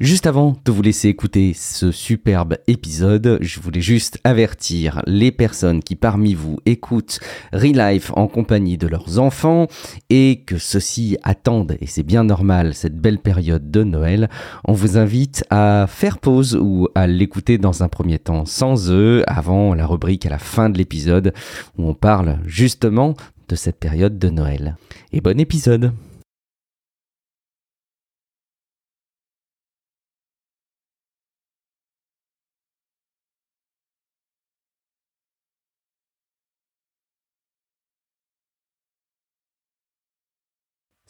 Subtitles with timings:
[0.00, 5.82] Juste avant de vous laisser écouter ce superbe épisode, je voulais juste avertir les personnes
[5.82, 7.18] qui parmi vous écoutent
[7.52, 9.66] Relife en compagnie de leurs enfants
[10.08, 14.30] et que ceux-ci attendent, et c'est bien normal, cette belle période de Noël.
[14.64, 19.24] On vous invite à faire pause ou à l'écouter dans un premier temps sans eux
[19.26, 21.34] avant la rubrique à la fin de l'épisode
[21.76, 23.14] où on parle justement
[23.48, 24.76] de cette période de Noël.
[25.12, 25.90] Et bon épisode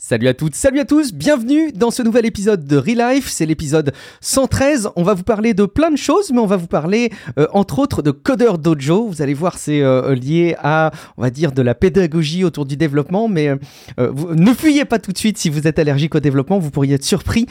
[0.09, 3.93] Salut à toutes, salut à tous, bienvenue dans ce nouvel épisode de Relife, c'est l'épisode
[4.23, 4.89] 113.
[4.97, 7.79] On va vous parler de plein de choses, mais on va vous parler euh, entre
[7.79, 9.07] autres de Coder Dojo.
[9.07, 12.79] Vous allez voir, c'est euh, lié à, on va dire, de la pédagogie autour du
[12.79, 13.57] développement, mais euh,
[14.35, 17.05] ne fuyez pas tout de suite si vous êtes allergique au développement, vous pourriez être
[17.05, 17.45] surpris.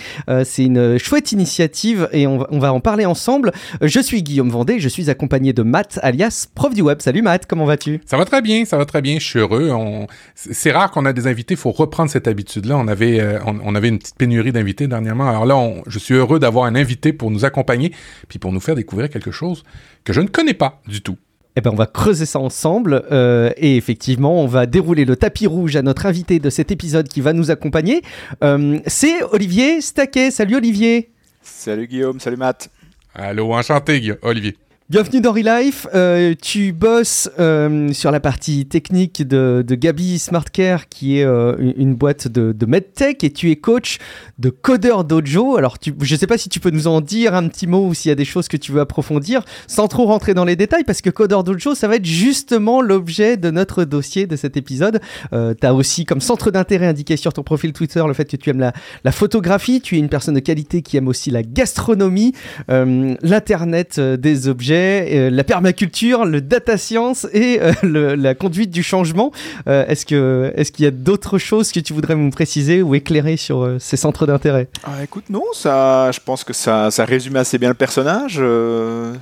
[0.44, 3.52] c'est une chouette initiative et on va, en parler ensemble.
[3.84, 7.04] je suis Guillaume Vendée, je suis accompagné de Matt, alias prof du web.
[7.04, 8.02] Salut Matt, comment vas-tu?
[8.08, 9.70] Ça va très bien, ça va très bien, je suis heureux.
[9.70, 10.08] On...
[10.34, 13.40] C'est rare qu'on a des invités, il faut reprendre cette habitude là On avait, euh,
[13.46, 15.30] on, avait une petite pénurie d'invités dernièrement.
[15.30, 17.92] Alors là, je suis heureux d'avoir un invité pour nous accompagner,
[18.28, 19.64] puis pour nous faire découvrir quelque chose
[20.04, 21.18] que je ne connais pas du tout.
[21.56, 25.48] Eh ben, on va creuser ça ensemble euh, et effectivement, on va dérouler le tapis
[25.48, 28.04] rouge à notre invité de cet épisode qui va nous accompagner.
[28.44, 30.30] Euh, c'est Olivier Staquet.
[30.30, 31.10] Salut Olivier.
[31.42, 32.70] Salut Guillaume, salut Matt.
[33.16, 34.56] Allô, enchanté Olivier.
[34.90, 35.86] Bienvenue dans Relife.
[35.94, 41.74] Euh, tu bosses euh, sur la partie technique de, de Gabi Smartcare, qui est euh,
[41.76, 43.98] une boîte de, de MedTech, et tu es coach
[44.40, 45.58] de Coder Dojo.
[45.58, 47.86] Alors, tu, je ne sais pas si tu peux nous en dire un petit mot
[47.86, 50.56] ou s'il y a des choses que tu veux approfondir, sans trop rentrer dans les
[50.56, 54.56] détails, parce que Coder Dojo, ça va être justement l'objet de notre dossier de cet
[54.56, 55.02] épisode.
[55.34, 58.38] Euh, tu as aussi comme centre d'intérêt indiqué sur ton profil Twitter le fait que
[58.38, 58.72] tu aimes la,
[59.04, 62.32] la photographie, tu es une personne de qualité qui aime aussi la gastronomie,
[62.70, 69.32] l'Internet des objets euh, la permaculture, le data science et euh, la conduite du changement.
[69.68, 72.96] Euh, est-ce que est-ce qu'il y a d'autres choses que tu voudrais me préciser ou
[72.96, 74.68] éclairer sur ces centres d'intérêt?
[74.84, 78.42] Ah, Écoute, non, ça, je pense que ça, ça résume assez bien le personnage.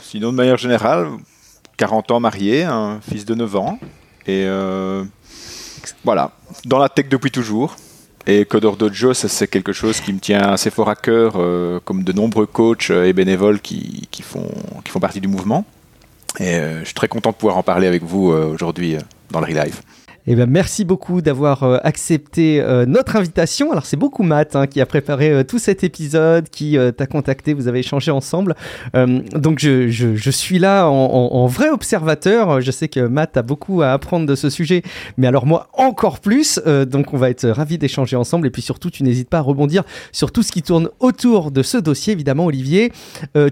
[0.02, 1.08] sinon, de manière générale,
[1.78, 3.80] 40 ans marié, un fils de 9 ans
[4.28, 4.48] et
[6.04, 6.32] voilà,
[6.66, 7.76] dans la tech depuis toujours.
[8.28, 12.04] Et Codor Dojo, c'est quelque chose qui me tient assez fort à cœur, euh, comme
[12.04, 14.50] de nombreux coachs et bénévoles qui, qui, font,
[14.84, 15.64] qui font partie du mouvement.
[16.40, 18.98] Et euh, je suis très content de pouvoir en parler avec vous euh, aujourd'hui
[19.30, 19.82] dans le Relive.
[20.28, 23.72] Eh ben, merci beaucoup d'avoir euh, accepté euh, notre invitation.
[23.72, 27.54] Alors, c'est beaucoup Matt hein, qui a préparé euh, tout cet épisode, qui t'a contacté,
[27.54, 28.56] vous avez échangé ensemble.
[28.94, 32.62] donc, je, je, suis là en, en, vrai observateur.
[32.62, 34.82] Je sais que Matt a beaucoup à apprendre de ce sujet,
[35.18, 36.60] mais alors moi encore plus.
[36.88, 38.48] donc, on va être ravis d'échanger ensemble.
[38.48, 41.62] Et puis surtout, tu n'hésites pas à rebondir sur tout ce qui tourne autour de
[41.62, 42.92] ce dossier, évidemment, Olivier.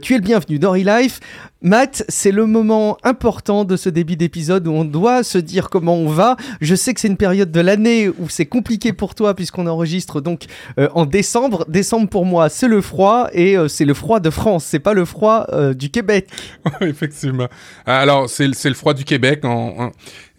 [0.02, 1.20] tu es le bienvenu dans Life.
[1.66, 5.96] Matt, c'est le moment important de ce début d'épisode où on doit se dire comment
[5.96, 6.36] on va.
[6.64, 10.22] Je sais que c'est une période de l'année où c'est compliqué pour toi puisqu'on enregistre
[10.22, 10.46] donc
[10.80, 11.66] euh, en décembre.
[11.68, 14.94] Décembre pour moi, c'est le froid et euh, c'est le froid de France, c'est pas
[14.94, 16.30] le froid euh, du Québec.
[16.82, 17.50] Effectivement.
[17.86, 19.44] Alors, c'est le froid du Québec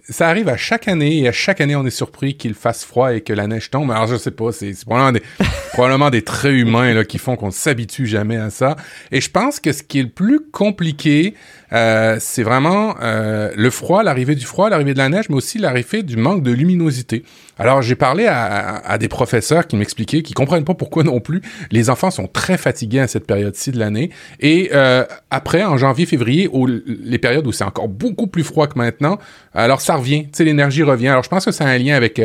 [0.09, 3.15] ça arrive à chaque année et à chaque année on est surpris qu'il fasse froid
[3.15, 3.91] et que la neige tombe.
[3.91, 4.75] Alors je sais pas, c'est
[5.73, 8.77] probablement des, traits humains là, qui font qu'on ne s'habitue jamais à ça.
[9.11, 11.35] Et je pense que ce qui est le plus compliqué,
[11.75, 15.59] euh, c'est vraiment euh, le froid, l'arrivée du froid, l'arrivée de la neige, mais aussi
[15.59, 17.25] l'arrivée du manque de luminosité.
[17.59, 21.91] Alors j'ai parlé à, des professeurs qui m'expliquaient, qui comprennent pas pourquoi non plus les
[21.91, 24.11] enfants sont très fatigués à cette période-ci de l'année.
[24.41, 26.49] Et euh, après, en janvier, février,
[26.87, 29.19] les périodes où c'est encore beaucoup plus froid que maintenant,
[29.53, 31.09] alors ça revient, tu sais, l'énergie revient.
[31.09, 32.21] Alors je pense que c'est un lien avec,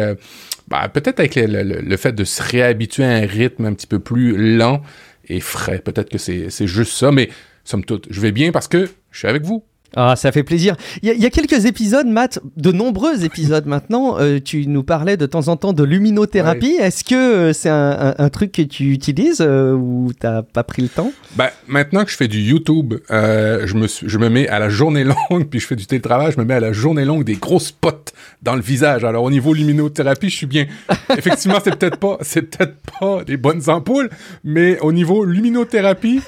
[0.68, 4.00] bah, peut-être avec le, le, fait de se réhabituer à un rythme un petit peu
[4.00, 4.82] plus lent
[5.28, 5.80] et frais.
[5.80, 7.30] Peut-être que c'est juste ça, mais
[7.70, 9.64] somme toute, je vais bien parce que je suis avec vous.
[9.96, 10.76] Ah, ça fait plaisir.
[11.02, 14.20] Il y, a quelques épisodes, Matt, de nombreux épisodes maintenant.
[14.20, 16.78] Euh, tu nous parlais de temps en temps de luminothérapie.
[16.80, 20.90] Est-ce que euh, c'est un, truc que tu utilises euh, ou t'as pas pris le
[20.90, 21.12] temps?
[21.36, 25.04] Ben maintenant que je fais du YouTube, je me je me mets à la journée
[25.30, 27.60] longue, puis je fais du télétravail, je me mets à la journée longue des gros
[27.60, 28.12] spots
[28.44, 29.04] dans le visage.
[29.04, 30.68] Alors au niveau luminothérapie, je suis bien.
[31.18, 34.10] Effectivement, c'est peut-être pas c'est peut-être pas des bonnes ampoules,
[34.44, 36.22] mais au niveau luminothérapie,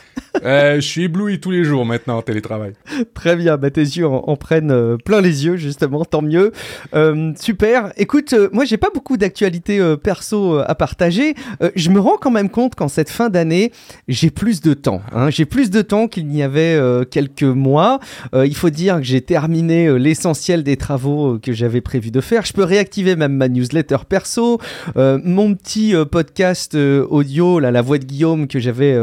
[0.44, 2.74] Euh, je suis ébloui tous les jours maintenant en télétravail.
[3.14, 6.51] Très bien, bah, tes yeux en, prennent euh, plein les yeux justement, tant mieux.
[6.94, 7.92] Euh, super.
[7.98, 11.36] Écoute, moi j'ai pas beaucoup d'actualités perso à partager.
[11.75, 13.71] je me rends quand même compte qu'en cette fin d'année,
[14.07, 15.01] j'ai plus de temps.
[15.12, 15.30] Hein.
[15.30, 18.00] J'ai plus de temps qu'il n'y avait quelques mois.
[18.33, 22.45] il faut dire que j'ai terminé l'essentiel des travaux que j'avais prévu de faire.
[22.45, 24.59] Je peux réactiver même ma newsletter perso,
[24.95, 28.97] mon petit podcast audio, là, la voix de Guillaume que j'avais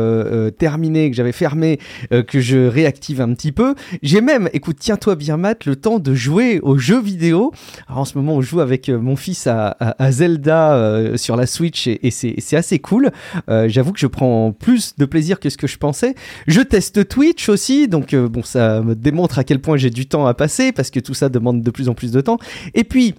[0.58, 1.78] terminé, que j'avais fermé,
[2.10, 3.74] que je réactive un petit peu.
[4.02, 7.52] J'ai même, écoute, tiens-toi bien Matt, le temps de jouer aux jeux vidéo.
[7.88, 9.76] En ce moment, on joue avec euh, mon fils à,
[10.10, 13.10] Zelda euh, sur la Switch et, c'est assez cool.
[13.48, 16.14] Euh, j'avoue que je prends plus de plaisir que ce que je pensais.
[16.46, 20.26] Je teste Twitch aussi, donc bon, ça me démontre à quel point j'ai du temps
[20.26, 22.38] à passer parce que tout ça demande de plus en plus de temps.
[22.74, 23.14] Et puis,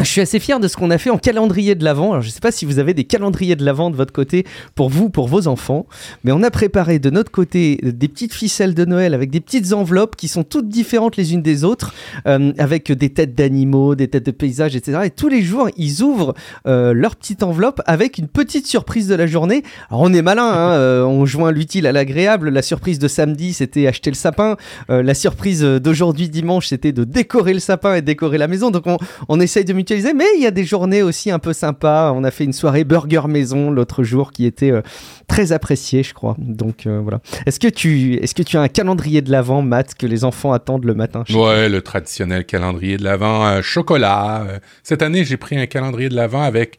[0.00, 2.12] je suis assez fier de ce qu'on a fait en calendrier de l'Avent.
[2.12, 4.46] Alors, je ne sais pas si vous avez des calendriers de l'Avent de votre côté
[4.74, 5.86] pour vous, pour vos enfants,
[6.24, 9.72] mais on a préparé de notre côté des petites ficelles de Noël avec des petites
[9.72, 11.92] enveloppes qui sont toutes différentes les unes des autres,
[12.26, 15.00] euh, avec des têtes d'animaux, des têtes de paysages, etc.
[15.04, 16.34] Et tous les jours, ils ouvrent
[16.66, 19.62] euh, leur petite enveloppe avec une petite surprise de la journée.
[19.90, 22.48] Alors, on est malin, hein, euh, on joint l'utile à l'agréable.
[22.48, 24.56] La surprise de samedi, c'était acheter le sapin.
[24.88, 28.70] la surprise d'aujourd'hui, dimanche, c'était de décorer le sapin et décorer la maison.
[28.70, 28.84] Donc,
[29.28, 29.72] on, essaye de
[30.14, 32.12] mais il y a des journées aussi un peu sympas.
[32.12, 34.82] On a fait une soirée burger maison l'autre jour qui était euh,
[35.26, 36.36] très appréciée, je crois.
[36.38, 37.20] Donc euh, voilà.
[37.46, 40.52] Est-ce que tu est-ce que tu as un calendrier de l'avant, Matt, que les enfants
[40.52, 41.24] attendent le matin?
[41.30, 44.46] Ouais, le traditionnel calendrier de l'avant, euh, chocolat.
[44.82, 46.78] cette année, j'ai pris un calendrier de l'avant avec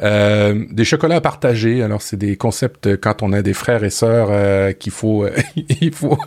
[0.00, 1.82] des chocolats partagés.
[1.82, 5.26] Alors c'est des concepts quand on a des frères et sœurs qu'il faut
[5.56, 6.18] il faut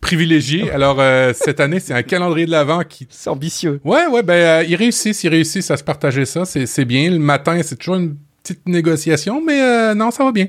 [0.00, 0.70] privilégier.
[0.70, 1.02] Alors
[1.34, 3.80] cette année, c'est un calendrier de l'avant qui c'est ambitieux.
[3.84, 7.10] Ouais, ouais, ben ils réussissent, ils réussissent à se partager ça, c'est bien.
[7.10, 8.16] Le matin, c'est toujours une
[8.48, 10.46] petite négociation, mais euh, non, ça va bien.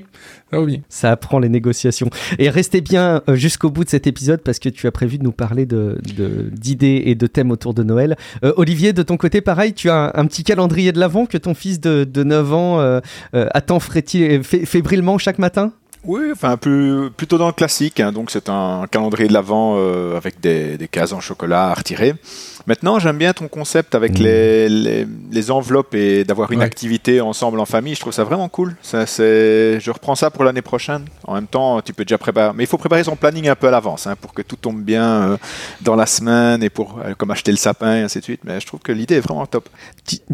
[0.50, 0.80] Ça va bien.
[0.88, 2.08] Ça apprend les négociations.
[2.38, 5.24] Et restez bien euh, jusqu'au bout de cet épisode parce que tu as prévu de
[5.24, 8.16] nous parler d'idées de, et de thèmes autour de Noël.
[8.44, 11.54] Euh, Olivier, de ton côté, pareil, tu as un, petit calendrier de l'avant que ton
[11.54, 13.00] fils de, 9 ans
[13.32, 15.72] attend fébrilement chaque matin?
[16.04, 18.00] Oui, enfin plus, plutôt dans le classique.
[18.00, 18.12] Hein.
[18.12, 19.76] donc c'est un calendrier de l'avant
[20.16, 22.14] avec des, des, cases en chocolat à retirer.
[22.66, 24.22] Maintenant, j'aime bien ton concept avec mm.
[24.22, 27.94] les, les, enveloppes et d'avoir une activité ensemble en famille.
[27.94, 28.76] Je trouve ça vraiment cool.
[28.82, 31.04] Ça, je reprends ça pour l'année prochaine.
[31.24, 32.52] En même temps, tu peux déjà préparer.
[32.54, 34.82] Mais il faut préparer son planning un peu à l'avance hein, pour que tout tombe
[34.82, 35.36] bien euh,
[35.82, 38.40] dans la semaine et pour euh, comme acheter le sapin et ainsi de suite.
[38.44, 39.68] Mais je trouve que l'idée est vraiment top.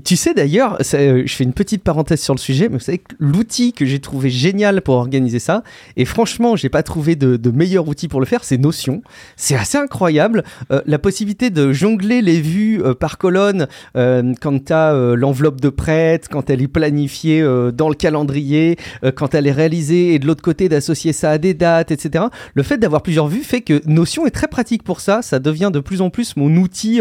[0.04, 2.98] Tu, sais d'ailleurs, euh, je fais une petite parenthèse sur le sujet, mais vous savez
[2.98, 5.62] que l'outil que j'ai trouvé génial pour organiser ça,
[5.96, 9.02] et franchement, j'ai pas trouvé de, de, meilleur outil pour le faire, c'est Notion.
[9.36, 10.44] C'est assez incroyable.
[10.70, 15.60] la possibilité de jongler les vues euh, par colonne euh, quand tu as euh, l'enveloppe
[15.60, 17.42] de prête, quand elle est planifiée
[17.72, 18.76] dans le calendrier,
[19.14, 22.24] quand elle est réalisée et de l'autre côté d'associer ça à des dates, etc.
[22.54, 25.22] Le fait d'avoir plusieurs vues fait que Notion est très pratique pour ça.
[25.22, 27.00] Ça devient de plus en plus mon outil.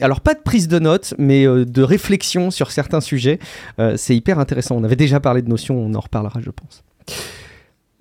[0.00, 3.38] alors pas de prise de notes, mais de réflexion sur certains sujets.
[3.96, 4.76] c'est hyper intéressant.
[4.76, 6.82] On avait déjà parlé de Notion, on en reparlera, je pense.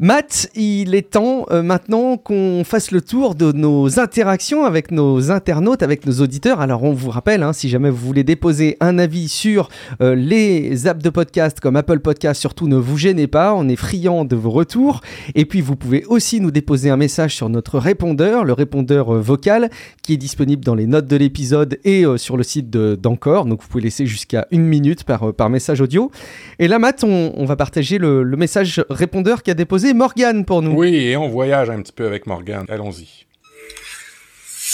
[0.03, 5.29] Matt, il est temps euh, maintenant qu'on fasse le tour de nos interactions avec nos
[5.29, 6.59] internautes, avec nos auditeurs.
[6.59, 9.69] Alors on vous rappelle, hein, si jamais vous voulez déposer un avis sur
[10.01, 13.75] euh, les apps de podcast comme Apple Podcast, surtout ne vous gênez pas, on est
[13.75, 15.01] friand de vos retours.
[15.35, 19.21] Et puis vous pouvez aussi nous déposer un message sur notre répondeur, le répondeur euh,
[19.21, 19.69] vocal,
[20.01, 23.45] qui est disponible dans les notes de l'épisode et sur le site d'Encore.
[23.45, 26.09] Donc vous pouvez laisser jusqu'à une minute par, message audio.
[26.57, 30.61] Et là Matt, on, va partager le, le message répondeur qui a déposé Morgane pour
[30.61, 30.71] nous.
[30.71, 32.65] Oui, et on voyage un petit peu avec Morgane.
[32.69, 33.25] Allons-y.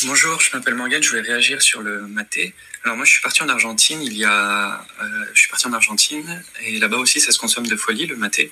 [0.06, 2.54] Bonjour, je m'appelle Morgane, je voulais réagir sur le maté.
[2.84, 5.74] Alors moi je suis parti en Argentine il y a euh, je suis parti en
[5.74, 8.52] Argentine et là-bas aussi ça se consomme de folie le maté.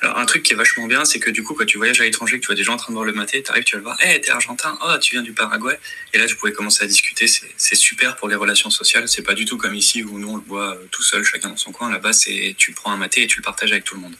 [0.00, 2.04] Alors un truc qui est vachement bien c'est que du coup quand tu voyages à
[2.04, 3.74] l'étranger que tu vois des gens en train de boire le maté, tu arrives tu
[3.74, 5.78] vas le voir, "Eh, t'es argentin Oh, tu viens du Paraguay."
[6.14, 9.34] Et là tu pouvais commencer à discuter, c'est super pour les relations sociales, c'est pas
[9.34, 11.72] du tout comme ici où nous on le boit euh, tout seul chacun dans son
[11.72, 11.90] coin.
[11.90, 14.14] Là-bas c'est tu prends un maté et tu le partages avec tout le monde.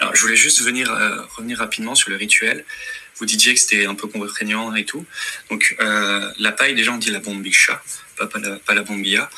[0.00, 2.64] Alors je voulais juste venir euh, revenir rapidement sur le rituel
[3.22, 5.06] vous disiez que c'était un peu contraignant et tout.
[5.48, 7.80] Donc la paille, déjà on dit la bombicha
[8.26, 9.30] pas, la, pas la bombilla.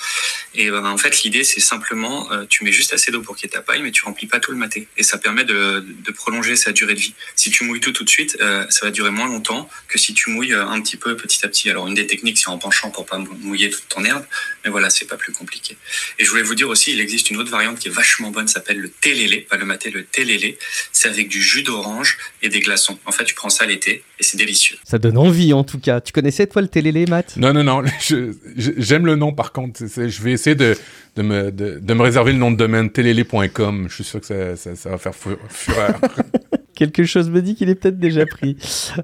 [0.55, 3.47] Et ben, en fait, l'idée, c'est simplement, euh, tu mets juste assez d'eau pour qu'il
[3.47, 4.89] y ait ta paille, mais tu remplis pas tout le maté.
[4.97, 7.15] Et ça permet de, de prolonger sa durée de vie.
[7.35, 10.15] Si tu mouilles tout tout de suite, euh, ça va durer moins longtemps que si
[10.15, 11.71] tu mouilles euh, un petit peu petit à petit.
[11.71, 14.25] Alors, une des techniques, c'est en penchant pour pas mouiller toute ton herbe.
[14.65, 15.77] Mais voilà, c'est pas plus compliqué.
[16.19, 18.49] Et je voulais vous dire aussi, il existe une autre variante qui est vachement bonne,
[18.49, 20.59] s'appelle le télélé, pas le maté, le télélé.
[20.93, 22.99] C'est avec du jus d'orange et des glaçons.
[23.07, 24.77] En fait, tu prends ça l'été et c'est délicieux.
[24.85, 26.01] Ça donne envie, en tout cas.
[26.01, 27.37] Tu connaissais, toi, le télélé, Matt?
[27.37, 27.83] Non, non, non.
[28.77, 29.81] J'aime le nom, par contre.
[29.87, 30.77] je vais essayer de,
[31.17, 33.87] de, me, de, me réserver le nom de domaine télélé.com.
[33.89, 34.27] Je suis sûr que
[34.57, 36.01] ça, ça, va faire fureur.
[36.75, 38.57] Quelque chose me dit qu'il est peut-être déjà pris.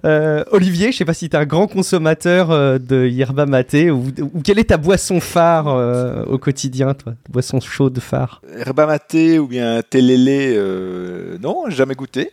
[0.05, 3.93] Euh, Olivier, je sais pas si tu es un grand consommateur euh, de yerba maté
[3.93, 7.15] ou, ou, quelle est ta boisson phare euh, au quotidien, toi?
[7.29, 8.43] Boisson chaude phare?
[8.59, 12.33] Yerba maté ou bien télélé, euh, non, jamais goûté.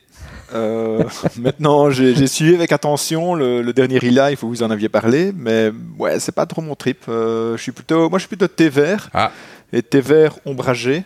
[0.54, 1.04] Euh,
[1.38, 5.72] maintenant, j'ai suivi avec attention le, le dernier e-life où vous en aviez parlé, mais
[5.98, 7.04] ouais, c'est pas trop mon trip.
[7.08, 9.32] je suis plutôt, moi, je suis plutôt thé vert Ah,
[9.74, 11.04] et thé vert ombragé,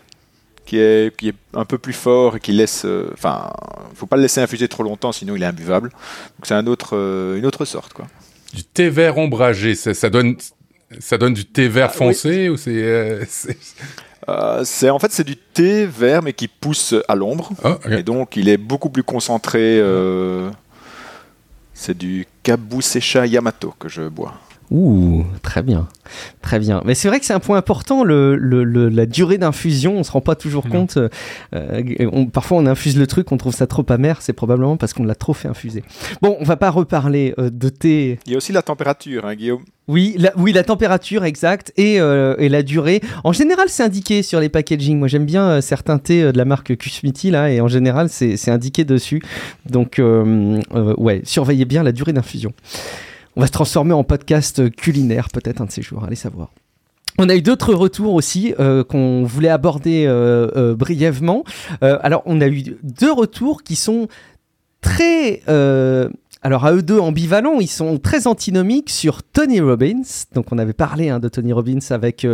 [0.66, 2.84] qui est, qui est un peu plus fort et qui laisse.
[2.86, 3.52] euh, Enfin,
[3.96, 5.90] faut pas le laisser infuser trop longtemps, sinon il est imbuvable.
[5.90, 8.08] Donc c'est un autre, euh, une autre sorte, quoi.
[8.54, 10.36] du thé vert ombragé, ça, ça donne...
[11.00, 12.72] Ça donne du thé vert Ah, foncé ou c'est...
[12.84, 13.58] euh, c'est-
[14.30, 18.04] Euh, c'est en fait c'est du thé vert mais qui pousse à l'ombre Ah, et
[18.04, 19.80] donc il est beaucoup plus concentré.
[19.82, 20.50] euh,
[21.74, 24.34] C'est du Kabusecha Yamato que je bois.
[24.72, 25.90] Ouh, très bien,
[26.42, 26.82] très bien.
[26.86, 29.98] Mais c'est vrai que c'est un point important, le, le- le- la durée d'infusion.
[29.98, 30.72] On se rend pas toujours Non.
[30.72, 30.98] compte.
[31.54, 34.22] euh, on- parfois, on infuse le truc, on trouve ça trop amer.
[34.22, 35.84] C'est probablement parce qu'on l'a trop fait infuser.
[36.22, 38.18] Bon, on va pas reparler euh, de thé.
[38.26, 39.62] Il y a aussi la température, hein, Guillaume.
[39.90, 43.02] Oui, la, oui, la température exacte et, euh, et la durée.
[43.26, 44.98] En général, c'est indiqué sur les packaging.
[44.98, 48.08] Moi, j'aime bien euh, certains thés euh, de la marque Kusmiti là, et en général,
[48.08, 49.22] c'est c'est indiqué dessus.
[49.70, 52.54] Donc, euh, euh, ouais, surveillez bien la durée d'infusion.
[53.36, 56.04] On va se transformer en podcast culinaire, peut-être un de ces jours.
[56.04, 56.52] Allez savoir.
[57.18, 61.44] On a eu d'autres retours aussi euh, qu'on voulait aborder euh, euh, brièvement.
[61.82, 64.08] Alors, on a eu deux retours qui sont
[64.82, 65.42] très.
[66.44, 70.02] alors à eux deux ambivalents, ils sont très antinomiques sur Tony Robbins.
[70.34, 72.26] Donc on avait parlé hein, de Tony Robbins avec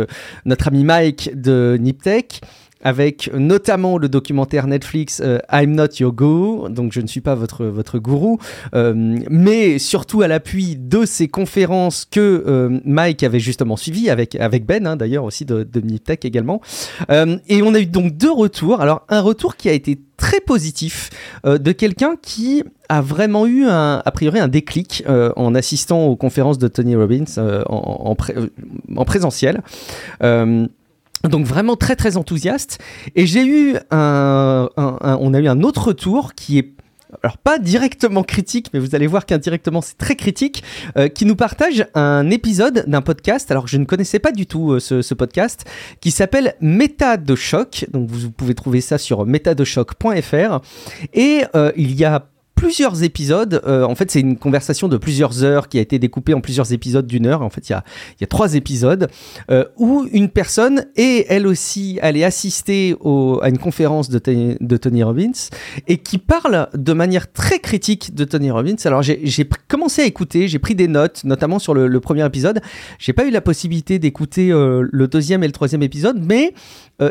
[0.44, 2.40] notre ami Mike de Niptech,
[2.82, 7.34] avec notamment le documentaire Netflix euh, I'm Not Your Guru, donc je ne suis pas
[7.34, 8.38] votre, votre gourou,
[8.74, 14.34] euh, mais surtout à l'appui de ces conférences que euh, Mike avait justement suivies avec,
[14.36, 15.82] avec Ben, hein, d'ailleurs aussi de, de
[16.22, 16.60] également.
[17.48, 18.80] Et on a eu donc deux retours.
[18.80, 21.10] Alors un retour qui a été très positif
[21.44, 25.04] de quelqu'un qui a vraiment eu a priori un déclic
[25.36, 27.24] en assistant aux conférences de Tony Robbins
[27.66, 27.76] en,
[28.10, 28.34] en pré-
[28.96, 29.62] en présentiel.
[31.24, 32.78] Donc vraiment très très enthousiaste.
[33.16, 36.72] Et j'ai eu un, on a eu un autre retour qui est
[37.22, 40.62] alors pas directement critique, mais vous allez voir qu'indirectement c'est très critique,
[40.96, 43.50] euh, qui nous partage un épisode d'un podcast.
[43.50, 45.64] Alors je ne connaissais pas du tout euh, ce, ce podcast,
[46.00, 47.86] qui s'appelle Méta de choc.
[47.92, 50.60] Donc vous pouvez trouver ça sur métadechoc.fr.
[51.14, 53.62] Et euh, il y a plusieurs épisodes.
[53.66, 56.72] euh, en fait, c'est une conversation de plusieurs heures qui a été découpée en plusieurs
[56.72, 57.42] épisodes d'une heure.
[57.42, 59.08] En fait, il y a, trois épisodes
[59.50, 62.96] euh, où une personne est elle aussi allée assister
[63.42, 65.30] à une conférence de, Tony- Robbins
[65.86, 68.74] et qui parle de manière très critique de Tony Robbins.
[68.84, 72.60] Alors, j'ai commencé à écouter, j'ai pris des notes, notamment sur le, premier épisode.
[72.98, 76.54] J'ai pas eu la possibilité d'écouter euh, le deuxième et le troisième épisode, mais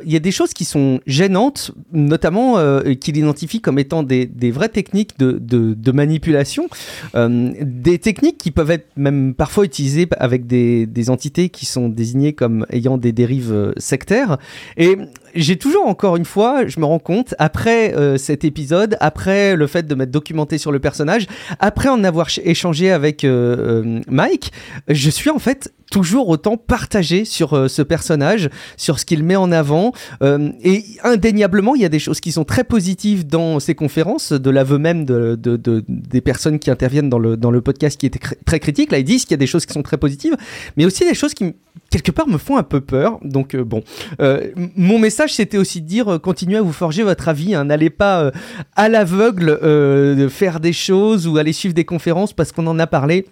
[0.04, 2.58] il y a des choses qui sont gênantes, notamment
[3.00, 6.68] qu'il identifie comme étant des vraies techniques de, de, manipulation,
[7.16, 11.90] euh, des techniques qui peuvent être même parfois utilisées avec des, des entités qui sont
[11.90, 14.38] désignées comme ayant des dérives euh, sectaires.
[14.78, 14.98] Et
[15.36, 19.68] j'ai toujours, encore une fois, je me rends compte, après euh, cet épisode, après le
[19.68, 21.28] fait de m'être documenté sur le personnage,
[21.60, 24.52] après en avoir ch- échangé avec euh, euh, Mike,
[24.88, 29.54] je suis en fait toujours autant partagé sur ce personnage, sur ce qu'il met en
[29.54, 29.94] avant.
[30.22, 34.50] Et indéniablement, il y a des choses qui sont très positives dans ces conférences, de
[34.50, 38.60] l'aveu même de, de- de- des personnes qui interviennent dans le, podcast qui cr- très
[38.60, 38.92] critiques.
[38.92, 40.36] Là, ils disent qu'il y a des choses qui sont très positives,
[40.76, 41.54] mais aussi des choses qui,
[41.90, 43.20] quelque part, me font un peu peur.
[43.24, 43.84] Donc, euh, bon,
[44.20, 47.56] Euh, mon message, c'était aussi de dire, euh, continuez à vous forger votre avis.
[47.56, 47.66] hein.
[47.66, 48.32] N'allez pas
[48.76, 49.60] à l'aveugle
[50.30, 53.26] faire des choses ou aller suivre des conférences parce qu'on en a parlé.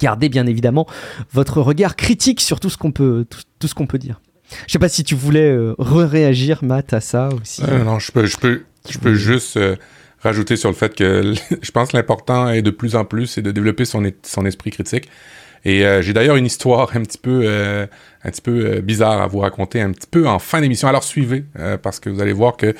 [0.00, 0.86] Gardez bien évidemment
[1.32, 4.20] votre regard critique sur tout ce qu'on peut, tout, tout ce qu'on peut dire.
[4.66, 7.62] Je sais pas si tu voulais re-réagir, Matt, à ça aussi.
[7.64, 9.58] Non, je peux, je peux, je peux juste
[10.20, 13.42] rajouter sur le fait que je pense que l'important est de plus en plus, c'est
[13.42, 15.08] de développer son, son esprit critique.
[15.64, 17.86] Et euh, j'ai d'ailleurs une histoire un petit peu, euh,
[18.24, 20.88] un petit peu euh, bizarre à vous raconter, un petit peu en fin d'émission.
[20.88, 21.44] Alors suivez,
[21.82, 22.74] parce que vous allez voir que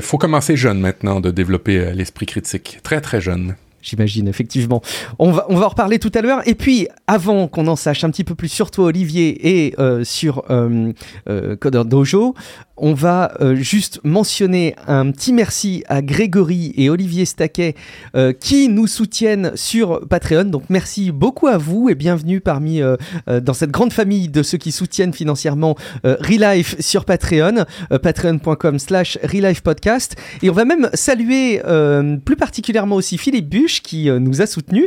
[0.00, 3.56] faut commencer jeune maintenant de développer l'esprit critique, très très jeune.
[3.82, 4.80] J'imagine, effectivement.
[5.18, 6.46] On va, on va en reparler tout à l'heure.
[6.46, 10.44] Et puis, avant qu'on en sache un petit peu plus sur toi, Olivier, et sur
[10.46, 12.34] Coder Dojo,
[12.76, 17.74] on va euh, juste mentionner un petit merci à Grégory et Olivier Staquet
[18.16, 20.44] euh, qui nous soutiennent sur Patreon.
[20.44, 22.96] Donc, merci beaucoup à vous et bienvenue parmi euh,
[23.40, 27.64] dans cette grande famille de ceux qui soutiennent financièrement Relife sur Patreon,
[28.02, 30.16] patreon.com slash Relife Podcast.
[30.42, 31.60] Et on va même saluer
[32.24, 34.86] plus particulièrement aussi Philippe Buche qui nous a soutenus,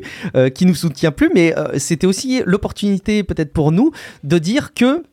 [0.54, 3.92] qui nous soutient plus, mais c'était aussi l'opportunité peut-être pour nous
[4.24, 5.04] de dire que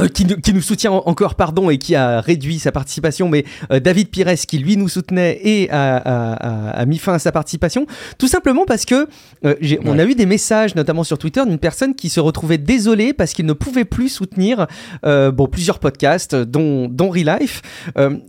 [0.00, 4.08] euh, qui, nous soutient encore, pardon, et qui a réduit sa participation, mais euh, David
[4.08, 7.86] Pires, qui lui nous soutenait et a, mis fin à sa participation,
[8.18, 9.08] tout simplement parce que
[9.44, 13.12] euh, on a eu des messages, notamment sur Twitter, d'une personne qui se retrouvait désolée
[13.12, 14.66] parce qu'il ne pouvait plus soutenir
[15.02, 17.62] bon, plusieurs podcasts, dont, dont Relife.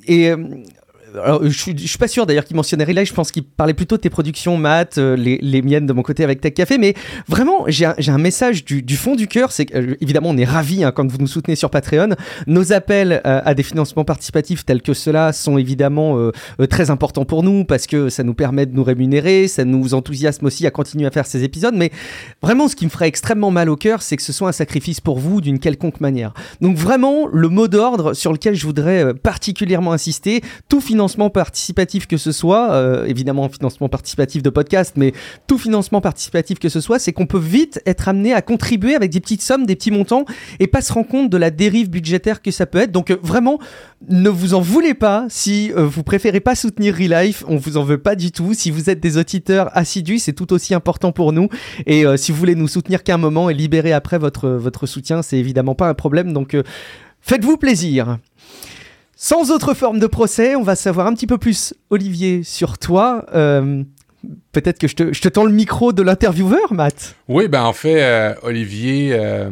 [0.08, 0.34] et
[1.16, 3.98] alors, je, suis, suis pas sûr d'ailleurs qu'il mentionnait Relay, je pense qu'il parlait plutôt
[3.98, 6.94] de tes productions, Matt, euh, les, miennes de mon côté avec Tech Café, mais
[7.28, 10.92] vraiment, j'ai un, message du, fond du cœur, c'est euh, évidemment, on est ravis hein,
[10.92, 12.10] quand vous nous soutenez sur Patreon.
[12.48, 16.32] Nos appels euh, à des financements participatifs tels que cela sont évidemment
[16.70, 20.46] très importants pour nous parce que ça nous permet de nous rémunérer, ça nous enthousiasme
[20.46, 21.92] aussi à continuer à faire ces épisodes, mais
[22.42, 25.02] vraiment, ce qui me ferait extrêmement mal au cœur, c'est que ce soit un sacrifice
[25.02, 26.34] pour vous d'une quelconque manière.
[26.62, 32.08] Donc vraiment, le mot d'ordre sur lequel je voudrais particulièrement insister, tout financement financement participatif
[32.08, 35.14] que ce soit, euh, évidemment financement participatif de podcast, mais
[35.48, 39.10] tout financement participatif que ce soit, c'est qu'on peut vite être amené à contribuer avec
[39.10, 40.26] des petites sommes, des petits montants,
[40.60, 42.92] et pas se rendre compte de la dérive budgétaire que ça peut être.
[42.92, 43.60] Donc euh, vraiment,
[44.10, 47.86] ne vous en voulez pas si euh, vous préférez pas soutenir Relife, on vous en
[47.86, 48.54] veut pas du tout.
[48.54, 51.48] Si vous êtes des auditeurs assidus, c'est tout aussi important pour nous.
[51.86, 55.38] Et si vous voulez nous soutenir qu'un moment et libérer après votre, votre soutien, c'est
[55.38, 56.34] évidemment pas un problème.
[56.34, 56.58] Donc
[57.22, 58.18] faites-vous plaisir.
[59.22, 63.26] Sans autre forme de procès, on va savoir un petit peu plus, Olivier, sur toi.
[63.36, 63.84] Euh,
[64.52, 67.16] peut-être que je te, je te, tends le micro de l'intervieweur, Matt.
[67.28, 69.50] Oui, ben en fait, euh, Olivier, euh,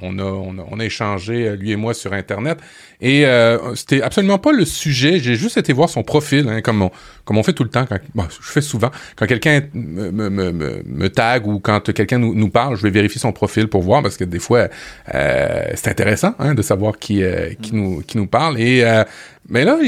[0.00, 2.58] on, a, on, a, échangé, lui et moi, sur Internet.
[3.00, 5.20] Et euh, c'était absolument pas le sujet.
[5.20, 6.90] J'ai juste été voir son profil, hein, comme, on,
[7.24, 7.84] comme on fait tout le temps.
[7.90, 8.90] Je fais souvent.
[9.16, 13.68] Quand quelqu'un me, me, tag ou quand quelqu'un nous, parle, je vais vérifier son profil
[13.68, 14.68] pour voir parce que des fois,
[15.14, 18.58] euh, c'est intéressant hein, de savoir qui, euh, qui, nous, qui nous parle.
[18.58, 19.04] Et euh,
[19.50, 19.78] mais là,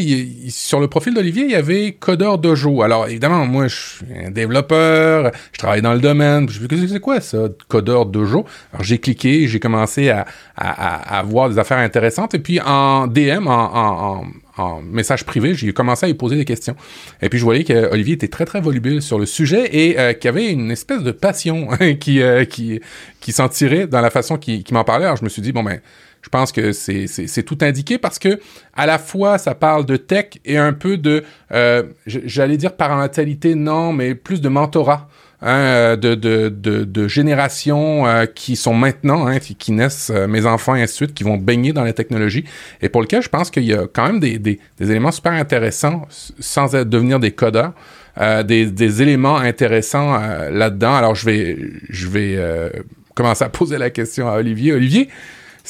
[0.49, 2.83] sur le profil d'Olivier, il y avait Codeur Dojo.
[2.83, 6.49] Alors, évidemment, moi, je suis un développeur, je travaille dans le domaine.
[6.49, 8.45] Je me c'est quoi ça, Codeur Dojo?
[8.73, 10.27] Alors, j'ai cliqué, j'ai commencé à,
[10.57, 12.35] à, à, voir des affaires intéressantes.
[12.35, 14.25] Et puis, en DM, en,
[14.59, 16.75] en, message privé, j'ai commencé à lui poser des questions.
[17.23, 20.29] Et puis, je voyais qu'Olivier était très, très volubile sur le sujet et euh, qu'il
[20.29, 21.69] avait une espèce de passion
[22.01, 22.81] qui, euh, qui,
[23.21, 25.07] qui s'en tirait dans la façon qu'il m'en parlait.
[25.07, 25.81] Alors, je me suis dit, bon, ben,
[26.23, 28.41] je pense que c'est tout indiqué parce que
[28.75, 33.55] à la fois ça parle de tech et un peu de, euh, j'allais dire parentalité,
[33.55, 35.09] non, mais plus de mentorat.
[35.43, 40.45] Hein, de, de, de, de, générations euh, qui sont maintenant, hein, qui, naissent, euh, mes
[40.45, 42.45] enfants et ainsi de suite, qui vont baigner dans la technologie,
[42.83, 45.33] et pour lequel je pense qu'il y a quand même des, des, des, éléments super
[45.33, 47.73] intéressants, sans devenir des codeurs,
[48.19, 50.19] euh, des, des, éléments intéressants
[50.51, 50.95] là-dedans.
[50.95, 51.57] Alors je vais,
[51.89, 52.39] je vais
[53.15, 54.75] commencer à poser la question à Olivier.
[54.75, 55.09] Olivier,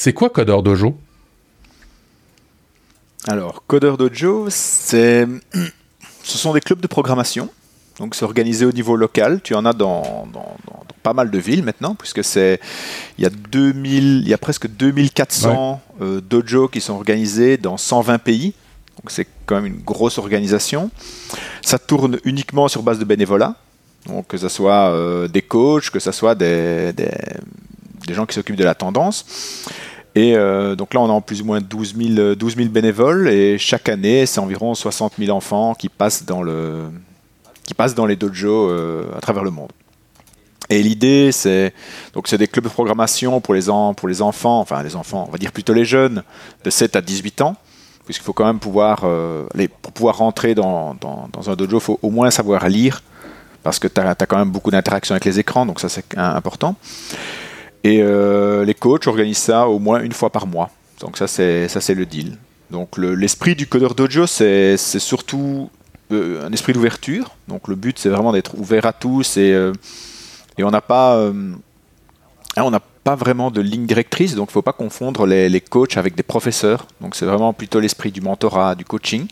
[0.03, 0.97] c'est quoi Codeur Dojo?
[3.27, 5.27] Alors, Codeur Dojo, c'est...
[6.23, 7.49] ce sont des clubs de programmation.
[7.99, 9.41] Donc, c'est organisé au niveau local.
[9.43, 10.27] Tu en as dans,
[11.03, 12.59] pas mal de villes maintenant, puisque c'est
[13.19, 17.77] il y a 2000, il y a presque 2400 euh, dojo qui sont organisés dans
[17.77, 18.55] 120 pays.
[18.97, 20.89] Donc, c'est quand même une grosse organisation.
[21.61, 23.53] Ça tourne uniquement sur base de bénévolat.
[24.07, 28.55] Donc, que ce soit euh, des coachs, que ce soit des, des gens qui s'occupent
[28.55, 29.25] de la tendance.
[30.15, 33.57] Et euh, donc là, on a plus ou moins 12 000, 12 000 bénévoles et
[33.57, 36.83] chaque année, c'est environ 60 000 enfants qui passent dans, le,
[37.63, 39.71] qui passent dans les dojos euh, à travers le monde.
[40.69, 41.73] Et l'idée, c'est
[42.37, 43.63] des clubs de programmation pour les,
[43.95, 46.23] pour les enfants, enfin les enfants, on va dire plutôt les jeunes,
[46.63, 47.55] de 7 à 18 ans,
[48.05, 49.45] puisqu'il faut quand même pouvoir, euh,
[49.81, 53.03] pour pouvoir rentrer dans, dans, dans un dojo, il faut au moins savoir lire,
[53.63, 56.17] parce que tu as, as, quand même beaucoup d'interactions avec les écrans, donc ça c'est
[56.17, 56.75] important.
[57.83, 60.69] Et euh, les coachs organisent ça au moins une fois par mois.
[60.99, 62.37] Donc ça c'est le deal.
[62.69, 65.69] Donc l'esprit du codeur dojo c'est surtout
[66.11, 67.31] euh, un esprit d'ouverture.
[67.47, 69.73] Donc le but c'est vraiment d'être ouvert à tous et, euh,
[70.59, 71.55] on n'a pas hein,
[72.55, 72.71] on
[73.03, 76.21] pas vraiment de ligne directrice, donc il ne faut pas confondre les, coachs avec des
[76.21, 76.85] professeurs.
[76.99, 79.25] Donc c'est vraiment plutôt l'esprit du mentorat, du coaching.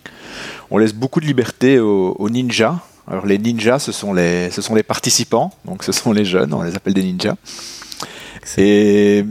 [0.71, 2.79] On laisse beaucoup de liberté aux, ninjas.
[3.07, 6.95] Alors les ninjas, ce sont les participants, donc ce sont les jeunes, on les appelle
[6.95, 7.35] des ninjas.
[8.57, 9.23] Et,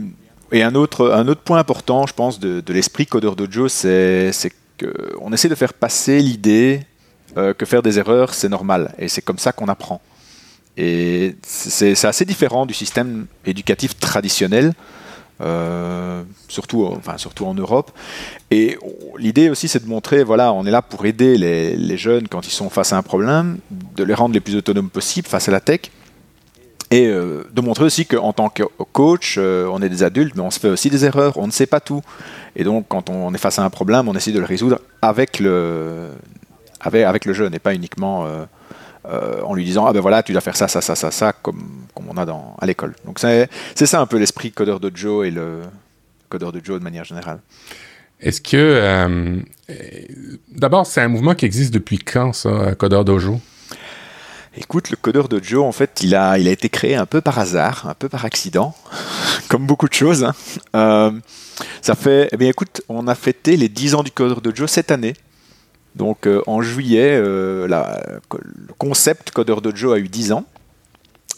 [0.51, 4.31] un, autre, un autre point important, je pense, de, l'esprit Codeur Dojo, c'est
[4.79, 6.81] qu'on essaie de faire passer l'idée
[7.37, 8.93] euh, que faire des erreurs, c'est normal.
[8.97, 10.01] Et c'est comme ça qu'on apprend.
[10.77, 14.73] Et c'est assez différent du système éducatif traditionnel,
[15.41, 17.91] euh, surtout, enfin, surtout en Europe.
[18.49, 18.77] Et
[19.17, 22.47] l'idée aussi, c'est de montrer, voilà, on est là pour aider les, les, jeunes quand
[22.47, 25.51] ils sont face à un problème, de les rendre les plus autonomes possibles face à
[25.51, 25.81] la tech,
[26.91, 30.41] et euh, de montrer aussi qu'en tant que coach, euh, on est des adultes, mais
[30.41, 32.01] on se fait aussi des erreurs, on ne sait pas tout.
[32.55, 35.39] Et donc, quand on est face à un problème, on essaie de le résoudre avec
[35.39, 36.09] le,
[36.81, 38.25] avec, le jeune et pas uniquement
[39.07, 41.31] euh, en lui disant Ah ben voilà, tu dois faire ça, ça, ça, ça, ça,
[41.31, 42.95] comme, comme on a dans, à l'école.
[43.05, 45.61] Donc, c'est ça un peu l'esprit codeur de Joe et le,
[46.27, 47.39] Codeur de Joe de manière générale.
[48.19, 49.41] Est-ce que.
[50.51, 53.39] D'abord, c'est un mouvement qui existe depuis quand, ça, Codeur Dojo?
[54.61, 57.87] Écoute, le codeur de Joe, en fait, il a, été créé un peu par hasard,
[57.87, 58.75] un peu par accident,
[59.47, 60.25] comme beaucoup de choses.
[60.25, 60.35] hein.
[60.75, 61.11] Euh,
[61.81, 64.91] ça fait, eh écoute, on a fêté les 10 ans du codeur de Joe cette
[64.91, 65.13] année.
[65.95, 70.43] Donc, euh, en juillet, euh, le concept codeur de Joe a eu 10 ans.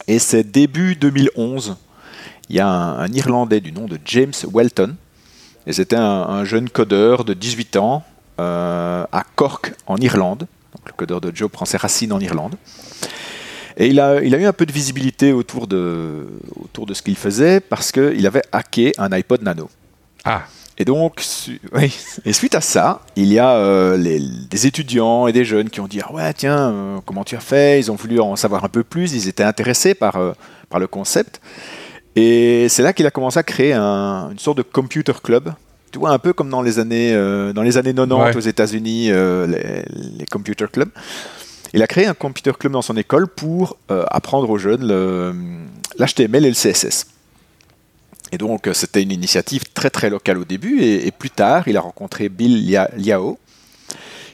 [0.07, 1.77] Et c'est début 2011.
[2.49, 4.95] Il y a un, Irlandais du nom de James Welton.
[5.67, 8.03] Et c'était un, un jeune codeur de 18 ans
[8.39, 10.47] à Cork, en Irlande.
[10.75, 12.55] Donc, le codeur de Joe prend ses racines en Irlande.
[13.77, 16.27] Et il a, il a eu un peu de visibilité autour de,
[16.61, 19.69] autour de ce qu'il faisait parce qu'il avait hacké un iPod Nano.
[20.25, 20.43] Ah,
[20.77, 21.23] Et donc,
[21.73, 21.95] oui.
[22.25, 25.79] et suite à ça, il y a euh, les- des étudiants et des jeunes qui
[25.79, 27.79] ont dit ah ouais tiens euh, comment tu as fait?
[27.79, 29.13] Ils ont voulu en savoir un peu plus.
[29.13, 30.33] Ils étaient intéressés par euh,
[30.69, 31.41] par le concept.
[32.15, 35.53] Et c'est là qu'il a commencé à créer un- une sorte de computer club.
[35.91, 38.35] Tu vois un peu comme dans les années euh, dans les années 90 Ouais.
[38.35, 39.83] aux États-Unis euh, les,
[40.19, 40.89] les computer clubs.
[41.73, 44.85] Il a créé un computer club dans son école pour euh, apprendre aux jeunes
[45.97, 47.07] l'HTML et le CSS.
[48.33, 51.75] Et donc, c'était une initiative très très locale au début, et, et plus tard, il
[51.75, 53.37] a rencontré Bill Lia- Liao,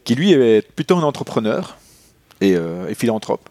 [0.04, 1.78] qui lui est plutôt un entrepreneur
[2.42, 3.50] et, et philanthrope.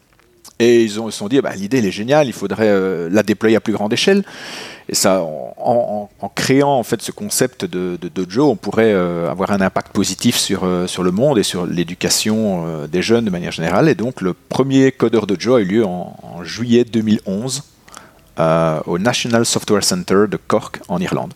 [0.61, 3.61] Et ils, se sont dit, bah, l'idée elle est géniale, il faudrait la déployer à
[3.61, 4.25] plus grande échelle.
[4.89, 9.61] Et ça, en, créant en fait ce concept de, dojo, on pourrait euh, avoir un
[9.61, 13.51] impact positif sur, euh, sur le monde et sur l'éducation euh, des jeunes de manière
[13.51, 13.89] générale.
[13.89, 17.65] Et donc, le premier codeur dojo a eu lieu en, juillet 2011
[18.39, 21.35] euh, au National Software Center de Cork en Irlande.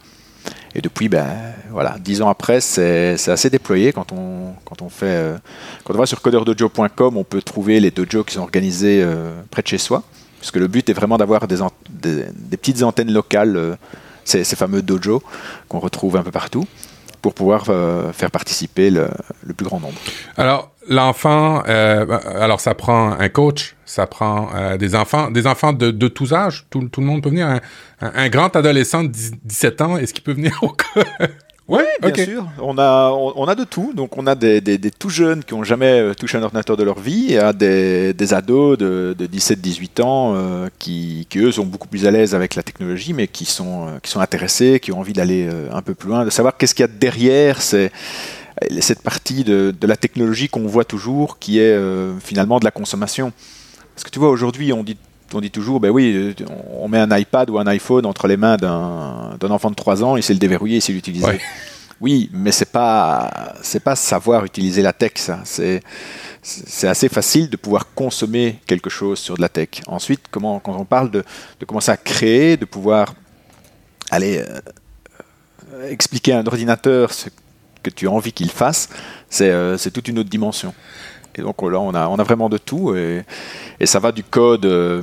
[0.77, 1.27] Et depuis, ben,
[1.71, 3.93] voilà, dix ans après, c'est assez déployé.
[3.93, 5.35] Quand on, quand on fait,
[5.83, 9.05] quand on va sur codeurdojo.com, on peut trouver les dojos qui sont organisés
[9.51, 10.05] près de chez soi.
[10.41, 13.77] Parce que le but est vraiment d'avoir des, petites antennes locales, euh,
[14.25, 15.23] ces, fameux dojos
[15.69, 16.67] qu'on retrouve un peu partout,
[17.21, 19.11] pour pouvoir euh, faire participer le,
[19.55, 19.99] plus grand nombre.
[20.39, 22.07] Alors, l'enfant, euh,
[22.41, 26.67] alors ça prend un coach, ça prend des enfants, des enfants de, tous âges.
[26.71, 27.61] Tout, le monde peut venir.
[28.01, 30.75] Un, grand adolescent de 10 17 ans, est-ce qu'il peut venir au
[31.71, 33.93] Ouais, Bien sûr, on a, on, on a de tout.
[33.95, 36.77] Donc, on a des, des- des tout jeunes qui n'ont jamais euh, touché un ordinateur
[36.77, 41.53] de leur vie, à des, des ados de, de 17-18 ans euh, qui, qui, eux,
[41.53, 44.81] sont beaucoup plus à l'aise avec la technologie, mais qui sont, euh, qui sont intéressés,
[44.81, 47.63] qui ont envie d'aller un peu plus loin, de savoir qu'est-ce qu'il y a derrière
[47.63, 52.71] cette partie de, de la technologie qu'on voit toujours, qui est euh, finalement de la
[52.73, 53.33] consommation.
[53.95, 54.97] Parce que tu vois, aujourd'hui, on dit
[55.35, 56.35] on dit toujours, ben oui,
[56.79, 60.17] on met un iPad ou un iPhone entre les mains d'un enfant de 3 ans,
[60.17, 61.27] il sait le déverrouiller, il sait l'utiliser.
[61.27, 61.41] Ouais.
[62.01, 65.41] Oui, mais c'est pas c'est pas savoir utiliser la tech, ça.
[65.45, 65.83] C'est
[66.43, 69.69] c'est assez facile de pouvoir consommer quelque chose sur de la tech.
[69.87, 71.23] Ensuite, comment quand on parle de,
[71.61, 73.15] de commencer à créer, de pouvoir
[74.11, 77.29] aller euh, expliquer à un ordinateur ce
[77.83, 78.89] que tu as envie qu'il fasse,
[79.29, 80.75] c'est euh, c'est toute une autre dimension.
[81.37, 82.95] Et donc là, on a, on a vraiment de tout.
[82.95, 83.25] Et,
[83.79, 84.65] et ça va du code.
[84.67, 85.03] euh,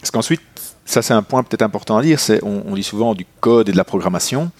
[0.00, 0.40] parce qu'ensuite,
[0.84, 3.68] ça c'est un point peut-être important à dire, c'est on, on dit souvent du code
[3.68, 4.50] et de la programmation.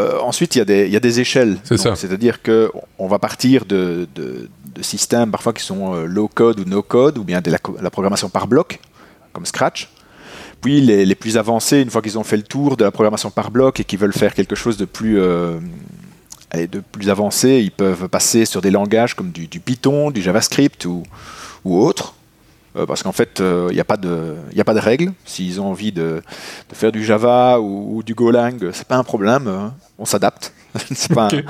[0.00, 1.58] Euh, ensuite, il y, a des- il y a des échelles.
[1.64, 1.96] C'est Donc, ça.
[1.96, 6.60] C'est-à-dire que on va partir de, de- de systèmes parfois qui sont euh, low code
[6.60, 7.58] ou no code, ou bien de la,
[7.90, 8.78] programmation par bloc,
[9.32, 9.88] comme Scratch.
[10.60, 13.30] Puis les, les plus avancés, une fois qu'ils ont fait le tour de la programmation
[13.30, 15.58] par bloc et qu'ils veulent faire quelque chose de plus, euh,
[16.50, 20.22] allez, de plus avancé, ils peuvent passer sur des langages comme du, du Python, du
[20.22, 21.02] JavaScript ou,
[21.64, 22.14] ou autre.
[22.76, 25.12] Euh, parce qu'en fait, il n'y a, pas de- y a pas de règles.
[25.24, 26.22] S'ils ont envie de,
[26.68, 29.48] de faire du Java ou, ou du Golang, c'est pas un problème.
[29.48, 29.74] hein.
[29.98, 30.52] On s'adapte.
[31.34, 31.42] Un-.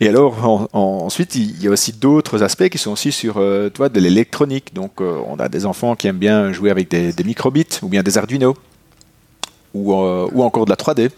[0.00, 3.36] Et alors, en- en- ensuite, il y a aussi d'autres aspects qui sont aussi sur
[3.36, 4.72] euh, tu vois, de l'électronique.
[4.74, 7.88] Donc, euh, on a des enfants qui aiment bien jouer avec des, des microbits ou
[7.88, 8.56] bien des Arduino
[9.74, 11.10] ou, euh, ou encore de la 3D.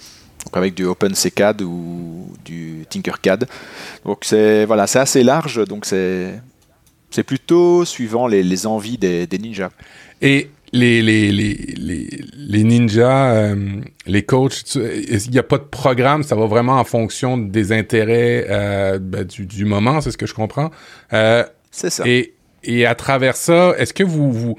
[0.46, 3.46] Donc avec du OpenCAD ou du Tinkercad.
[4.04, 5.62] Donc c'est voilà, c'est assez large.
[5.66, 6.40] Donc c'est
[7.11, 9.70] c'est plutôt suivant les, les envies des, des ninjas.
[10.22, 16.22] Et les, les, les, les, ninjas, euh, les coachs, il n'y a pas de programme,
[16.22, 20.26] ça va vraiment en fonction des intérêts euh, ben, du, du moment, c'est ce que
[20.26, 20.70] je comprends.
[21.12, 22.02] Euh, C'est ça.
[22.06, 24.56] et, et à travers ça, est-ce que vous, vous...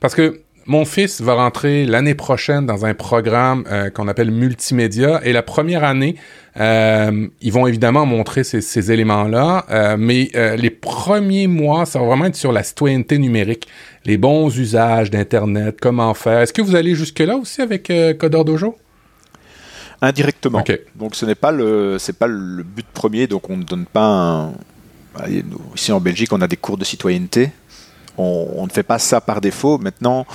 [0.00, 5.18] Parce que mon fils va rentrer l'année prochaine dans un programme euh, qu'on appelle multimédia.
[5.24, 6.16] Et la première année,
[6.60, 9.64] euh, ils vont évidemment montrer ces, ces éléments-là.
[9.70, 13.66] euh, mais les premiers mois, ça va vraiment être sur la citoyenneté numérique.
[14.04, 16.40] Les bons usages d'Internet, comment faire.
[16.40, 18.76] Est-ce que vous allez jusque-là aussi avec Codeur Dojo?
[20.02, 20.62] Indirectement.
[20.94, 23.26] Donc ce n'est pas le c'est pas le but premier.
[23.26, 24.52] Donc on ne donne pas un.
[25.74, 27.50] Ici en Belgique, on a des cours de citoyenneté.
[28.18, 29.78] On, on ne fait pas ça par défaut.
[29.78, 30.26] Maintenant,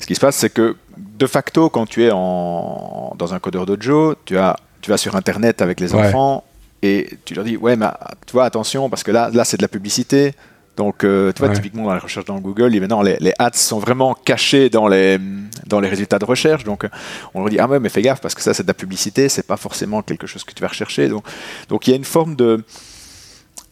[0.00, 3.66] ce qui se passe, c'est que de facto, quand tu es en, dans un codeur
[3.66, 6.06] dojo, tu as tu vas sur Internet avec les Ouais.
[6.08, 6.44] enfants
[6.82, 7.86] et tu leur dis, ouais, mais
[8.26, 10.32] tu vois, attention, parce que là, là c'est de la publicité.
[10.76, 11.54] Donc, euh, tu vois, Ouais.
[11.54, 14.86] typiquement dans la recherche dans Google, et maintenant, les, les ads sont vraiment cachés dans
[14.86, 15.18] les,
[15.66, 16.64] dans les résultats de recherche.
[16.64, 16.86] Donc,
[17.32, 19.30] on leur dit, ah ouais, mais fais gaffe, parce que ça, c'est de la publicité,
[19.30, 21.08] c'est pas forcément quelque chose que tu vas rechercher.
[21.08, 21.24] Donc,
[21.70, 22.62] donc il y a une forme de,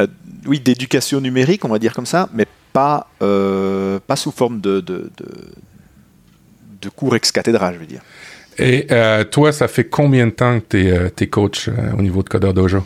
[0.01, 0.07] euh,
[0.47, 4.81] oui, d'éducation numérique, on va dire comme ça, mais pas, euh, pas sous forme de,
[4.81, 5.27] de, de,
[6.83, 8.03] de cours ex cathedra, je veux dire.
[8.59, 12.03] Et euh, toi, ça fait combien de temps que tu es, es coach euh, au
[12.03, 12.85] niveau de Codeur Dojo?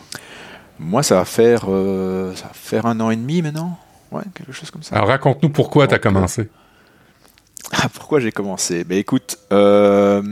[0.79, 3.77] Moi, ça va faire, euh, ça va faire un an et demi maintenant.
[4.11, 4.95] Ouais, quelque chose comme ça.
[4.95, 6.49] Alors, raconte-nous pourquoi tu as commencé.
[7.71, 8.83] Ah, pourquoi j'ai commencé?
[8.83, 10.23] Ben écoute, euh,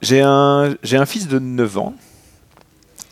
[0.00, 1.94] j'ai un, j'ai un fils de 9 ans.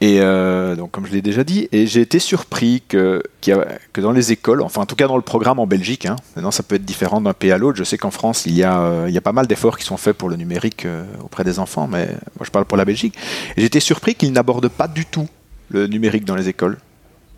[0.00, 4.00] Et euh, donc, comme je l'ai déjà dit, et j'ai été surpris que, a- que
[4.00, 6.62] dans les écoles, enfin en tout cas dans le programme en Belgique, hein, maintenant ça
[6.62, 7.76] peut être différent d'un pays à l'autre.
[7.78, 9.84] Je sais qu'en France, il y, a, euh, il y a pas mal d'efforts qui
[9.84, 12.06] sont faits pour le numérique euh, auprès des enfants, mais
[12.38, 13.16] moi je parle pour la Belgique.
[13.56, 15.28] J'ai été surpris qu'ils n'abordent pas du tout
[15.70, 16.78] le numérique dans les écoles.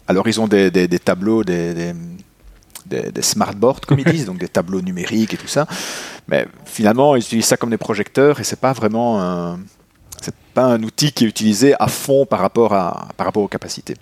[0.07, 1.92] Alors ils ont des, des- des tableaux, des, des,
[2.85, 5.66] des, des smartboards, comme ils disent, donc des tableaux numériques et tout ça.
[6.29, 9.61] Mais finalement, ils utilisent ça comme des projecteurs et c'est pas vraiment un,
[10.66, 13.96] un outil qui est utilisé à fond par rapport, à, par rapport aux capacités.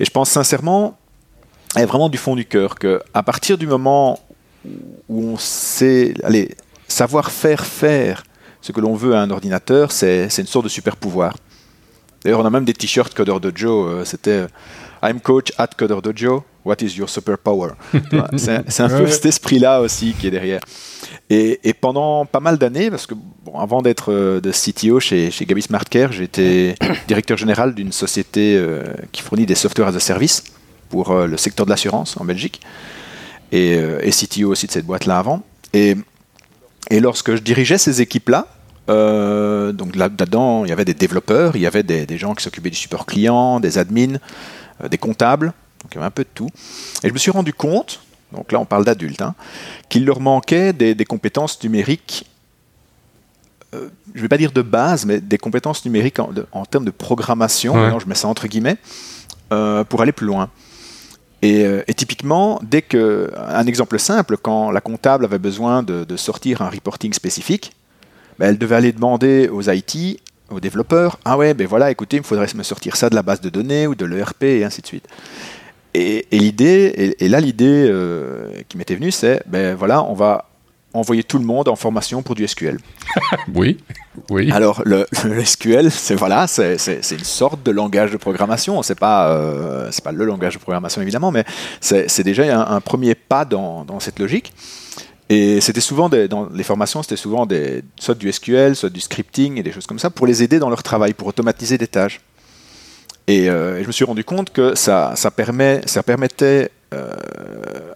[0.00, 0.96] Et je pense sincèrement,
[1.76, 4.18] et vraiment du fond du cœur, que à partir du moment
[5.08, 6.54] où on sait, allez,
[6.88, 8.22] savoir faire faire
[8.60, 11.36] ce que l'on veut à un ordinateur, c'est c'est une sorte de super pouvoir.
[12.24, 13.86] D'ailleurs, on a même des t-shirts Coder Dojo.
[13.86, 14.48] euh, C'était euh,
[15.02, 16.42] I'm coach at Coder Dojo.
[16.66, 17.70] What is your superpower?
[18.36, 20.60] C'est un peu cet esprit-là aussi qui est derrière.
[21.30, 25.30] Et, et pendant pas mal d'années, parce que bon, avant d'être euh, de CTO chez,
[25.30, 26.74] chez Gabi Smartcare, j'étais
[27.08, 30.42] directeur général d'une société euh, qui fournit des softwares as a service
[30.88, 32.60] pour euh, le secteur de l'assurance en Belgique.
[33.52, 35.42] Et, et CTO aussi de cette boîte-là avant.
[35.72, 35.94] Et,
[36.90, 38.48] et lorsque je dirigeais ces équipes-là,
[38.90, 42.34] euh, donc là- là-dedans, il y avait des développeurs, il y avait des, des gens
[42.34, 44.16] qui s'occupaient du support client, des admins,
[44.82, 45.52] euh, des comptables,
[45.86, 46.48] donc il y avait un peu de tout.
[47.04, 48.00] Et je me suis rendu compte,
[48.32, 49.36] donc là on parle d'adultes, hein,
[49.88, 52.26] qu'il leur manquait des, des compétences numériques,
[53.74, 56.64] euh, je ne vais pas dire de base, mais des compétences numériques en, de- en
[56.64, 57.92] termes de programmation, Ouais.
[58.00, 58.78] je mets ça entre guillemets,
[59.52, 60.50] euh, pour aller plus loin.
[61.42, 66.02] Et, euh, et typiquement, dès que, un exemple simple, quand la comptable avait besoin de,
[66.02, 67.72] de sortir un reporting spécifique,
[68.40, 70.20] ben, elle devait aller demander aux IT,
[70.50, 73.22] aux développeurs, ah ouais, ben voilà, écoutez, il me faudrait me sortir ça de la
[73.22, 75.06] base de données ou de l'ERP et ainsi de suite.
[75.98, 80.14] Et, et l'idée, et, et là l'idée euh, qui m'était venue, c'est, ben voilà, on
[80.14, 80.44] va
[80.92, 82.78] envoyer tout le monde en formation pour du SQL.
[83.54, 83.78] Oui,
[84.30, 84.50] oui.
[84.50, 86.76] Alors, le, le SQL, c'est voilà, c'est
[87.12, 88.82] une sorte de langage de programmation.
[88.82, 91.44] C'est pas, euh, c'est pas le langage de programmation évidemment, mais
[91.80, 94.52] c'est c'est déjà un, un premier pas dans, dans cette logique.
[95.28, 99.00] Et c'était souvent des- dans les formations, c'était souvent des, soit du SQL, soit du
[99.00, 101.88] scripting et des choses comme ça pour les aider dans leur travail, pour automatiser des
[101.88, 102.20] tâches.
[103.28, 107.10] Et, euh, et je me suis rendu compte que ça, ça, permet, ça permettait euh,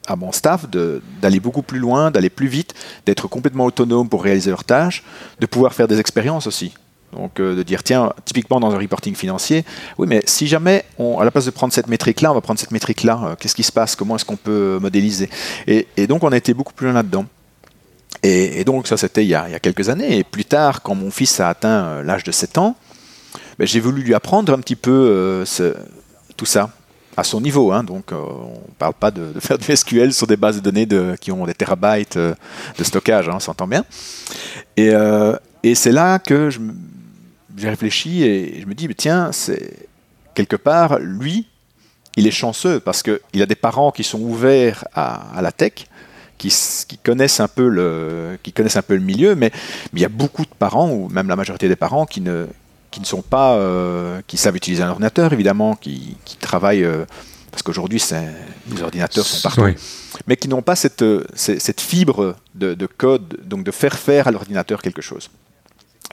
[0.07, 2.75] à mon staff d'aller beaucoup plus loin, d'aller plus vite,
[3.07, 5.05] d'être complètement autonome pour réaliser leurs tâches,
[5.39, 6.75] de pouvoir faire des expériences aussi.
[7.13, 9.65] Donc euh, de dire, tiens, typiquement dans un reporting financier,
[9.99, 12.73] oui, mais si jamais, à la place de prendre cette métrique-là, on va prendre cette
[12.73, 13.95] métrique-là, qu'est-ce qui se passe?
[13.95, 15.31] Comment est-ce qu'on peut modéliser?
[15.69, 17.27] Et, donc on a été beaucoup plus loin là-dedans.
[18.23, 20.19] Et, donc ça, c'était il, il y a quelques années.
[20.19, 22.77] Et plus tard, quand mon fils a atteint l'âge de 7 ans,
[23.61, 25.75] ben, j'ai voulu lui apprendre un petit peu euh,
[26.35, 26.71] tout ça
[27.15, 27.73] à son niveau.
[27.73, 27.85] hein.
[27.85, 30.89] donc, euh, on ne parle pas de, faire du SQL sur des bases de données
[31.21, 32.35] qui ont des terabytes euh,
[32.79, 33.85] de stockage, hein, on s'entend bien.
[34.79, 34.95] Et,
[35.75, 36.49] c'est là que
[37.55, 39.31] j'ai réfléchi et je me dis, tiens,
[40.35, 41.47] quelque part, lui,
[42.17, 45.85] il est chanceux parce qu'il a des parents qui sont ouverts à, la tech,
[46.39, 46.51] qui,
[47.05, 49.53] connaissent un peu le, qui connaissent un peu le milieu, mais
[49.93, 52.47] il y a beaucoup de parents, ou même la majorité des parents, qui ne,
[52.91, 57.05] qui ne sont pas, euh, qui savent utiliser un ordinateur, évidemment, qui, qui travaillent, euh,
[57.51, 58.03] parce qu'aujourd'hui,
[58.75, 59.75] les ordinateurs sont partout, Oui.
[60.27, 63.97] mais qui n'ont pas cette, euh, cette cette fibre de, de code, donc de faire
[63.99, 65.31] faire à l'ordinateur quelque chose.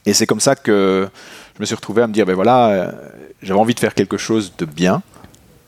[0.06, 1.08] Et c'est comme ça que
[1.56, 2.94] je me suis retrouvé à me dire, ben voilà,
[3.42, 5.02] j'avais envie de faire quelque chose de bien,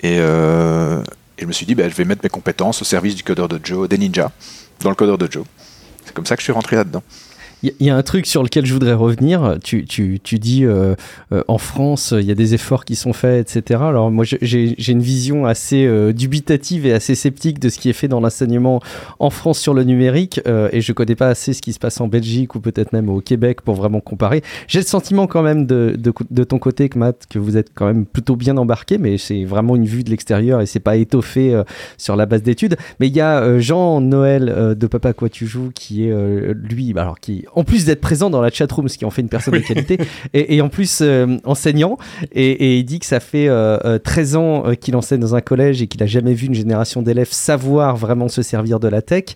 [0.02, 1.02] et, euh,
[1.38, 3.48] et je me suis dit, ben, je vais mettre mes compétences au service du codeur
[3.50, 4.32] dojo, des ninjas,
[4.82, 5.45] dans le codeur dojo.
[6.06, 7.04] C'est comme ça que je suis rentré là-dedans.
[7.63, 9.58] Il y, y a un truc sur lequel je voudrais revenir.
[9.63, 10.95] Tu, tu, tu dis euh,
[11.32, 13.82] euh, en France, il y a des efforts qui sont faits, etc.
[13.84, 17.93] Alors moi, j'ai une vision assez euh, dubitative et assez sceptique de ce qui est
[17.93, 18.82] fait dans l'enseignement
[19.19, 22.00] en France sur le numérique, euh, et je connais pas assez ce qui se passe
[22.02, 24.41] en Belgique ou peut-être même au Québec pour vraiment comparer.
[24.67, 27.72] J'ai le sentiment quand même de, de, de ton côté, que Matt, que vous êtes
[27.74, 30.95] quand même plutôt bien embarqué, mais c'est vraiment une vue de l'extérieur et c'est pas
[30.95, 31.63] étoffé euh,
[31.98, 32.78] sur la base d'études.
[33.00, 36.93] Mais il y a euh, Jean Noël de Papa Quoi Tu Joues qui est lui,
[36.93, 39.29] bah, alors qui en plus d'être présent dans la chatroom, ce qui en fait une
[39.29, 39.97] personne de qualité,
[40.33, 41.03] et, en plus
[41.45, 41.97] enseignant,
[42.31, 43.49] et, il dit que ça fait
[44.03, 47.31] 13 ans qu'il enseigne dans un collège et qu'il a jamais vu une génération d'élèves
[47.31, 49.35] savoir vraiment se servir de la tech.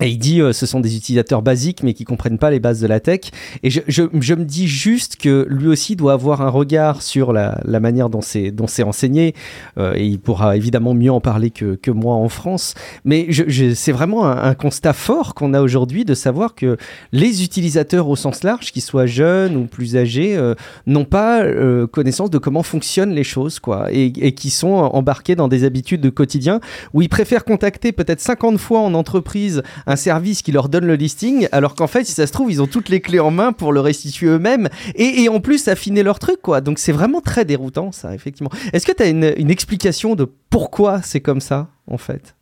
[0.00, 2.80] Et il dit euh, ce sont des utilisateurs basiques mais qui comprennent pas les bases
[2.80, 3.20] de la tech.
[3.62, 8.08] Et je, me dis juste que lui aussi doit avoir un regard sur la, manière
[8.08, 9.34] dont c'est dont c'est enseigné.
[9.76, 12.74] Euh, et il pourra évidemment mieux en parler que, moi en France.
[13.04, 13.28] Mais
[13.74, 16.78] c'est vraiment un, constat fort qu'on a aujourd'hui de savoir que
[17.12, 20.54] les utilisateurs au sens large, qu'ils soient jeunes ou plus âgés, euh,
[20.86, 21.44] n'ont pas
[21.92, 26.00] connaissance de comment fonctionnent les choses, quoi, et, et qui sont embarqués dans des habitudes
[26.00, 26.60] de quotidien
[26.94, 30.94] où ils préfèrent contacter peut-être 50 fois en entreprise un service qui leur donne le
[30.94, 33.52] listing, alors qu'en fait, si ça se trouve, ils ont toutes les clés en main
[33.52, 36.60] pour le restituer eux-mêmes et, en plus affiner leur truc, quoi.
[36.60, 38.50] Donc c'est vraiment très déroutant, ça, effectivement.
[38.72, 42.34] Est-ce que tu as une explication de pourquoi c'est comme ça, en fait?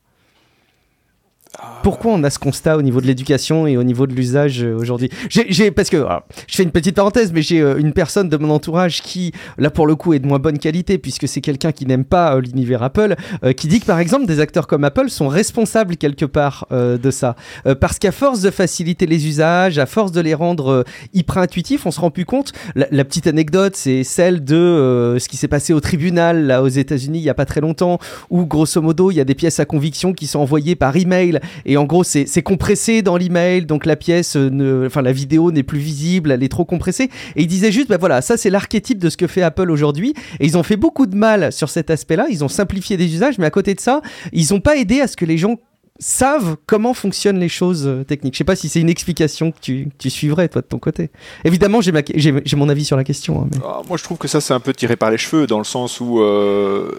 [1.82, 4.76] Pourquoi on a ce constat au niveau de l'éducation et au niveau de l'usage euh,
[4.76, 5.10] aujourd'hui?
[5.28, 6.06] J'ai, Parce que,
[6.46, 9.70] je fais une petite parenthèse, mais j'ai euh, une personne de mon entourage qui, là
[9.70, 12.40] pour le coup, est de moins bonne qualité, puisque c'est quelqu'un qui n'aime pas euh,
[12.40, 13.16] l'univers Apple,
[13.56, 17.36] qui dit que par exemple, des acteurs comme Apple sont responsables quelque part de ça.
[17.80, 21.90] parce qu'à force de faciliter les usages, à force de les rendre hyper intuitifs, on
[21.90, 22.52] se rend plus compte.
[22.74, 27.18] La, petite anecdote, c'est celle de ce qui s'est passé au tribunal, là, aux États-Unis,
[27.18, 27.98] il n'y a pas très longtemps,
[28.30, 31.39] où grosso modo, il y a des pièces à conviction qui sont envoyées par email
[31.64, 35.62] et en gros c'est compressé dans l'email, donc la pièce, ne, enfin la vidéo n'est
[35.62, 37.10] plus visible, elle est trop compressée.
[37.36, 40.14] Et il disait juste, ben voilà, ça c'est l'archétype de ce que fait Apple aujourd'hui.
[40.38, 42.26] Et ils ont fait beaucoup de mal sur cet aspect-là.
[42.30, 44.00] Ils ont simplifié des usages, mais à côté de ça,
[44.32, 45.58] ils n'ont pas aidé à ce que les gens
[46.00, 48.34] savent comment fonctionnent les choses euh, techniques.
[48.34, 51.10] Je sais pas si c'est une explication que tu, suivrais, toi, de ton côté.
[51.44, 53.42] Évidemment, j'ai mon avis sur la question.
[53.42, 55.58] Hein, ah, moi, je trouve que ça, c'est un peu tiré par les cheveux, dans
[55.58, 56.98] le sens où euh,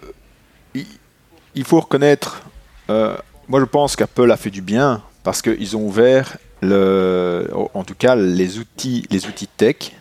[0.76, 2.44] il, faut reconnaître
[2.90, 3.16] euh,
[3.52, 7.96] moi, je pense qu'Apple a fait du bien parce qu'ils ont ouvert, le, en tout
[7.96, 9.92] cas, les outils, les outils tech.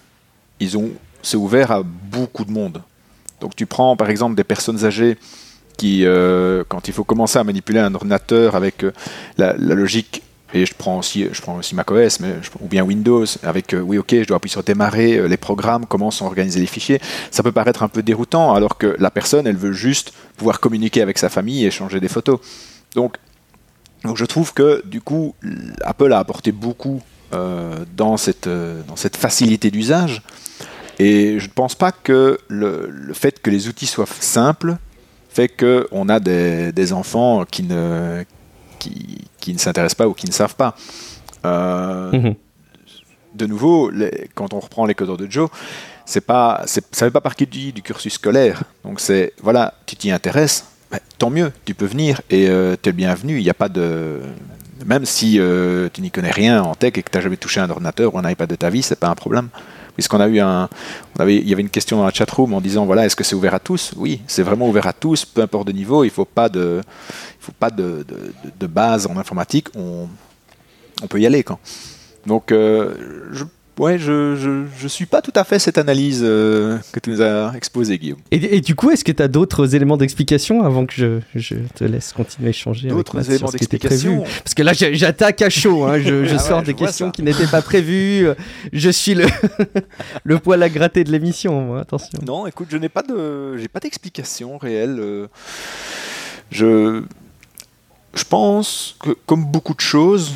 [0.60, 2.80] Ils ont, c'est ouvert à beaucoup de monde.
[3.40, 5.18] Donc, tu prends par exemple des personnes âgées
[5.76, 8.92] qui, euh, quand il faut commencer à manipuler un ordinateur avec euh,
[9.36, 10.22] la, logique
[10.54, 13.98] et je prends aussi, je prends aussi macOS, mais ou bien Windows, avec euh, oui,
[13.98, 17.00] ok, je dois appuyer sur démarrer les programmes, comment sont organisés les fichiers.
[17.32, 21.02] Ça peut paraître un peu déroutant, alors que la personne, elle veut juste pouvoir communiquer
[21.02, 22.38] avec sa famille et échanger des photos.
[22.94, 23.16] Donc,
[24.04, 25.34] donc je trouve que du coup,
[25.82, 30.22] Apple a apporté beaucoup euh, dans, cette, euh, dans cette facilité d'usage.
[30.98, 34.76] Et je ne pense pas que le, fait que les outils soient simples
[35.28, 38.24] fait qu'on a des, des, enfants qui ne,
[38.78, 40.74] qui, qui ne s'intéressent pas ou qui ne savent pas.
[41.44, 42.34] Euh, mhm.
[43.34, 45.48] De nouveau, les, quand on reprend les codeurs de Joe,
[46.04, 48.64] c'est pas, ça ne fait pas partie du, du cursus scolaire.
[48.84, 52.88] Donc c'est, voilà, tu t'y intéresses, bah, tant mieux, tu peux venir et euh, tu
[52.88, 53.38] es le bienvenu.
[53.38, 54.20] Il n'y a pas de.
[54.86, 57.60] Même si euh, tu n'y connais rien en tech et que tu n'as jamais touché
[57.60, 59.48] un ordinateur ou un iPad de ta vie, c'est pas un problème.
[59.94, 60.68] Puisqu'on a eu un.
[61.20, 63.54] Il y avait une question dans la chatroom en disant voilà, est-ce que c'est ouvert
[63.54, 63.92] à tous?
[63.96, 66.02] Oui, c'est vraiment ouvert à tous, peu importe de niveau.
[66.04, 68.06] Il ne faut pas, de, il faut pas de,
[68.58, 69.68] de, base en informatique.
[69.74, 70.08] On,
[71.02, 71.42] on peut y aller.
[71.42, 71.58] Quand.
[72.26, 73.44] Donc, euh, je
[73.80, 77.52] ouais, je, je, suis pas tout à fait cette analyse euh, que tu nous as
[77.56, 78.18] exposée, Guillaume.
[78.30, 81.84] Et, du coup, est-ce que tu as d'autres éléments d'explication avant que je, je, te
[81.84, 85.84] laisse continuer à échanger D'autres éléments d'explication Parce que là, j'attaque à chaud.
[85.84, 88.28] Hein, je, ah sors des questions qui n'étaient pas prévues.
[88.72, 89.26] Je suis le,
[90.24, 91.76] le poil à gratter de l'émission.
[91.76, 92.18] Attention.
[92.24, 94.98] Non, écoute, je n'ai pas de, j'ai pas d'explication réelle.
[95.00, 95.26] Euh.
[96.50, 97.02] Je,
[98.14, 100.32] je pense que comme beaucoup de choses,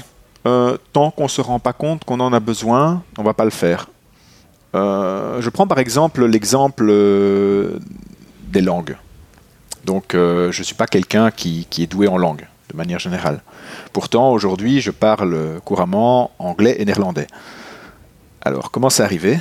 [0.46, 3.34] euh, tant qu'on ne se rend pas compte qu'on en a besoin, on ne va
[3.34, 3.88] pas le faire.
[4.74, 7.78] Euh, je prends par exemple l'exemple euh,
[8.48, 8.96] des langues.
[9.84, 13.42] Donc je ne suis pas quelqu'un qui, est doué en langue, de manière générale.
[13.92, 17.26] Pourtant, aujourd'hui, je parle couramment anglais et néerlandais.
[18.40, 19.38] Alors, comment c'est arrivé?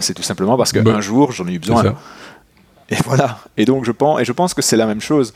[0.00, 1.94] C'est tout simplement parce qu'un bah, jour, j'en ai eu besoin.
[2.90, 3.38] Et voilà.
[3.56, 5.32] Et donc, je pense, et je pense que c'est la même chose.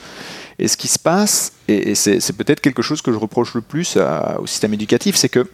[0.58, 3.98] Et ce qui se passe, et, c'est peut-être quelque chose que je reproche le plus
[4.38, 5.46] au système éducatif, c'est que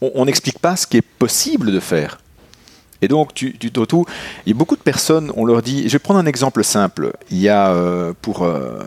[0.00, 2.18] on n'explique pas ce qui est possible de faire.
[3.02, 4.04] Et donc, tu, tout,
[4.46, 7.12] il y a beaucoup de personnes, on leur dit, je vais prendre un exemple simple.
[7.30, 8.82] Il y a, euh, pour, euh,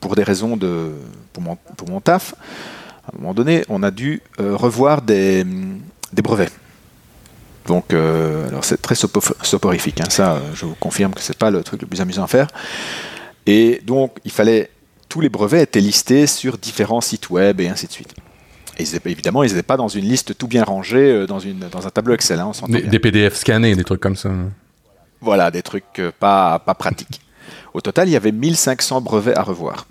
[0.00, 0.92] pour des raisons de,
[1.32, 2.34] pour mon, pour mon taf,
[3.06, 5.44] à un moment donné, on a dû euh, revoir des,
[6.12, 6.52] brevets.
[7.66, 11.80] Donc, alors c'est très soporifique, hein, ça, je vous confirme que c'est pas le truc
[11.80, 12.48] le plus amusant à faire.
[13.46, 14.70] Et donc, il fallait.
[15.08, 18.14] Tous les brevets étaient listés sur différents sites web et ainsi de suite.
[18.78, 21.86] Et évidemment, ils n'étaient pas dans une liste tout bien rangée euh, dans, une, dans
[21.86, 22.40] un tableau Excel.
[22.40, 24.30] Hein, des, PDF scannés, des trucs comme ça.
[25.20, 27.20] Voilà, des trucs euh, pas, pas pratiques.
[27.72, 29.86] Au total, il y avait 1500 brevets à revoir.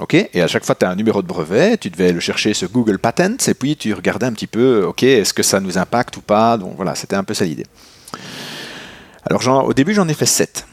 [0.00, 2.54] Ok, et à chaque fois, tu as un numéro de brevet, tu devais le chercher
[2.54, 5.76] sur Google Patents, et puis tu regardais un petit peu, ok, est-ce que ça nous
[5.76, 6.56] impacte ou pas?
[6.56, 7.66] Donc voilà, c'était un peu ça l'idée.
[9.24, 10.66] Alors au début, j'en ai fait 7.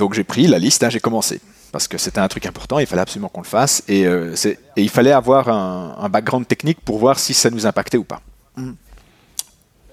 [0.00, 1.42] Donc j'ai pris la liste, hein, j'ai commencé.
[1.72, 4.82] Parce que c'était un truc important, il fallait absolument qu'on le fasse, et, euh, et,
[4.82, 8.22] il fallait avoir un, un, background technique pour voir si ça nous impactait ou pas.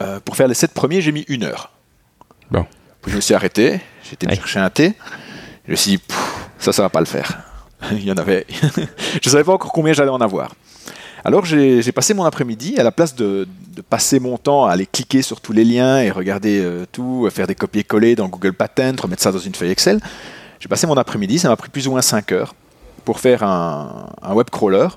[0.01, 1.71] Euh, pour faire les 7 premiers, j'ai mis une heure.
[2.49, 2.65] Bon.
[3.01, 4.93] Puis je me suis arrêté, j'ai été me chercher un thé,
[5.65, 6.03] je me suis dit,
[6.57, 7.43] ça, ça va pas le faire.
[7.91, 8.47] il y en avait.
[8.51, 10.55] je ne savais pas encore combien j'allais en avoir.
[11.27, 13.45] Alors j'ai passé mon après-midi, à la place de,
[13.89, 17.47] passer mon temps à aller cliquer sur tous les liens et regarder euh, tout, faire
[17.47, 19.99] des copier-coller dans Google Patent, remettre ça dans une feuille Excel,
[20.61, 22.55] j'ai passé mon après-midi, ça m'a pris plus ou moins 5 heures
[23.03, 24.87] pour faire un, web crawler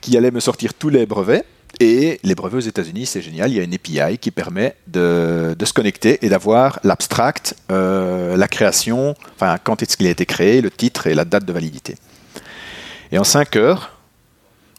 [0.00, 1.44] qui allait me sortir tous les brevets.
[1.80, 5.56] Et les brevets aux États-Unis, c'est génial, il y a une API qui permet de,
[5.60, 10.60] se connecter et d'avoir l'abstract, euh, la création, enfin quand est-ce qu'il a été créé,
[10.60, 11.96] le titre et la date de validité.
[13.10, 13.98] Et en 5 heures,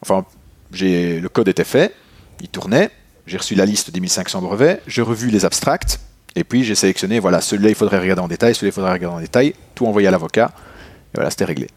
[0.02, 0.24] enfin
[0.72, 1.94] le code était fait,
[2.40, 2.90] il tournait,
[3.26, 6.00] j'ai reçu la liste des 1500 brevets, j'ai revu les abstracts,
[6.36, 9.16] et puis j'ai sélectionné, voilà, celui-là il faudrait regarder en détail, celui-là il faudrait regarder
[9.16, 10.52] en détail, tout envoyé à l'avocat,
[11.12, 11.68] et voilà, c'était réglé.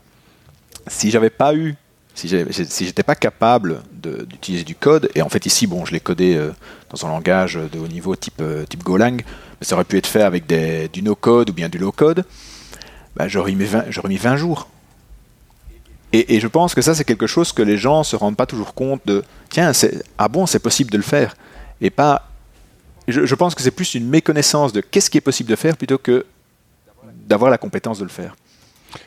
[0.88, 1.76] Si j'avais pas eu
[2.14, 6.36] si j'étais pas capable d'utiliser du code, et en fait ici, bon, je l'ai codé
[6.36, 6.52] euh,
[6.90, 10.08] dans un langage de haut niveau type, euh, type Golang, mais ça aurait pu être
[10.08, 10.46] fait avec
[10.92, 12.26] du no-code ou bien du low-code,
[13.16, 14.68] bah, j'aurais mis, 20 jours.
[16.14, 18.74] Et, je pense que ça, c'est quelque chose que les gens se rendent pas toujours
[18.74, 19.72] compte de, tiens,
[20.18, 21.36] ah bon, c'est possible de le faire,
[21.80, 22.28] et pas...
[23.08, 25.98] Je, pense que c'est plus une méconnaissance de qu'est-ce qui est possible de faire plutôt
[25.98, 26.26] que
[27.26, 28.36] d'avoir la compétence de le faire.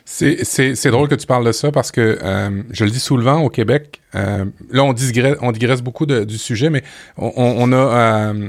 [0.05, 3.51] C'est drôle que tu parles de ça parce que euh, je le dis souvent au
[3.51, 4.01] Québec.
[4.15, 6.83] Euh, là, on digresse, on digresse beaucoup du sujet, mais
[7.17, 8.49] on, a, euh,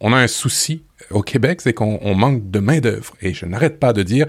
[0.00, 3.14] on a un souci au Québec, c'est qu'on manque de main d'œuvre.
[3.20, 4.26] Et je n'arrête pas de dire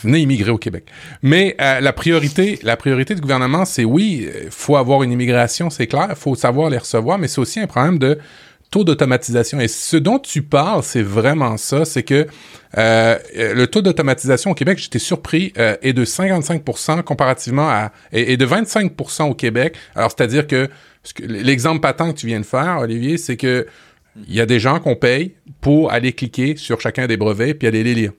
[0.00, 0.84] venez immigrer au Québec.
[1.22, 5.86] Mais la priorité, la priorité du gouvernement, c'est oui, il faut avoir une immigration, c'est
[5.86, 8.18] clair, faut savoir les recevoir, mais c'est aussi un problème de
[8.72, 9.60] taux d'automatisation.
[9.60, 12.26] Et ce dont tu parles, c'est vraiment ça, c'est que
[12.78, 17.92] euh, le taux d'automatisation au Québec, j'étais surpris, euh, est de 55% comparativement à...
[18.12, 19.76] et, de 25% au Québec.
[19.94, 20.68] Alors, c'est-à-dire que
[21.20, 23.66] l'exemple patent que tu viens de faire, Olivier, c'est que
[24.28, 27.68] il y a des gens qu'on paye pour aller cliquer sur chacun des brevets puis
[27.68, 28.12] aller les lire.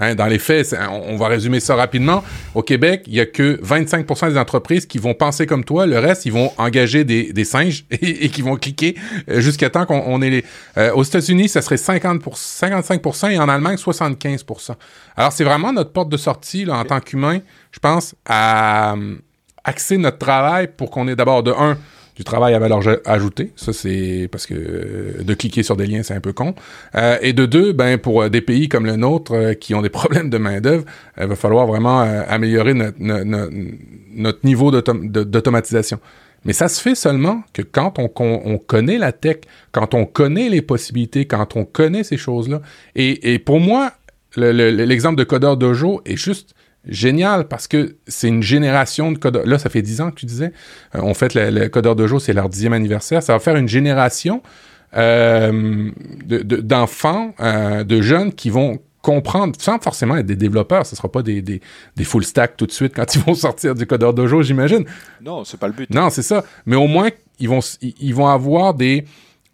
[0.00, 2.24] Hein, dans les faits, on, va résumer ça rapidement.
[2.54, 5.86] Au Québec, il y a que 25% des entreprises qui vont penser comme toi.
[5.86, 8.96] Le reste, ils vont engager des, singes et, qui vont cliquer
[9.28, 10.44] euh, jusqu'à temps qu'on ait les.
[10.78, 14.72] Euh, aux États-Unis, ça serait 50 55% et en Allemagne, 75%.
[15.16, 17.40] Alors, c'est vraiment notre porte de sortie là, en tant qu'humain,
[17.70, 19.16] je pense, à euh,
[19.64, 21.76] axer notre travail pour qu'on ait d'abord de un
[22.20, 23.50] du travail à valeur ajoutée.
[23.56, 26.54] Ça, c'est parce que euh, de cliquer sur des liens, c'est un peu con.
[26.94, 29.88] Euh, et de deux, ben pour euh, des pays comme le nôtre qui ont des
[30.00, 30.84] problèmes de main-d'œuvre,
[31.18, 35.98] il va falloir vraiment améliorer notre, niveau d'automatisation.
[36.44, 39.38] Mais ça se fait seulement que quand on, on, connaît la tech,
[39.72, 42.60] quand on connaît les possibilités, quand on connaît ces choses-là.
[42.96, 43.92] Et, et pour moi,
[44.36, 46.54] l'exemple de Codeur Dojo est juste
[46.86, 49.46] génial parce que c'est une génération de codeurs.
[49.46, 50.52] Là, ça fait dix ans que tu disais.
[50.94, 53.22] Euh, on fait le, codeur de jour, c'est leur dixième anniversaire.
[53.22, 54.42] Ça va faire une génération
[54.96, 55.90] euh,
[56.26, 60.96] d'enfants, de, euh, de, jeunes qui vont comprendre, sans forcément être des développeurs, ce ne
[60.96, 61.62] sera pas des, des,
[61.96, 64.84] des, full stack tout de suite quand ils vont sortir du codeur dojo, j'imagine.
[65.22, 65.88] Non, c'est pas le but.
[65.94, 66.44] Non, c'est ça.
[66.66, 67.08] Mais au moins,
[67.38, 69.04] ils vont, ils vont avoir des,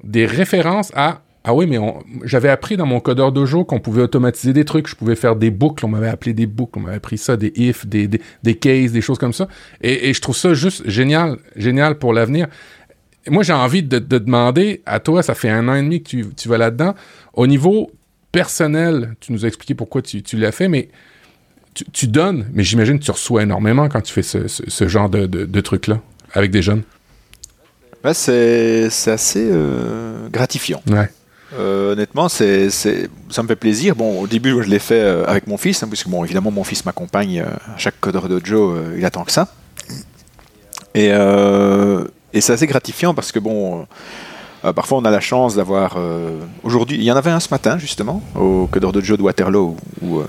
[0.02, 1.78] des références à ah oui, mais
[2.24, 4.88] j'avais appris dans mon codeur dojo qu'on pouvait automatiser des trucs.
[4.88, 5.86] Je pouvais faire des boucles.
[5.86, 6.80] On m'avait appelé des boucles.
[6.80, 9.47] On m'avait appris ça, des if, des, des, des cases, des choses comme ça.
[9.80, 12.49] Et, je trouve ça juste génial, génial pour l'avenir.
[13.28, 16.26] Moi, j'ai envie de, demander, à toi, ça fait un an et demi que tu,
[16.36, 16.97] tu vas là-dedans.
[17.32, 17.92] Au niveau
[18.32, 20.88] personnel, tu nous as expliqué pourquoi tu, tu l'as fait, mais
[21.92, 25.26] tu, donnes, mais j'imagine que tu reçois énormément quand tu fais ce, ce, genre de,
[25.26, 26.01] de, trucs-là
[26.32, 26.82] avec des jeunes.
[28.14, 30.82] c'est assez euh, gratifiant.
[30.88, 31.09] Ouais.
[31.59, 33.96] Euh, honnêtement, ça me fait plaisir.
[33.96, 36.64] Bon, au début, je l'ai fait euh, avec mon fils, hein, puisque bon, évidemment, mon
[36.64, 39.48] fils m'accompagne euh, à chaque codeur dojo, il attend que ça.
[40.94, 41.11] Et,
[42.40, 43.86] c'est assez gratifiant parce que bon,
[44.74, 45.96] parfois on a la chance d'avoir.
[46.62, 50.22] aujourd'hui, il y en avait un ce matin justement au codeur dojo de Waterloo où,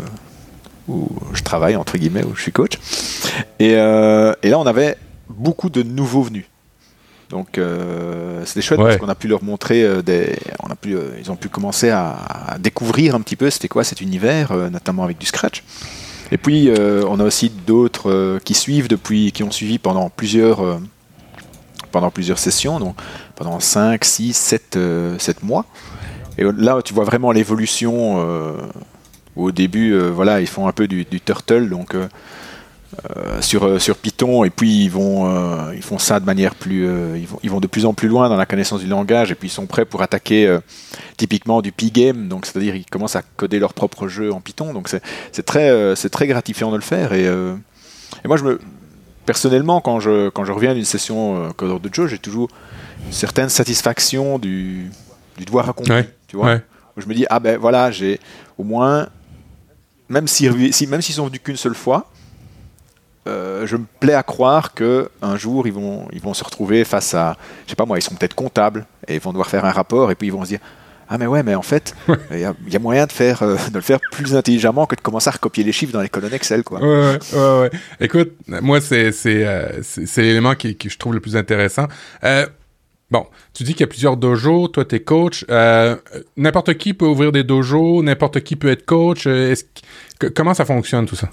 [1.33, 2.79] je travaille entre guillemets, où je suis coach.
[3.59, 4.97] Et là, on avait
[5.29, 6.45] beaucoup de nouveaux venus.
[7.29, 10.95] Donc euh, c'était chouette parce qu'on a pu leur montrer euh, des, on a pu,
[10.95, 15.03] euh, ils ont pu commencer à, découvrir un petit peu c'était quoi cet univers, notamment
[15.03, 15.63] avec du scratch.
[16.31, 20.79] Et puis on a aussi d'autres qui suivent depuis, qui ont suivi pendant plusieurs,
[21.91, 22.95] pendant plusieurs sessions, donc
[23.35, 24.79] pendant 5, 6, 7,
[25.19, 25.65] 7 mois.
[26.37, 28.17] Et là tu vois vraiment l'évolution.
[29.35, 31.95] au début, voilà, ils font un peu du, du turtle, donc
[33.17, 36.55] euh, sur, euh, sur Python et puis ils vont euh, ils font ça de manière
[36.55, 36.85] plus
[37.17, 39.35] ils, vont, ils vont de plus en plus loin dans la connaissance du langage et
[39.35, 40.57] puis ils sont prêts pour attaquer
[41.17, 44.87] typiquement du P-game donc c'est-à-dire ils commencent à coder leur propre jeu en Python donc
[44.87, 48.59] c'est très c'est très gratifiant de le faire et, et moi je me
[49.25, 52.47] personnellement quand je quand je reviens d'une session codeur de Joe j'ai toujours
[53.05, 54.89] une certaine satisfaction du,
[55.37, 56.61] du devoir accompli tu vois.
[56.95, 58.21] je me dis ah ben voilà j'ai
[58.57, 59.09] au moins
[60.07, 62.09] même si, même s'ils sont venus qu'une seule fois
[63.27, 66.83] euh, je me plais à croire que un jour ils vont, ils vont se retrouver
[66.85, 69.65] face à, je sais pas moi, ils sont peut-être comptables et ils vont devoir faire
[69.65, 70.59] un rapport et puis ils vont se dire
[71.09, 71.95] ah mais ouais mais en fait
[72.31, 75.29] il y, a moyen de faire euh, de le faire plus intelligemment que de commencer
[75.29, 76.81] à recopier les chiffres dans les colonnes Excel quoi.
[76.81, 77.71] Ouais ouais ouais.
[77.99, 81.87] Écoute, moi c'est c'est euh, c'est l'élément qui, qui, je trouve le plus intéressant.
[83.09, 85.45] Bon, tu dis qu'il y a plusieurs dojos, toi t'es coach.
[86.35, 89.29] n'importe qui peut ouvrir des dojos, n'importe qui peut être coach.
[90.35, 91.29] comment ça fonctionne tout ça?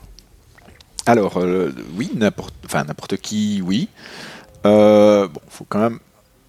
[1.06, 2.84] Alors, euh, oui, n'importe enfin,
[3.20, 3.88] qui, oui.
[4.64, 5.98] Euh, bon, faut quand même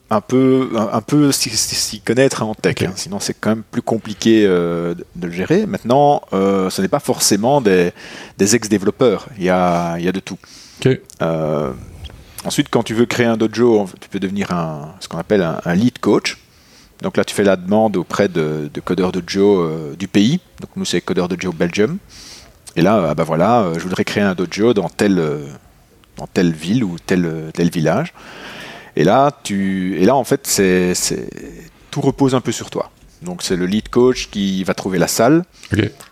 [0.09, 2.93] un peu, un, peu s'y connaître en tech, hein.
[2.95, 5.65] sinon c'est quand même plus compliqué euh, de le gérer.
[5.65, 7.91] Maintenant, euh, ce n'est pas forcément des,
[8.37, 10.37] des ex-développeurs, il y a, y a de tout.
[12.45, 15.73] ensuite, quand tu veux créer un dojo, tu peux devenir un, ce qu'on appelle un,
[15.73, 16.37] lead coach.
[17.01, 20.39] Donc là, tu fais la demande auprès de, de codeurs dojo du pays.
[20.61, 21.97] Donc nous, c'est codeurs dojo Belgium.
[22.75, 25.47] Et là, ah bah voilà, euh, je voudrais créer un dojo dans telle, euh,
[26.17, 28.13] dans telle ville ou tel, tel village.
[28.95, 30.93] Et là, tu, et là en fait, c'est,
[31.91, 32.91] tout repose un peu sur toi.
[33.21, 35.45] Donc c'est le lead coach qui va trouver la salle,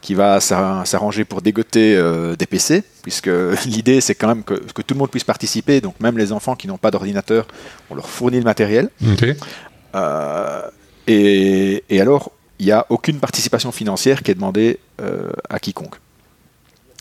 [0.01, 2.01] qui va s'arranger pour dégoter
[2.37, 3.29] des PC, puisque
[3.65, 6.55] l'idée c'est quand même que, que, tout le monde puisse participer, donc même les enfants
[6.55, 7.45] qui n'ont pas d'ordinateur,
[7.89, 8.89] on leur fournit le matériel.
[11.07, 14.79] et, et, alors, il n'y a aucune participation financière qui est demandée
[15.49, 15.95] à quiconque.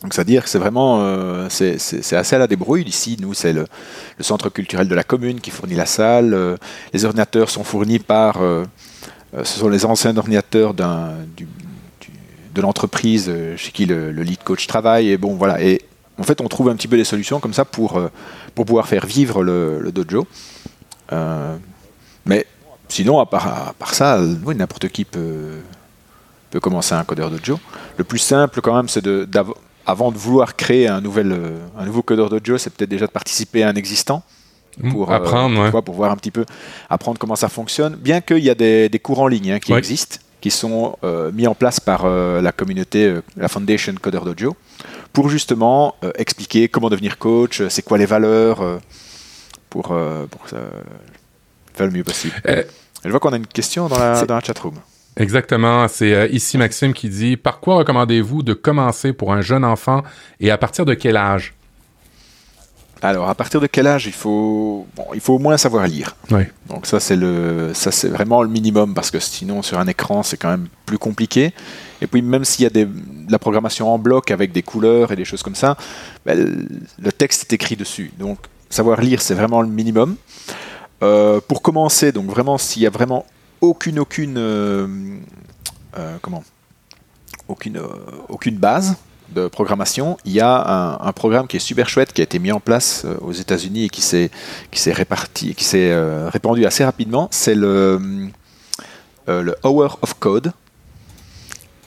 [0.02, 1.76] Donc c'est-à-dire que c'est vraiment euh, c'est,
[2.16, 2.82] assez à la débrouille.
[2.82, 3.66] Ici, nous, c'est le,
[4.20, 6.34] centre culturel de la commune qui fournit la salle.
[6.34, 6.56] Euh,
[6.92, 8.42] les ordinateurs sont fournis par...
[8.42, 8.64] Euh,
[9.44, 15.08] ce sont les anciens ordinateurs de l'entreprise chez qui le, lead coach travaille.
[15.08, 15.62] Et bon, voilà.
[15.62, 15.80] Et
[16.18, 17.98] en fait, on trouve un petit peu des solutions comme ça pour,
[18.54, 20.26] pour pouvoir faire vivre le, dojo.
[22.26, 22.46] mais
[22.90, 25.60] sinon, à part, part ça, n'importe qui peut,
[26.50, 27.58] peut commencer un codeur dojo.
[27.96, 29.56] Le plus simple, quand même, c'est de, d'avoir
[29.86, 33.12] avant de vouloir créer un, nouvel, euh, un nouveau codeur d'audio, c'est peut-être déjà de
[33.12, 34.22] participer à un existant.
[34.78, 36.46] Mmh, pour, euh, apprendre, pour voir un petit peu,
[36.88, 37.94] apprendre comment ça fonctionne.
[37.94, 41.46] Bien qu'il y a des, cours en ligne hein, qui existent, qui sont euh, mis
[41.46, 44.56] en place par la communauté, la Foundation Codeur d'Audio,
[45.12, 48.80] pour justement expliquer comment devenir coach, c'est quoi les valeurs,
[49.68, 52.34] pour, pour faire le mieux possible.
[53.04, 54.76] Je vois qu'on a une question dans la, dans la chatroom.
[55.16, 55.86] Exactement.
[55.88, 60.02] C'est euh, ici Maxime qui dit Par quoi recommandez-vous de commencer pour un jeune enfant
[60.40, 61.54] et à partir de quel âge
[63.04, 66.14] alors, à partir de quel âge il faut, il faut au moins savoir lire.
[66.30, 66.44] Oui.
[66.68, 70.22] Donc ça, c'est le, ça c'est vraiment le minimum parce que sinon sur un écran
[70.22, 71.52] c'est quand même plus compliqué.
[72.00, 75.10] Et puis même s'il y a des, de la programmation en bloc avec des couleurs
[75.10, 75.76] et des choses comme ça,
[76.24, 76.68] ben,
[77.02, 78.12] le texte est écrit dessus.
[78.20, 78.38] Donc
[78.70, 80.14] savoir lire c'est vraiment le minimum.
[81.02, 83.26] Euh, pour commencer, donc vraiment s'il y a vraiment
[83.62, 84.86] aucune, aucune, euh,
[85.96, 86.44] euh, comment
[87.48, 87.86] aucune, euh,
[88.28, 88.96] aucune base
[89.30, 90.18] de programmation.
[90.26, 93.06] Il y a un, programme qui est super chouette, qui a été mis en place
[93.22, 94.30] aux États-Unis et qui s'est
[94.70, 95.94] qui s'est réparti, qui s'est
[96.28, 97.28] répandu assez rapidement.
[97.30, 98.28] C'est le
[99.26, 100.52] Hour of Code.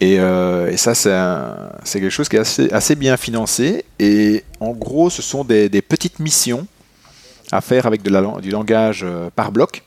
[0.01, 0.17] Et,
[0.77, 3.85] ça, c'est quelque chose qui est assez, bien financé.
[3.99, 6.65] Et en gros, ce sont des, petites missions
[7.51, 9.05] à faire avec du langage
[9.35, 9.83] par bloc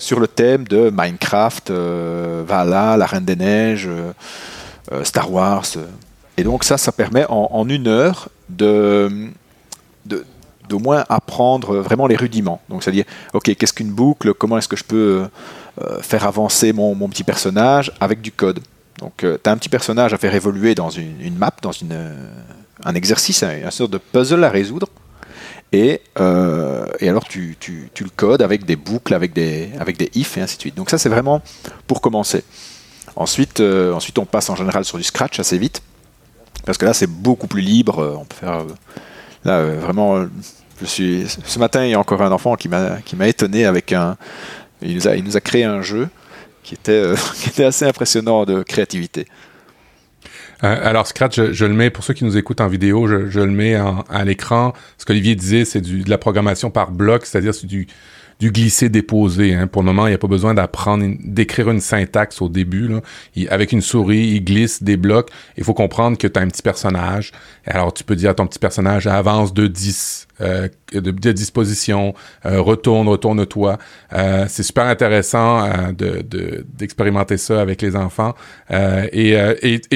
[0.00, 4.12] sur le thème de Minecraft, euh, Valhalla, La Reine des Neiges, euh,
[4.92, 5.66] euh, Star Wars.
[6.36, 9.28] Et donc ça, ça permet en, une heure de,
[10.68, 12.62] d'au moins apprendre vraiment les rudiments.
[12.70, 15.28] Donc c'est-à-dire, ok, qu'est-ce qu'une boucle Comment est-ce que je peux
[16.00, 18.60] faire avancer mon, petit personnage avec du code
[19.00, 22.16] Donc tu as un petit personnage à faire évoluer dans une, map, dans une,
[22.82, 24.88] un exercice, un, un sorte de puzzle à résoudre.
[25.72, 29.96] Et, euh, et alors tu, tu, tu, le codes avec des boucles, avec des, avec
[29.96, 30.74] des ifs et ainsi de suite.
[30.74, 31.42] Donc ça c'est vraiment
[31.86, 32.42] pour commencer.
[33.14, 35.82] Ensuite, euh, ensuite on passe en général sur du scratch assez vite.
[36.66, 38.16] Parce que là c'est beaucoup plus libre.
[38.20, 38.64] On peut faire.
[39.44, 40.26] Là euh, vraiment.
[40.80, 44.16] Je suis, ce matin il y a encore un enfant qui m'a étonné avec un.
[44.82, 46.08] Il nous, a, il nous a créé un jeu
[46.62, 49.26] qui était, qui était assez impressionnant de créativité.
[50.62, 53.40] Euh, alors Scratch, je, le mets pour ceux qui nous écoutent en vidéo, je, je
[53.40, 54.72] le mets à l'écran.
[54.98, 57.86] Ce qu'Olivier disait, c'est de la programmation par bloc, c'est-à-dire c'est du
[58.40, 59.54] du glisser-déposer.
[59.54, 59.66] Hein.
[59.66, 62.90] Pour le moment, il n'y a pas besoin d'apprendre, d'écrire une syntaxe au début.
[63.50, 65.28] Avec une souris, il glisse des blocs.
[65.56, 67.32] Il faut comprendre que tu as un petit personnage.
[67.66, 72.14] Alors, tu peux dire à ton petit personnage, avance de 10, euh, de, de disposition,
[72.46, 73.78] euh, retourne, retourne-toi.
[74.14, 78.34] Euh, c'est super intéressant euh, de, d'expérimenter ça avec les enfants.
[78.70, 79.36] Et,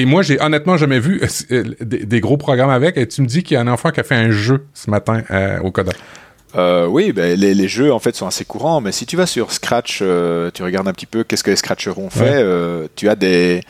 [0.05, 2.97] moi, j'ai honnêtement jamais vu des, des, gros programmes avec.
[2.97, 4.91] Et tu me dis qu'il y a un enfant qui a fait un jeu ce
[4.91, 5.23] matin
[5.63, 5.93] au Coda.
[6.55, 9.51] Euh, oui, ben, les, jeux en fait sont assez courants, mais si tu vas sur
[9.51, 12.35] Scratch, euh, tu regardes un petit peu qu'est-ce que les Scratchers ont fait.
[12.35, 13.61] Euh, tu as des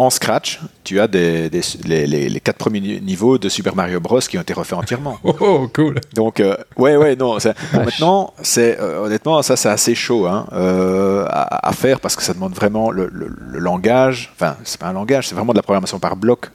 [0.00, 1.50] en Scratch, tu as des,
[1.84, 5.18] les, quatre premiers niveaux de Super Mario Bros qui ont été refaits entièrement.
[5.24, 6.00] Oh, oh cool.
[6.14, 6.42] Donc,
[6.76, 7.36] ouais, ouais, non.
[7.72, 12.90] maintenant, c'est honnêtement, ça, c'est assez chaud hein, à, faire parce que ça demande vraiment
[12.90, 14.32] le, le langage.
[14.34, 16.50] Enfin, c'est pas un langage, c'est vraiment de la programmation par bloc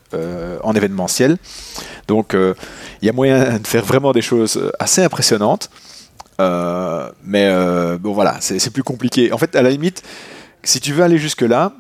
[0.64, 1.38] en événementiel.
[2.08, 5.70] Donc, il y a moyen de faire vraiment des choses assez impressionnantes.
[6.40, 9.32] Euh, mais euh, bon, voilà, c'est plus compliqué.
[9.32, 10.04] En fait, à la limite,
[10.64, 11.74] si tu veux aller jusque-là,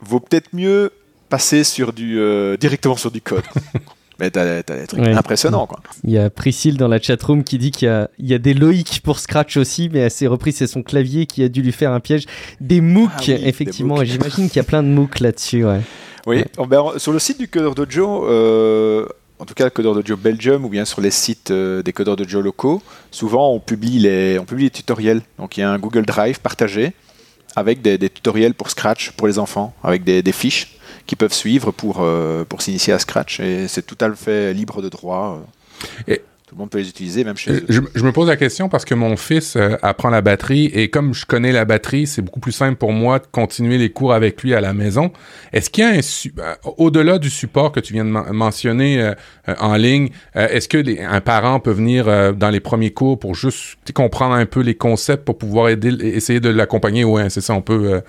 [0.00, 0.92] vaut peut-être mieux
[1.28, 3.44] passer sur du, euh, directement sur du code.
[4.20, 5.78] Mais t'as des trucs impressionnants, quoi.
[6.02, 9.00] Il y a Priscille dans la chatroom qui dit qu'il y, y a, des Loïc
[9.04, 11.92] pour Scratch aussi, mais elle s'est repris, c'est son clavier qui a dû lui faire
[11.92, 12.24] un piège.
[12.60, 15.82] Des MOOC, ah effectivement, j'imagine qu'il y a plein de MOOC là-dessus, ouais.
[16.26, 18.26] Oui, oh, ben, sur le site du Codeur Dojo,
[19.38, 22.28] en tout cas codeur Joe Belgium ou bien sur les sites euh, des codeurs de
[22.28, 25.22] Joe locaux, souvent on publie, les, on publie les tutoriels.
[25.38, 26.92] Donc il y a un Google Drive partagé
[27.56, 30.77] avec des, tutoriels pour Scratch pour les enfants, avec des, fiches
[31.08, 33.40] qui peuvent suivre pour, euh, pour s'initier à Scratch.
[33.40, 35.42] Et c'est tout à fait libre de droit.
[36.06, 37.66] Et tout le monde peut les utiliser, même chez eux.
[37.68, 41.12] Je, me pose la question parce que mon fils euh, apprend la batterie et comme
[41.12, 44.42] je connais la batterie, c'est beaucoup plus simple pour moi de continuer les cours avec
[44.42, 45.12] lui à la maison.
[45.52, 49.14] Est-ce qu'il y a un euh, au-delà du support que tu viens de mentionner euh,
[49.60, 54.34] en ligne, est-ce que un parent peut venir dans les premiers cours pour juste comprendre
[54.34, 57.04] un peu les concepts pour pouvoir aider, essayer de l'accompagner?
[57.04, 58.02] Ouais, c'est ça, on peut.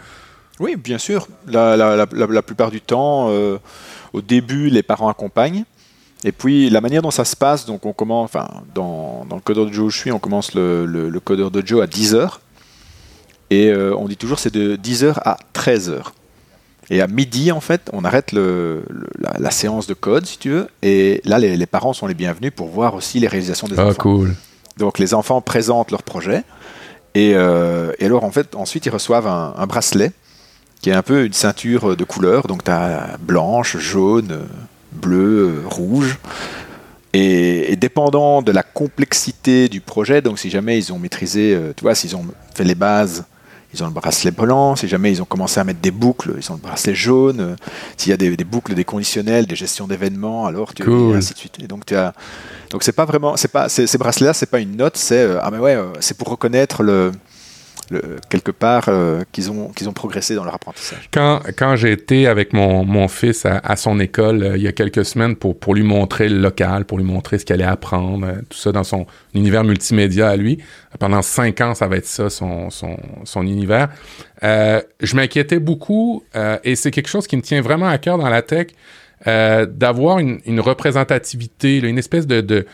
[0.60, 1.28] Oui, bien sûr.
[1.48, 3.30] La, la plupart du temps,
[4.14, 5.64] au début, les parents accompagnent.
[6.24, 9.42] Et puis la manière dont ça se passe, donc on commence, enfin dans, dans le
[9.42, 12.40] codeur de Joe où je suis, on commence le, le, codeur de Joe à 10h.
[13.52, 16.02] Et euh, on dit toujours c'est de 10h à 13h.
[16.92, 18.84] Et à midi, en fait, on arrête le,
[19.20, 20.68] la, séance de code, si tu veux.
[20.82, 23.88] Et là, les, les, parents sont les bienvenus pour voir aussi les réalisations des ah,
[23.88, 24.02] enfants.
[24.02, 24.36] cool.
[24.78, 26.44] Donc les enfants présentent leur projet.
[27.14, 30.12] Et, euh, et alors, en fait, ensuite, ils reçoivent un, un, bracelet
[30.82, 32.48] qui est un peu une ceinture de couleurs.
[32.48, 34.48] Donc, tu as blanche, jaune,
[34.92, 36.18] bleu, euh, rouge.
[37.14, 41.84] Et, dépendant de la complexité du projet, donc si jamais ils ont maîtrisé, euh, tu
[41.84, 43.26] vois, s'ils ont fait les bases,
[43.74, 44.76] ils ont le bracelet blanc.
[44.76, 47.56] Si jamais ils ont commencé à mettre des boucles, ils ont le bracelet jaune.
[47.98, 51.14] S'il y a des, boucles, des conditionnels, des gestions d'événements, alors tu cool.
[51.14, 51.58] et ainsi de suite.
[51.64, 52.14] Et donc tu as,
[52.72, 55.52] donc c'est pas vraiment, c'est pas, ces bracelets-là, c'est pas une note, c'est euh, ah
[55.52, 57.12] mais ouais, c'est pour reconnaître le
[58.30, 61.10] quelque part euh, qu'ils ont, qu'ils ont progressé dans leur apprentissage.
[61.12, 64.72] Quand, quand j'ai été avec mon, mon fils à, son école euh, il y a
[64.72, 68.28] quelques semaines pour, pour lui montrer le local, pour lui montrer ce qu'il allait apprendre,
[68.28, 70.60] euh, tout ça dans son univers multimédia à lui,
[71.00, 73.90] pendant cinq ans, ça va être ça, son, son, son univers,
[74.42, 76.24] je m'inquiétais beaucoup
[76.64, 78.68] et c'est quelque chose qui me tient vraiment à cœur dans la tech,
[79.26, 82.66] d'avoir une, représentativité, une espèce de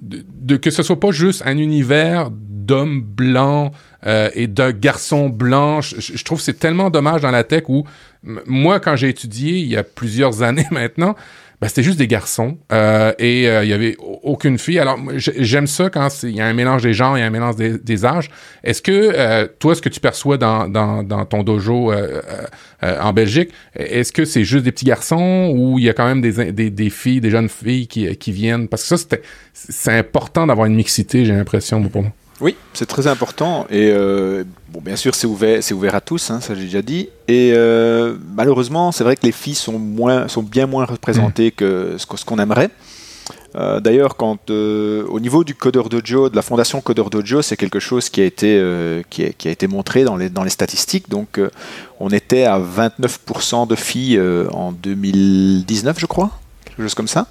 [0.00, 3.72] de, que ce soit pas juste un univers d'hommes blancs
[4.06, 5.84] euh, et de garçons blancs.
[5.98, 7.84] Je, trouve que c'est tellement dommage dans la tech où
[8.22, 11.14] moi, quand j'ai étudié il y a plusieurs années maintenant,
[11.64, 14.78] ben, c'était juste des garçons euh, et euh, il y avait aucune fille.
[14.78, 18.04] Alors j'aime ça quand il y a un mélange des genres, a un mélange des,
[18.04, 18.28] âges.
[18.62, 21.90] Est-ce que toi, ce que tu perçois dans, ton dojo
[22.82, 26.20] en Belgique, est-ce que c'est juste des petits garçons ou il y a quand même
[26.20, 28.68] des filles, des jeunes filles qui, qui viennent?
[28.68, 29.16] Parce que ça,
[29.54, 32.12] c'est important d'avoir une mixité, j'ai l'impression pour moi.
[32.40, 33.66] Oui, c'est très important.
[33.70, 36.82] Et euh, bon, bien sûr, c'est ouvert, c'est ouvert à tous, hein, ça j'ai déjà
[36.82, 37.08] dit.
[37.28, 41.52] Et euh, malheureusement, c'est vrai que les filles sont, moins, sont bien moins représentées mm.
[41.52, 42.70] que ce qu'on aimerait.
[43.56, 47.78] Euh, d'ailleurs, quand au niveau du codeur dojo, de la fondation Codeur dojo, c'est quelque
[47.78, 48.60] chose qui a été
[49.10, 51.08] qui a, été montré dans les dans les statistiques.
[51.08, 51.40] Donc,
[52.00, 54.20] on était à 29% de filles
[54.50, 56.32] en 2019, je crois
[56.74, 57.26] quelque chose comme ça.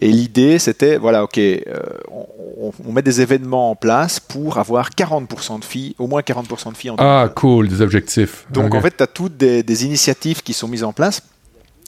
[0.00, 1.60] Et l'idée, c'était, voilà, ok, euh,
[2.08, 6.76] on, met des événements en place pour avoir 40% de filles, au moins 40% de
[6.76, 8.46] filles en Ah, cool, des objectifs.
[8.50, 11.22] Donc en fait, tu as toutes des, initiatives qui sont mises en place.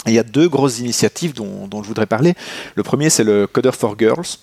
[0.07, 2.35] il y a deux grosses initiatives dont, je voudrais parler.
[2.75, 4.39] Le premier, c'est le Coder for Girls.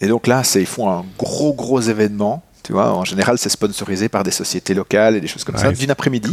[0.00, 2.42] Et donc là, ils font un gros, gros événement.
[2.62, 5.72] Tu vois, en général, c'est sponsorisé par des sociétés locales et des choses comme ça,
[5.72, 6.30] d'une après-midi.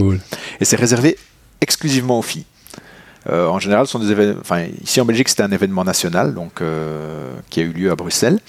[0.60, 1.18] Et c'est réservé
[1.62, 2.46] exclusivement aux filles.
[3.30, 4.40] En général, sont des événements.
[4.42, 6.62] Enfin, ici en Belgique, c'était un événement national, donc
[7.50, 8.40] qui a eu lieu à Bruxelles.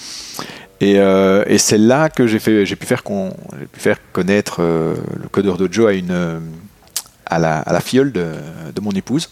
[0.81, 6.41] Et, et c'est là que j'ai pu faire pu connaître le codeur dojo à une,
[7.25, 8.27] à la, à la filleule de,
[8.75, 9.31] de mon épouse.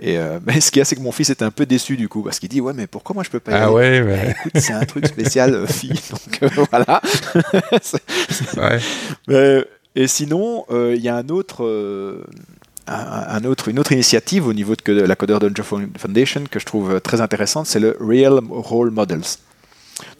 [0.00, 1.96] Et euh, mais ce qu'il y a, c'est que mon fils était un peu déçu
[1.96, 3.72] du coup, parce qu'il dit Ouais, mais pourquoi moi je peux pas y ah aller?
[3.72, 7.00] ouais, Bah, écoute, c'est un truc spécial euh, fille, donc euh, voilà.
[7.82, 8.78] C'est- ouais.
[9.28, 9.64] mais-
[9.96, 12.24] et sinon, euh, il y a un autre, euh,
[12.86, 15.62] un, autre, une autre initiative au niveau de, la Coder Dojo
[15.98, 19.38] Foundation que je trouve très intéressante, c'est le Real Role Models.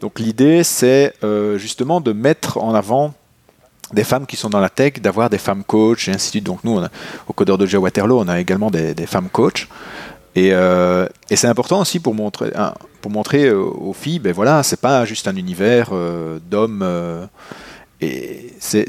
[0.01, 3.15] Donc l'idée, c'est euh, justement de mettre en avant
[3.93, 6.45] des femmes qui sont dans la tech, d'avoir des femmes coachs et ainsi de suite.
[6.45, 6.91] Donc nous, on a-
[7.29, 9.69] au Coder Dojo Waterloo, on a également des, femmes coachs.
[10.35, 12.53] Et, euh, et c'est important aussi pour montrer,
[13.01, 16.81] pour montrer euh, aux filles, ben voilà, c'est pas juste un univers euh, d'hommes.
[16.83, 17.27] euh,
[18.01, 18.89] et c'est-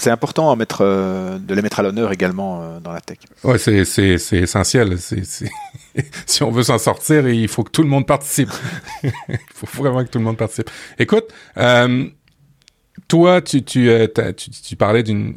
[0.00, 3.18] c'est important euh, de les mettre à l'honneur également euh, dans la tech.
[3.44, 4.98] Ouais, c'est, c'est, c'est essentiel.
[4.98, 5.50] C'est, c'est...
[6.26, 8.50] si on veut s'en sortir, il faut que tout le monde participe.
[9.02, 9.12] il
[9.54, 10.70] faut vraiment que tout le monde participe.
[10.98, 11.24] Écoute,
[11.58, 12.06] euh,
[13.10, 14.06] toi, tu, tu, euh,
[14.36, 15.34] tu, tu parlais d'une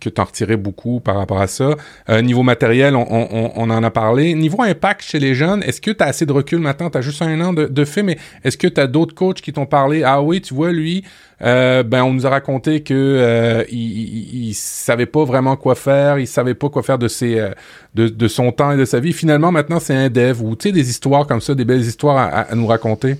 [0.00, 1.70] que tu en retirais beaucoup par rapport à ça.
[2.10, 4.34] Euh, niveau matériel, on, on, on en a parlé.
[4.34, 6.90] Niveau impact chez les jeunes, est-ce que tu as assez de recul maintenant?
[6.90, 9.40] Tu as juste un an de, de fait, mais est-ce que tu as d'autres coachs
[9.40, 10.02] qui t'ont parlé?
[10.04, 11.02] Ah oui, tu vois, lui,
[11.42, 15.74] euh, ben on nous a raconté que euh, il, il, il savait pas vraiment quoi
[15.74, 17.50] faire, il savait pas quoi faire de ses euh,
[17.94, 19.14] de, de son temps et de sa vie.
[19.14, 22.18] Finalement, maintenant, c'est un dev ou tu sais des histoires comme ça, des belles histoires
[22.18, 23.16] à, à- nous raconter.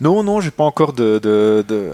[0.00, 1.92] Non, non, j'ai pas encore de, de- de-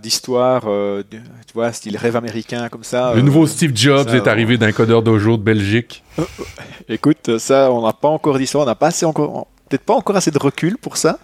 [0.00, 3.12] d'histoire, euh, tu vois, style rêve américain comme ça.
[3.14, 6.02] Le euh, nouveau Steve Jobs ça, est arrivé d'un codeur dojo de Belgique.
[6.88, 10.16] Écoute, ça, on n'a pas encore d'histoire, on n'a pas assez encore, peut-être pas encore
[10.16, 11.18] assez de recul pour ça.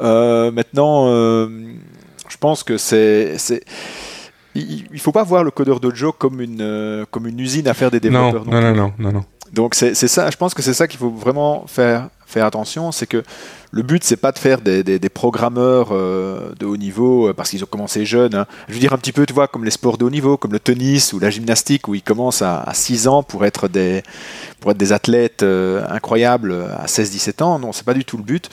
[0.00, 1.48] Euh, maintenant, euh,
[2.28, 3.36] je pense que c'est,
[4.54, 7.74] il, il faut pas voir le codeur dojo comme une, euh, comme une usine à
[7.74, 8.44] faire des développeurs.
[8.46, 9.24] non, non, non, non, non.
[9.52, 13.06] Donc c'est ça, je pense que c'est ça qu'il faut vraiment faire, faire attention, c'est
[13.06, 13.22] que
[13.70, 17.62] le but c'est pas de faire des, programmeurs euh, de haut niveau euh, parce qu'ils
[17.62, 18.34] ont commencé jeunes.
[18.34, 18.46] hein.
[18.68, 20.52] Je veux dire un petit peu, tu vois, comme les sports de haut niveau, comme
[20.52, 24.02] le tennis ou la gymnastique où ils commencent à, à 6 ans pour être des,
[24.60, 27.58] pour être des athlètes euh, incroyables à 16-17 ans.
[27.58, 28.50] Non, c'est pas du tout le but.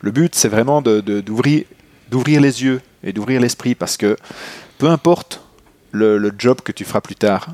[0.00, 1.64] Le but c'est vraiment de- de- d'ouvrir
[2.10, 4.16] d'ouvrir les yeux et d'ouvrir l'esprit parce que
[4.78, 5.42] peu importe
[5.92, 7.48] le, job que tu feras plus tard.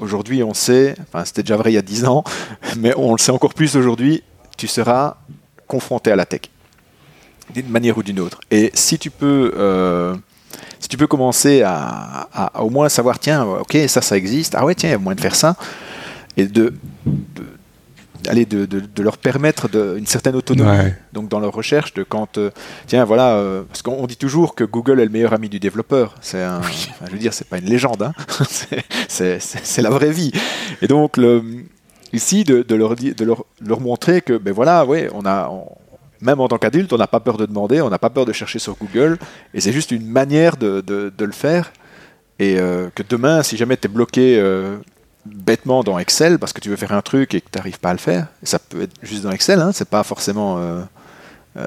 [0.00, 2.24] aujourd'hui, on sait, enfin c'était déjà vrai il y a 10 ans,
[2.78, 4.22] mais on le sait encore plus aujourd'hui,
[4.58, 5.16] tu seras
[5.66, 6.42] confronté à la tech,
[7.54, 8.40] d'une manière ou d'une autre.
[8.50, 10.14] Et si tu peux, euh,
[10.80, 14.54] si tu peux commencer à, à- à au moins savoir, tiens, ok, ça, ça existe,
[14.54, 15.56] ah ouais, tiens, il y a moyen de faire ça,
[16.36, 16.74] et de,
[17.06, 17.46] de-
[18.28, 20.98] allez, de, de- de leur permettre une certaine autonomie Ouais.
[21.12, 22.50] donc dans leur recherche de quand euh,
[22.88, 25.60] tiens voilà euh, parce qu'on on dit toujours que Google est le meilleur ami du
[25.60, 28.12] développeur c'est un enfin, je veux dire c'est pas une légende hein.
[29.08, 30.32] C'est la vraie vie
[30.82, 31.42] et donc le,
[32.12, 35.48] ici de, de leur di- de leur, leur montrer que ben voilà ouais on a
[35.50, 35.68] on-
[36.20, 38.32] même en tant qu'adulte on n'a pas peur de demander on n'a pas peur de
[38.32, 39.18] chercher sur Google
[39.54, 41.72] et c'est juste une manière de, de- de le faire
[42.38, 44.76] et euh, que demain si jamais tu es bloqué euh,
[45.26, 47.90] bêtement dans Excel parce que tu veux faire un truc et que tu n'arrives pas
[47.90, 48.28] à le faire.
[48.42, 50.56] Et ça peut être juste dans Excel, hein, c'est pas forcément.
[50.58, 50.80] euh,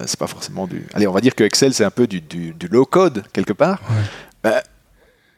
[0.05, 0.87] c'est pas forcément du.
[0.93, 3.53] Allez, on va dire que Excel c'est un peu du, du, du low code quelque
[3.53, 3.79] part.
[4.43, 4.63] Bah,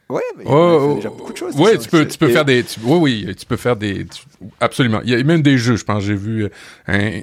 [0.08, 1.54] ouais, mais Oh, on a déjà beaucoup de choses.
[1.56, 2.62] ouais, tu peux, tu peux Et- faire des.
[2.64, 4.04] tu- oui, oui, tu peux faire des.
[4.06, 4.22] tu-
[4.60, 5.00] absolument.
[5.04, 6.48] Il y a même des jeux, je pense, j'ai vu,
[6.88, 7.22] Ouais.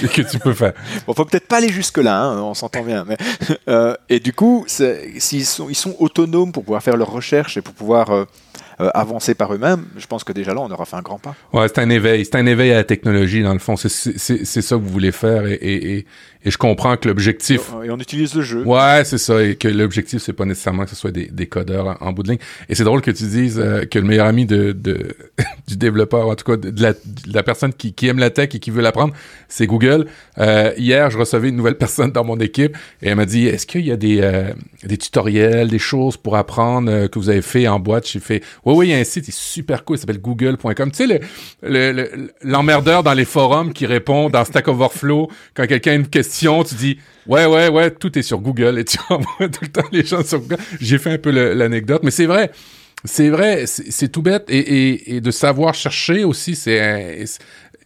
[0.00, 0.72] que, que tu peux faire.
[1.06, 3.04] Bon, faut peut-être pas aller jusque là, hein, on s'entend bien.
[3.08, 3.16] Mais,
[3.68, 7.62] euh, et du coup, s'ils sont, ils sont autonomes pour pouvoir faire leurs recherches et
[7.62, 8.24] pour pouvoir euh,
[8.80, 11.34] euh, avancer par eux-mêmes, je pense que déjà là, on aura fait un grand pas.
[11.52, 12.24] Ouais, c'est un éveil.
[12.24, 13.76] C'est un éveil à la technologie, dans le fond.
[13.76, 16.06] C'est- ça que vous voulez faire et, et,
[16.48, 17.70] et, je comprends que l'objectif.
[17.84, 18.62] Et on utilise le jeu.
[18.64, 19.42] Ouais, c'est ça.
[19.42, 22.22] Et que l'objectif, c'est pas nécessairement que ce soit des, des codeurs en, en bout
[22.22, 22.38] de ligne.
[22.68, 25.16] Et c'est drôle que tu dises euh, que le meilleur ami de, de
[25.68, 26.98] du développeur, en tout cas de la, de
[27.32, 29.14] la personne qui, qui aime la tech et qui veut l'apprendre,
[29.48, 30.06] c'est Google.
[30.38, 33.66] Euh, hier, je recevais une nouvelle personne dans mon équipe et elle m'a dit Est-ce
[33.66, 34.52] qu'il y a des, euh,
[34.84, 38.08] des tutoriels, des choses pour apprendre que vous avez fait en boîte?
[38.08, 40.20] J'ai fait Oui, oui, il y a un site, il est super cool, il s'appelle
[40.20, 40.90] google.com.
[40.90, 41.18] Tu sais, le-
[41.62, 46.06] le- le- l'emmerdeur dans les forums qui répond dans Stack Overflow quand quelqu'un a une
[46.08, 49.68] question, tu dis Ouais, ouais, ouais, tout est sur Google et tu envoies tout le
[49.68, 50.58] temps les gens sur Google.
[50.80, 52.50] J'ai fait un peu l'anecdote, mais c'est vrai.
[53.04, 54.46] C'est vrai, c'est tout bête.
[54.48, 57.24] Et, de savoir chercher aussi, c'est.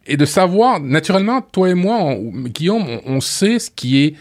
[0.07, 4.15] Et de savoir, naturellement, toi et moi, on- Guillaume, on sait ce qui est.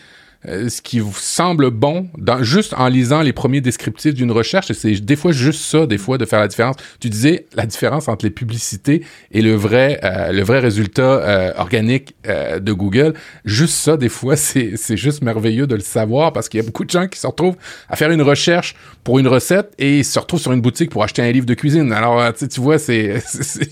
[0.47, 4.71] euh, ce qui vous semble bon, dans, juste en lisant les premiers descriptifs d'une recherche,
[4.71, 6.75] c'est des fois juste ça, des fois, de faire la différence.
[6.99, 11.53] Tu disais la différence entre les publicités et le vrai, euh, le vrai résultat euh,
[11.57, 13.13] organique euh, de Google.
[13.45, 16.65] Juste ça, des fois, c'est c'est juste merveilleux de le savoir parce qu'il y a
[16.65, 17.57] beaucoup de gens qui se retrouvent
[17.89, 21.21] à faire une recherche pour une recette et se retrouvent sur une boutique pour acheter
[21.21, 21.91] un livre de cuisine.
[21.93, 23.21] Alors, euh, tu vois, c'est-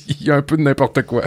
[0.07, 1.23] il y a un peu de n'importe quoi.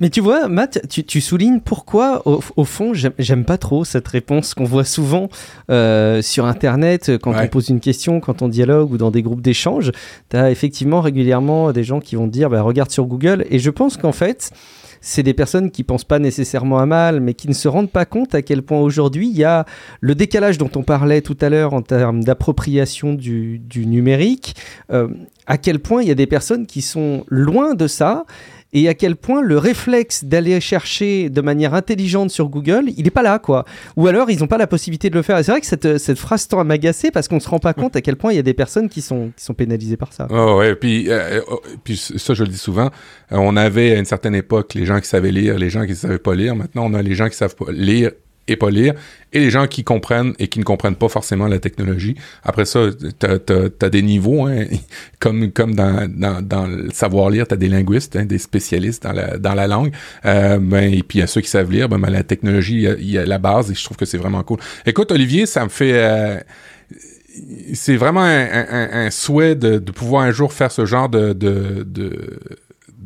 [0.00, 4.64] Mais tu vois, Matt, tu, soulignes pourquoi, au, fond, j'aime pas trop cette réponse qu'on
[4.64, 5.28] voit souvent
[5.70, 9.42] euh, sur Internet quand on pose une question, quand on dialogue ou dans des groupes
[9.42, 9.92] d'échange.
[10.30, 13.46] Tu as effectivement régulièrement des gens qui vont dire bah, regarde sur Google.
[13.50, 14.52] Et je pense qu'en fait,
[15.02, 18.06] c'est des personnes qui pensent pas nécessairement à mal, mais qui ne se rendent pas
[18.06, 19.66] compte à quel point aujourd'hui il y a
[20.00, 24.54] le décalage dont on parlait tout à l'heure en termes d'appropriation du, numérique,
[24.92, 25.08] euh,
[25.46, 28.24] à quel point il y a des personnes qui sont loin de ça
[28.72, 33.10] et à quel point le réflexe d'aller chercher de manière intelligente sur Google, il n'est
[33.10, 33.64] pas là, quoi.
[33.96, 35.42] Ou alors, ils n'ont pas la possibilité de le faire.
[35.44, 37.74] C'est vrai que cette, cette phrase tend à m'agacer parce qu'on ne se rend pas
[37.74, 40.12] compte à quel point il y a des personnes qui sont, qui sont pénalisées par
[40.12, 40.26] ça.
[40.30, 43.98] Oh, ouais, puis, euh, oh, puis ça, je le dis souvent, euh, on avait à
[43.98, 46.56] une certaine époque les gens qui savaient lire, les gens qui ne savaient pas lire.
[46.56, 48.12] Maintenant, on a les gens qui savent pas lire
[48.52, 48.94] et pas lire,
[49.32, 52.14] et les gens qui comprennent et qui ne comprennent pas forcément la technologie.
[52.44, 52.86] Après ça,
[53.18, 54.66] tu as, des niveaux, hein,
[55.18, 59.02] comme, comme dans, dans, dans le savoir lire, tu as des linguistes, hein, des spécialistes
[59.02, 59.92] dans la, dans la langue,
[60.24, 62.86] euh, ben, et puis il y a ceux qui savent lire, ben, ben la technologie,
[62.98, 64.58] il y, a, la base, et je trouve que c'est vraiment cool.
[64.86, 65.92] Écoute, Olivier, ça me fait...
[65.94, 66.38] Euh,
[67.72, 72.38] c'est vraiment un, souhait de, de, pouvoir un jour faire ce genre de, de, de,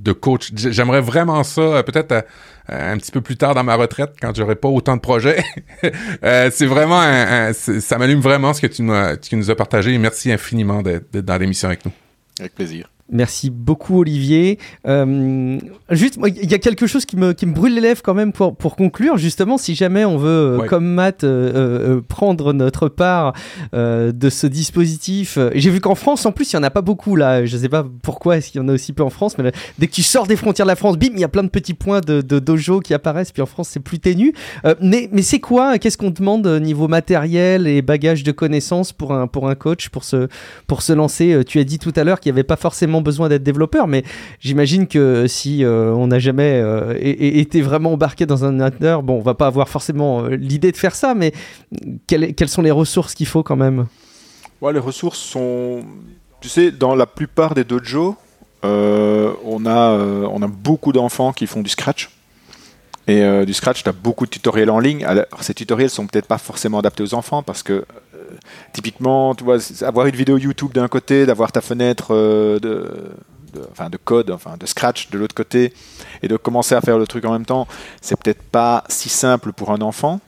[0.07, 0.51] de coach.
[0.55, 2.23] J'aimerais vraiment ça, euh, peut-être euh,
[2.69, 5.45] un petit peu plus tard dans ma retraite, quand j'aurai pas autant de projets.
[6.25, 8.83] euh, c'est vraiment, un, ça m'allume vraiment ce que tu
[9.23, 9.97] tu nous as partagé.
[9.99, 11.93] merci infiniment d'être dans l'émission avec nous.
[12.39, 12.89] Avec plaisir.
[13.11, 14.59] Merci beaucoup Olivier.
[14.87, 15.59] Euh,
[15.91, 18.33] juste, il y a quelque chose qui me, qui me brûle les lèvres quand même
[18.33, 19.17] pour, pour conclure.
[19.17, 23.33] Justement, si jamais on veut, euh, comme Matt, euh, prendre notre part
[23.73, 25.39] de ce dispositif.
[25.55, 27.45] J'ai vu qu'en France, en plus, il n'y en a pas beaucoup là.
[27.45, 29.53] Je ne sais pas pourquoi est-ce qu'il y en a aussi peu en France, mais
[29.79, 31.49] dès que tu sors des frontières de la France, bim, il y a plein de
[31.49, 33.31] petits points de, de dojo qui apparaissent.
[33.31, 34.33] Puis en France, c'est plus ténu.
[34.81, 39.29] mais mais c'est quoi Qu'est-ce qu'on demande niveau matériel et bagage de connaissances pour un,
[39.29, 40.29] pour un coach pour se,
[40.67, 43.29] pour se lancer Tu as dit tout à l'heure qu'il n'y avait pas forcément besoin
[43.29, 44.05] d'être développeur, mais
[44.41, 49.19] j'imagine que si euh, on n'a jamais euh, été vraiment embarqué dans un ordinateur, bon,
[49.19, 51.33] on va pas avoir forcément euh, l'idée de faire ça, mais
[52.07, 53.87] quelles, sont les ressources qu'il faut quand même?
[54.61, 55.81] Ouais, Les ressources sont,
[56.41, 58.17] tu sais, dans la plupart des dojos,
[58.63, 59.97] on, a,
[60.29, 62.11] on a beaucoup d'enfants qui font du scratch.
[63.07, 65.05] Et du Scratch, tu as beaucoup de tutoriels en ligne.
[65.05, 67.85] Alors, ces tutoriels sont peut-être pas forcément adaptés aux enfants parce que
[68.73, 72.91] typiquement, tu vois, avoir une vidéo YouTube d'un côté, d'avoir ta fenêtre euh, de,
[73.71, 75.73] enfin, de code, enfin, de Scratch de l'autre côté,
[76.23, 77.67] et de commencer à faire le truc en même temps,
[78.01, 80.21] c'est peut-être pas si simple pour un enfant.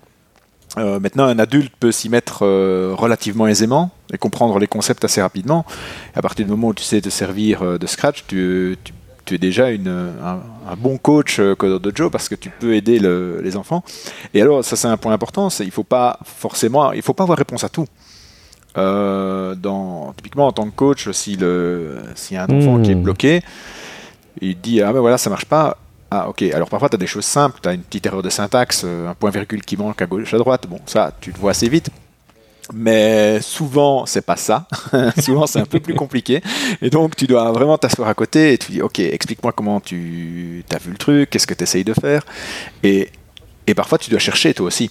[0.76, 5.22] Euh, maintenant, un adulte peut s'y mettre euh, relativement aisément et comprendre les concepts assez
[5.22, 5.64] rapidement.
[6.14, 8.76] à partir du moment où tu sais te servir de Scratch, tu,
[9.30, 10.40] es déjà une, un,
[10.76, 13.82] bon coach Codeur Dojo parce que tu peux aider les enfants.
[14.34, 17.24] Et alors, ça c'est un point important, c'est il faut pas forcément, il faut pas
[17.24, 17.86] avoir réponse à tout.
[18.76, 23.02] Euh, dans, typiquement, en tant que coach, s'il y a un enfant qui est hmm.
[23.02, 23.42] bloqué,
[24.40, 25.78] il dit Ah ben voilà, ça marche pas.
[26.10, 28.30] Ah ok, alors parfois tu as des choses simples, tu as une petite erreur de
[28.30, 31.38] syntaxe, euh, un point virgule qui manque à gauche à droite, bon ça tu le
[31.38, 31.90] vois assez vite.
[32.74, 34.66] Mais souvent c'est pas ça,
[35.18, 36.42] souvent c'est un peu plus compliqué
[36.82, 40.62] et donc tu dois vraiment t'asseoir à côté et tu dis ok explique-moi comment tu
[40.70, 42.22] as vu le truc, qu'est-ce que tu essayes de faire
[42.82, 43.08] et,
[43.66, 44.90] et parfois tu dois chercher toi aussi.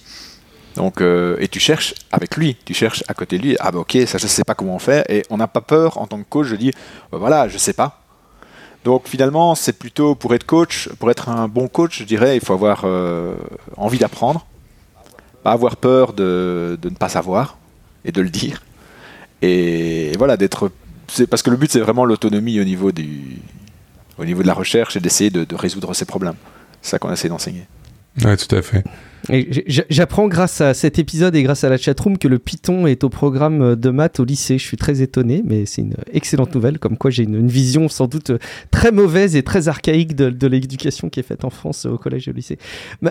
[0.78, 3.56] Donc, euh, et tu cherches avec lui, tu cherches à côté de lui.
[3.58, 5.02] Ah bah ok, ça je sais pas comment faire.
[5.10, 6.46] Et on n'a pas peur en tant que coach.
[6.46, 6.70] Je dis,
[7.10, 8.00] bah, voilà, je sais pas.
[8.84, 12.40] Donc finalement, c'est plutôt pour être coach, pour être un bon coach, je dirais, il
[12.40, 13.34] faut avoir euh,
[13.76, 14.46] envie d'apprendre,
[15.42, 17.57] pas avoir peur de, de, ne pas savoir
[18.08, 18.62] et de le dire.
[19.42, 20.72] Et voilà, d'être.
[21.30, 23.38] Parce que le but, c'est vraiment l'autonomie au niveau du,
[24.18, 26.34] au niveau de la recherche et d'essayer de, de résoudre ces problèmes.
[26.82, 27.66] C'est ça qu'on essaie d'enseigner.
[28.24, 28.84] Oui, tout à fait.
[29.66, 33.08] J'apprends grâce à cet épisode et grâce à la chatroom que le Python est au
[33.08, 34.58] programme de maths au lycée.
[34.58, 36.78] Je suis très étonné, mais c'est une excellente nouvelle.
[36.78, 38.32] Comme quoi, j'ai une, vision sans doute
[38.70, 42.30] très mauvaise et très archaïque de, l'éducation qui est faite en France au collège et
[42.30, 42.58] au lycée.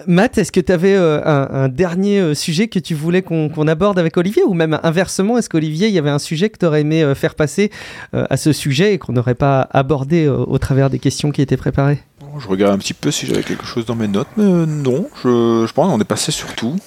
[0.07, 3.99] Matt, est-ce que tu avais euh, un, dernier euh, sujet que tu voulais qu'on aborde
[3.99, 6.81] avec Olivier Ou même inversement, est-ce qu'Olivier, il y avait un sujet que tu aurais
[6.81, 7.71] aimé euh, faire passer
[8.13, 11.99] à ce sujet et qu'on n'aurait pas abordé au travers des questions qui étaient préparées?
[12.39, 15.65] Je regarde un petit peu si j'avais quelque chose dans mes notes, mais non, je,
[15.67, 16.77] je pense qu'on est passé sur tout.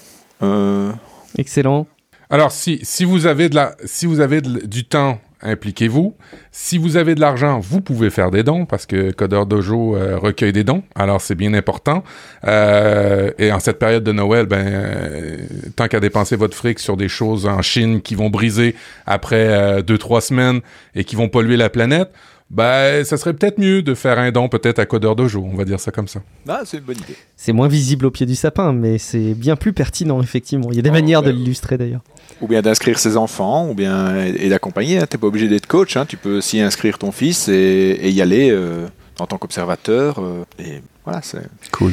[0.42, 0.92] Euh,
[1.36, 1.86] Excellent.
[2.30, 6.14] Alors, si, si vous avez, de la, si vous avez du temps, impliquez-vous.
[6.52, 10.18] Si vous avez de l'argent, vous pouvez faire des dons parce que Codeur Dojo euh,
[10.18, 10.82] recueille des dons.
[10.96, 12.02] Alors, c'est bien important.
[12.44, 15.38] Euh, et en cette période de Noël, ben,
[15.76, 18.74] tant qu'à dépenser votre fric sur des choses en Chine qui vont briser
[19.06, 20.60] après deux, trois semaines
[20.96, 22.10] et qui vont polluer la planète,
[22.50, 25.64] ben, ça serait peut-être mieux de faire un don peut-être à Codeur Dojo, on va
[25.64, 26.20] dire ça comme ça.
[26.48, 27.16] Ah, c'est une bonne idée.
[27.36, 30.68] C'est moins visible au pied du sapin, mais c'est bien plus pertinent, effectivement.
[30.72, 32.00] Il y a des oh, manières de l'illustrer d'ailleurs.
[32.40, 34.96] Ou bien d'inscrire ses enfants, ou bien et d'accompagner.
[34.96, 35.06] Tu hein.
[35.08, 36.06] T'es pas obligé d'être coach, hein.
[36.06, 38.50] tu peux aussi inscrire ton fils et, y aller.
[38.50, 38.86] Euh,
[39.18, 40.18] en tant qu'observateur.
[40.58, 41.92] et voilà, c'est cool.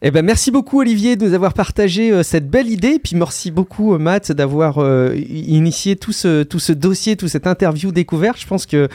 [0.00, 3.00] Eh ben, merci beaucoup Olivier de nous avoir partagé euh, cette belle idée.
[3.00, 7.48] Puis merci beaucoup euh, Matt d'avoir euh, initié tout ce, tout ce dossier, toute cette
[7.48, 8.40] interview découverte.
[8.40, 8.88] Je pense que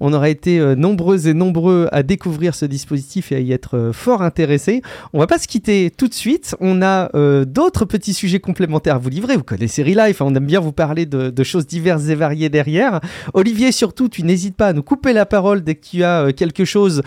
[0.00, 4.22] on aurait été nombreux et nombreux à découvrir ce dispositif et à y être fort
[4.22, 4.82] intéressés.
[5.12, 6.56] On va pas se quitter tout de suite.
[6.60, 7.10] On a
[7.44, 9.36] d'autres petits sujets complémentaires à vous livrer.
[9.36, 10.26] Vous connaissez Relife, hein.
[10.28, 13.00] on aime bien vous parler de, de, choses diverses et variées derrière.
[13.34, 16.64] Olivier, surtout, tu n'hésites pas à nous couper la parole dès que tu as quelque
[16.64, 17.02] chose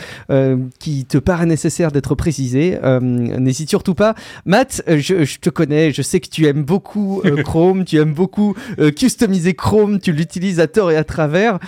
[0.80, 4.16] qui te paraît nécessaire d'être précisé n'hésite surtout pas.
[4.46, 8.14] Matt, euh, je, te connais, je sais que tu aimes beaucoup euh, Chrome, tu aimes
[8.14, 11.60] beaucoup euh, customiser Chrome, tu l'utilises à tort et à travers.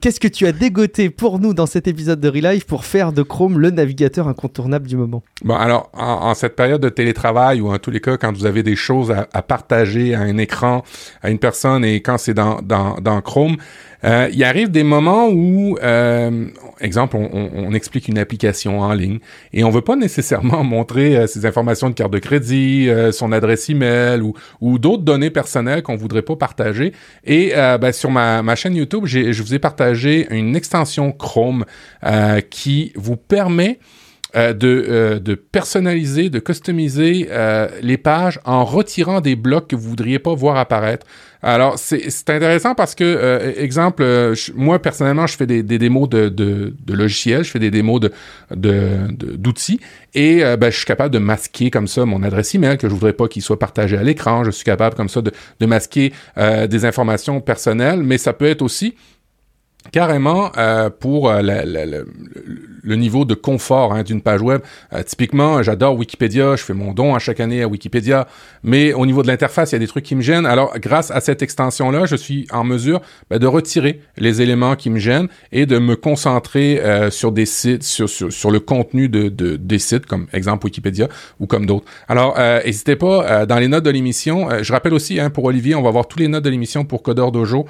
[0.00, 3.22] Qu'est-ce que tu as dégoté pour nous dans cet épisode de Relife pour faire de
[3.22, 5.22] Chrome le navigateur incontournable du moment.
[5.42, 8.62] Bon, alors, en, cette période de télétravail ou en tous les cas, quand vous avez
[8.62, 10.82] des choses à, partager à un écran,
[11.22, 13.56] à une personne et quand c'est dans, dans, dans Chrome,
[14.04, 16.46] euh, il arrive des moments où, euh,
[16.80, 19.18] exemple, on, on, explique une application en ligne
[19.52, 23.32] et on veut pas nécessairement montrer euh, ses informations de carte de crédit, euh, son
[23.32, 26.92] adresse email ou, ou d'autres données personnelles qu'on voudrait pas partager.
[27.24, 31.64] Et euh, ben, sur ma, ma, chaîne YouTube, je vous ai partagé une extension Chrome
[32.50, 33.78] qui vous permet
[34.36, 37.28] de, de, personnaliser, de customiser
[37.82, 41.06] les pages en retirant des blocs que vous voudriez pas voir apparaître.
[41.42, 46.28] Alors, c'est intéressant parce que, euh, exemple, euh, moi, personnellement, je fais des, démos de,
[46.28, 48.00] de, logiciels, je fais des démos
[48.50, 49.78] d'outils,
[50.14, 52.92] et euh, ben, je suis capable de masquer comme ça mon adresse email que je
[52.94, 54.42] voudrais pas qu'il soit partagé à l'écran.
[54.42, 58.94] Je suis capable comme ça de masquer des informations personnelles, mais ça peut être aussi
[59.92, 64.60] carrément euh, pour euh, le niveau de confort hein, d'une page web.
[64.92, 68.26] Euh, typiquement, j'adore Wikipédia, je fais mon don à chaque année à Wikipédia,
[68.62, 70.46] mais au niveau de l'interface, il y a des trucs qui me gênent.
[70.46, 74.90] Alors, grâce à cette extension-là, je suis en mesure ben, de retirer les éléments qui
[74.90, 76.80] me gênent et de me concentrer
[77.10, 81.08] sur des sites, sur, sur, sur le contenu de, de, des sites, comme exemple Wikipédia
[81.40, 81.86] ou comme d'autres.
[82.08, 85.82] Alors, n'hésitez pas, dans les notes de l'émission, je rappelle aussi, hein, pour Olivier, on
[85.82, 87.66] va voir tous les notes de l'émission pour Codeur Dojo,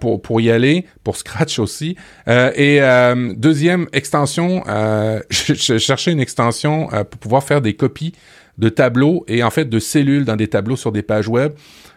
[0.00, 1.96] pour, pour y aller, pour Scratch aussi.
[2.28, 8.12] Euh, et euh, deuxième extension, euh, je, cherchais une extension pour pouvoir faire des copies
[8.58, 11.52] de tableaux et en fait de cellules dans des tableaux sur des pages web.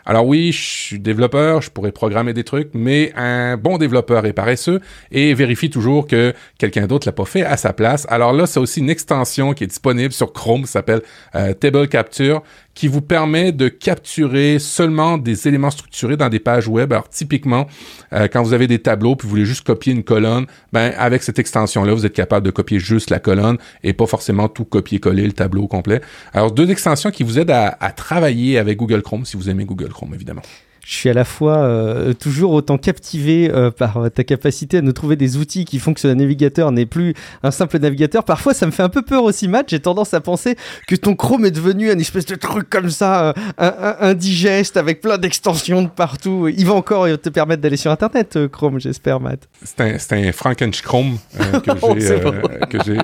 [0.09, 4.31] Alors oui, je suis développeur, je pourrais programmer des trucs, mais un bon développeur est
[4.31, 4.79] paresseux
[5.11, 8.07] et vérifie toujours que quelqu'un d'autre l'a pas fait à sa place.
[8.09, 11.01] Alors là, c'est aussi une extension qui est disponible sur Chrome, s'appelle
[11.33, 12.41] Table Capture,
[12.77, 16.93] qui vous permet de capturer seulement des éléments structurés dans des pages web.
[16.93, 17.65] Alors typiquement,
[18.13, 21.23] euh, quand vous avez des tableaux puis vous voulez juste copier une colonne, ben avec
[21.23, 25.25] cette extension-là, vous êtes capable de copier juste la colonne et pas forcément tout copier-coller
[25.25, 26.01] le tableau complet.
[26.33, 29.89] Alors deux extensions qui vous aident à travailler avec Google Chrome si vous aimez Google
[29.89, 30.41] Chrome évidemment
[30.87, 34.93] je suis à la fois euh, toujours autant captivé euh, par ta capacité à nous
[34.93, 37.13] trouver des outils qui font que ce navigateur n'est plus
[37.43, 38.23] un simple navigateur.
[38.23, 39.69] Parfois, ça me fait un peu peur aussi, Matt.
[39.69, 40.55] J'ai tendance à penser
[40.87, 45.17] que ton Chrome est devenu un espèce de truc comme ça, euh, indigeste, avec plein
[45.17, 46.47] d'extensions de partout.
[46.47, 49.41] Il va encore te permettre d'aller sur Internet, Chrome, j'espère, Matt.
[49.65, 51.17] C'est un, un Franken-Chrome
[52.69, 52.97] que j'ai.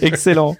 [0.02, 0.56] Excellent.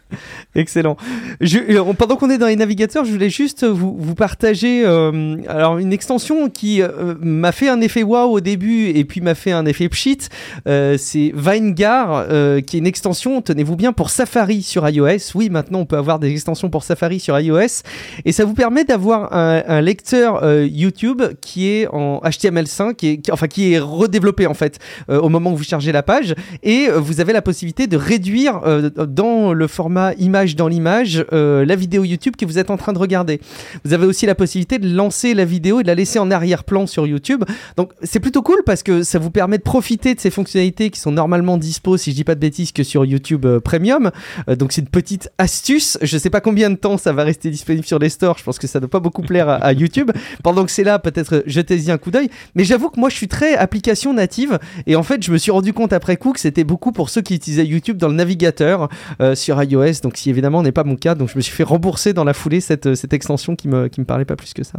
[0.56, 0.96] Excellent.
[1.40, 5.92] Je, pendant qu'on est dans les navigateurs, je voulais juste vous, vous partager alors une
[5.92, 6.15] extension
[6.52, 9.88] qui euh, m'a fait un effet wow au début et puis m'a fait un effet
[9.88, 10.18] pchit.
[10.66, 15.32] Euh, c'est Vinegar, euh, qui est une extension, tenez-vous bien, pour Safari sur iOS.
[15.34, 17.82] Oui, maintenant on peut avoir des extensions pour Safari sur iOS.
[18.24, 23.72] Et ça vous permet d'avoir un, lecteur YouTube qui est en HTML5, qui enfin qui
[23.72, 26.34] est redéveloppé en fait au moment où vous chargez la page.
[26.62, 28.60] Et vous avez la possibilité de réduire
[29.06, 32.98] dans le format image dans l'image la vidéo YouTube que vous êtes en train de
[32.98, 33.40] regarder.
[33.84, 36.86] Vous avez aussi la possibilité de lancer la vidéo et de la laisser en arrière-plan
[36.86, 37.44] sur YouTube.
[37.76, 41.00] Donc c'est plutôt cool parce que ça vous permet de profiter de ces fonctionnalités qui
[41.00, 44.10] sont normalement dispo, si je dis pas de bêtises, que sur YouTube euh, Premium.
[44.48, 45.98] Euh, donc c'est une petite astuce.
[46.02, 48.38] Je sais pas combien de temps ça va rester disponible sur les stores.
[48.38, 50.10] Je pense que ça ne doit pas beaucoup plaire à, YouTube.
[50.42, 52.30] Pendant que c'est là, peut-être jetez-y un coup d'œil.
[52.54, 55.50] Mais j'avoue que moi je suis très application native et en fait je me suis
[55.50, 58.88] rendu compte après coup que c'était beaucoup pour ceux qui utilisaient YouTube dans le navigateur
[59.20, 60.00] euh, sur iOS.
[60.02, 62.32] Donc si évidemment n'est pas mon cas, donc je me suis fait rembourser dans la
[62.32, 64.78] foulée cette, extension qui me, qui me parlait pas plus que ça.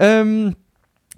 [0.00, 0.50] Euh,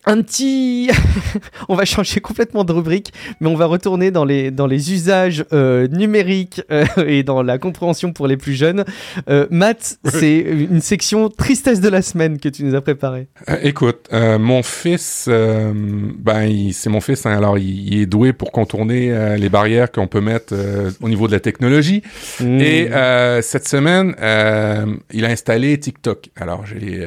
[0.07, 0.91] un petit.
[1.69, 5.45] on va changer complètement de rubrique, mais on va retourner dans les, dans les usages
[5.53, 8.85] euh, numériques euh, et dans la compréhension pour les plus jeunes.
[9.29, 13.27] Euh, Matt, c'est une section tristesse de la semaine que tu nous as préparée.
[13.63, 19.49] écoute, mon fils, ben, c'est mon fils, hein, alors il, est doué pour contourner les
[19.49, 20.55] barrières qu'on peut mettre
[21.01, 22.03] au niveau de la technologie.
[22.41, 22.61] Mmh.
[22.61, 22.91] Et
[23.43, 24.15] cette semaine,
[25.13, 26.31] il a installé TikTok.
[26.37, 27.07] Alors j'ai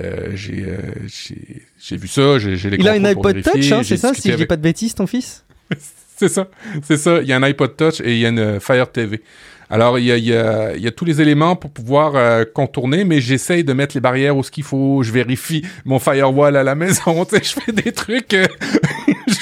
[1.79, 4.35] j'ai vu ça, j'ai les Il a une iPod Touch, hein, c'est ça, si je
[4.35, 5.45] dis pas de bêtises, ton fils
[6.17, 6.47] c'est ça,
[6.83, 7.21] c'est ça.
[7.21, 9.21] Il y a un iPod Touch et il y a une Fire TV.
[9.69, 12.15] Alors, il y a, il y a, il y a tous les éléments pour pouvoir
[12.15, 15.03] euh, contourner, mais j'essaye de mettre les barrières où ce qu'il faut.
[15.03, 17.23] Je vérifie mon firewall à la maison.
[17.29, 18.35] Tu sais, je fais des trucs...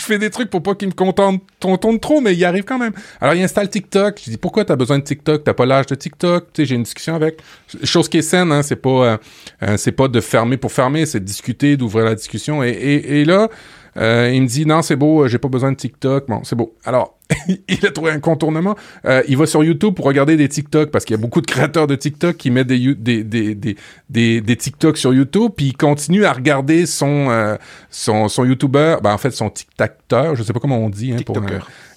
[0.08, 2.93] fais des trucs pour pas qu'il me contente trop, mais il arrive quand même.
[3.22, 4.22] Alors, il installe TikTok.
[4.26, 5.43] Je dis, pourquoi t'as besoin de TikTok?
[5.43, 6.47] T'as pas l'âge de TikTok?
[6.53, 7.39] Tu sais, j'ai une discussion avec.
[7.84, 8.64] Chose qui est saine, hein.
[8.64, 9.18] C'est pas, euh,
[9.64, 12.64] euh, c'est pas de fermer pour fermer, c'est de discuter, d'ouvrir la discussion.
[12.64, 13.49] Et, et, et là,
[13.98, 16.28] euh, il me dit non, c'est beau, euh, j'ai pas besoin de TikTok.
[16.28, 16.76] Bon, c'est beau.
[16.86, 17.18] Alors,
[17.68, 18.76] il a trouvé un contournement.
[19.06, 21.48] Euh, il va sur YouTube pour regarder des TikTok parce qu'il y a beaucoup de
[21.48, 23.76] créateurs de TikTok qui mettent des des des des
[24.10, 27.56] des, des TikTok sur YouTube, puis il continue à regarder son euh,
[27.89, 31.18] son son YouTuber, ben en fait son TikToker, je sais pas comment on dit hein,
[31.26, 31.39] pour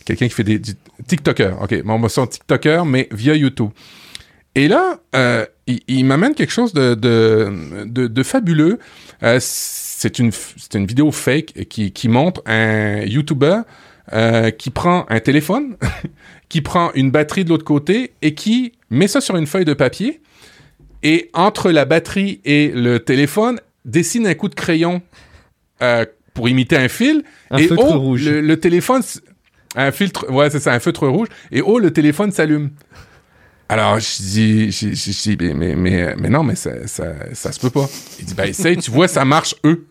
[0.05, 0.73] quelqu'un qui fait des, du
[1.07, 1.61] TikToker.
[1.63, 3.71] OK, bon, son TikToker mais via YouTube.
[4.57, 4.99] Et là,
[5.67, 8.79] il, il m'amène quelque chose de, de, de, de fabuleux.
[9.23, 9.39] Euh,
[10.01, 10.31] c'est une,
[10.73, 13.59] une vidéo fake qui, qui montre un YouTuber
[14.15, 15.77] euh, qui prend un téléphone,
[16.49, 19.75] qui prend une batterie de l'autre côté et qui met ça sur une feuille de
[19.75, 20.23] papier.
[21.03, 25.03] Et entre la batterie et le téléphone, dessine un coup de crayon
[25.83, 27.23] euh, pour imiter un fil.
[27.51, 28.25] Un et feutre oh, rouge.
[28.27, 29.03] Le, le téléphone,
[29.77, 31.29] un filtre, ouais, c'est ça, un feutre rouge.
[31.53, 32.71] Et oh, le téléphone s'allume.
[33.69, 37.53] Alors, je dis, je, je- je dis, mais, mais, mais, non, mais ça, ça, ça
[37.53, 37.87] se peut pas.
[38.19, 39.87] Il dit, ben, essaye, tu vois, ça marche, eux.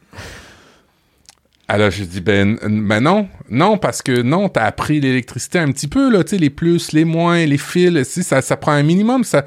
[1.69, 5.87] Alors, je dis, ben, ben non, non, parce que non, t'as appris l'électricité un petit
[5.87, 9.45] peu, là, tu les plus, les moins, les fils, sais, ça, prend un minimum, ça.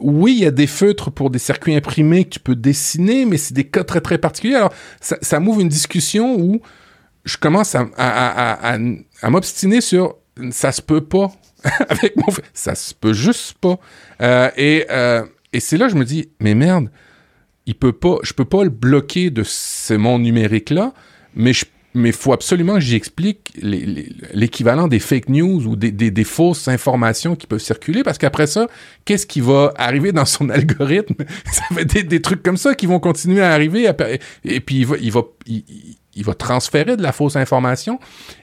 [0.00, 3.38] Oui, il y a des feutres pour des circuits imprimés que tu peux dessiner, mais
[3.38, 4.54] c'est des cas très, très particuliers.
[4.54, 6.60] Alors, ça, ça m'ouvre une discussion où
[7.24, 8.78] je commence à,
[9.28, 10.16] m'obstiner sur
[10.50, 11.32] ça se peut pas
[11.88, 12.26] avec mon.
[12.52, 13.78] Ça se peut juste pas.
[14.20, 16.90] Euh, et euh, et c'est là que je me dis, mais merde,
[17.66, 20.92] il peut pas, je peux pas le bloquer de ce monde numérique-là,
[21.34, 21.64] mais je
[21.96, 26.24] mais faut absolument que j'y explique les- les- l'équivalent des fake news ou des, des,
[26.24, 28.66] fausses informations qui peuvent circuler, parce qu'après ça,
[29.04, 31.14] qu'est-ce qui va arriver dans son algorithme?
[31.52, 33.88] Ça être des, des trucs comme ça qui vont continuer à arriver,
[34.44, 38.00] et puis il va, il va, il, va transférer de la fausse information.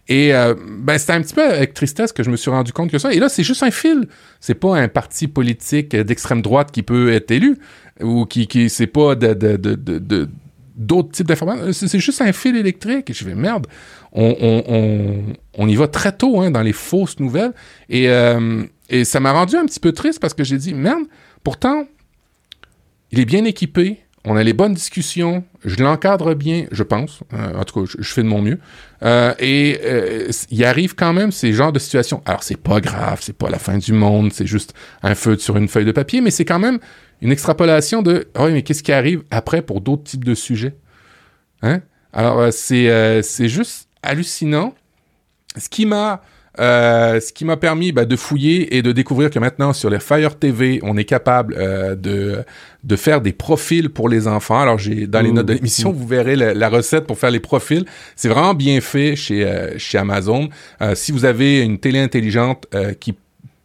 [0.08, 2.90] Et euh, ben, c'était un petit peu avec tristesse que je me suis rendu compte
[2.90, 3.14] que ça.
[3.14, 4.08] Et là, c'est juste un fil.
[4.40, 7.58] C'est pas un parti politique d'extrême droite qui peut être élu
[8.02, 10.30] ou qui, qui c'est pas de-
[10.76, 11.72] d'autres types d'informations.
[11.74, 13.12] C'est c'est juste un fil électrique.
[13.14, 13.68] Je fais merde.
[14.14, 17.54] On, y va très tôt hein, dans les fausses nouvelles.
[17.92, 21.04] Euh, et ça m'a rendu un petit peu triste parce que j'ai dit merde.
[21.44, 21.86] Pourtant,
[23.12, 24.00] il est bien équipé.
[24.24, 25.44] On a les bonnes discussions.
[25.66, 27.22] Je l'encadre bien, je pense.
[27.34, 28.60] Euh, en tout cas, je, fais de mon mieux.
[29.04, 32.22] Euh, et euh, il arrive quand même ces genres de situations.
[32.26, 35.58] Alors, c'est pas grave, c'est pas la fin du monde, c'est juste un feu sur
[35.58, 36.80] une feuille de papier, mais c'est quand même
[37.22, 40.76] une extrapolation de Ah oui, mais qu'est-ce qui arrive après pour d'autres types de sujets?
[41.64, 41.82] Hein?
[42.14, 44.76] Alors, c'est juste hallucinant.
[45.58, 46.22] Ce qui m'a
[46.60, 50.00] euh, ce qui m'a permis bah, de fouiller et de découvrir que maintenant sur les
[50.00, 52.44] Fire TV, on est capable euh, de
[52.84, 54.60] de faire des profils pour les enfants.
[54.60, 55.34] Alors j'ai dans les Ouh.
[55.34, 57.86] notes de l'émission, vous verrez la, la recette pour faire les profils.
[58.16, 60.50] C'est vraiment bien fait chez euh, chez Amazon.
[60.82, 63.16] Euh, si vous avez une télé intelligente euh, qui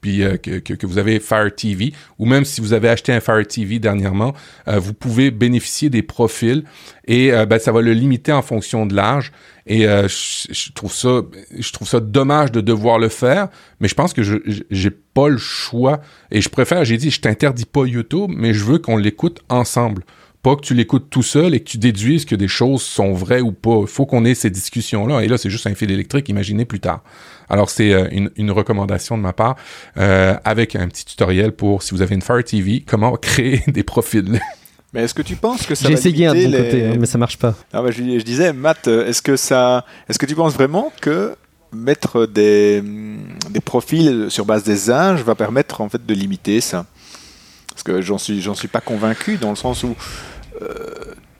[0.08, 3.78] euh, que, vous avez Fire TV, ou même si vous avez acheté un Fire TV
[3.78, 4.34] dernièrement,
[4.68, 6.64] euh, vous pouvez bénéficier des profils
[7.06, 9.32] et euh, ben, ça va le limiter en fonction de l'âge.
[9.68, 11.22] Et je, trouve ça,
[11.58, 13.48] je trouve ça dommage de devoir le faire,
[13.80, 16.00] mais je pense que je je- j'ai pas le choix.
[16.30, 20.04] Et je préfère, j'ai dit, je t'interdis pas YouTube, mais je veux qu'on l'écoute ensemble.
[20.46, 23.40] Pas que tu l'écoutes tout seul et que tu déduises que des choses sont vraies
[23.40, 23.78] ou pas.
[23.80, 25.24] Il faut qu'on ait ces discussions-là.
[25.24, 27.02] Et là, c'est juste un fil électrique, imaginez plus tard.
[27.48, 29.56] Alors, c'est euh, une, une recommandation de ma part
[29.96, 33.82] euh, avec un petit tutoriel pour, si vous avez une Fire TV, comment créer des
[33.82, 34.40] profils.
[34.92, 36.76] Mais est-ce que tu penses que ça J'ai va essayé hein, de mon limiter côté,
[36.80, 37.56] les- hein, mais ça marche pas.
[37.72, 40.92] Ah bah, je, je disais, Matt, euh, est-ce que ça, est-ce que tu penses vraiment
[41.00, 41.34] que
[41.72, 43.18] mettre des, hum,
[43.50, 46.86] des profils sur base des âges va permettre en fait de limiter ça?
[47.70, 49.94] Parce que j'en suis, j'en suis pas convaincu dans le sens où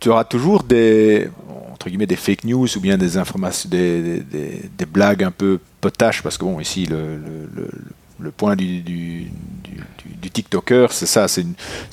[0.01, 1.29] tu auras toujours des
[1.73, 4.23] entre guillemets des fake news ou bien des informations, des,
[4.91, 9.31] blagues un peu potaches parce que bon ici le, point du,
[10.33, 11.45] TikToker, c'est ça, c'est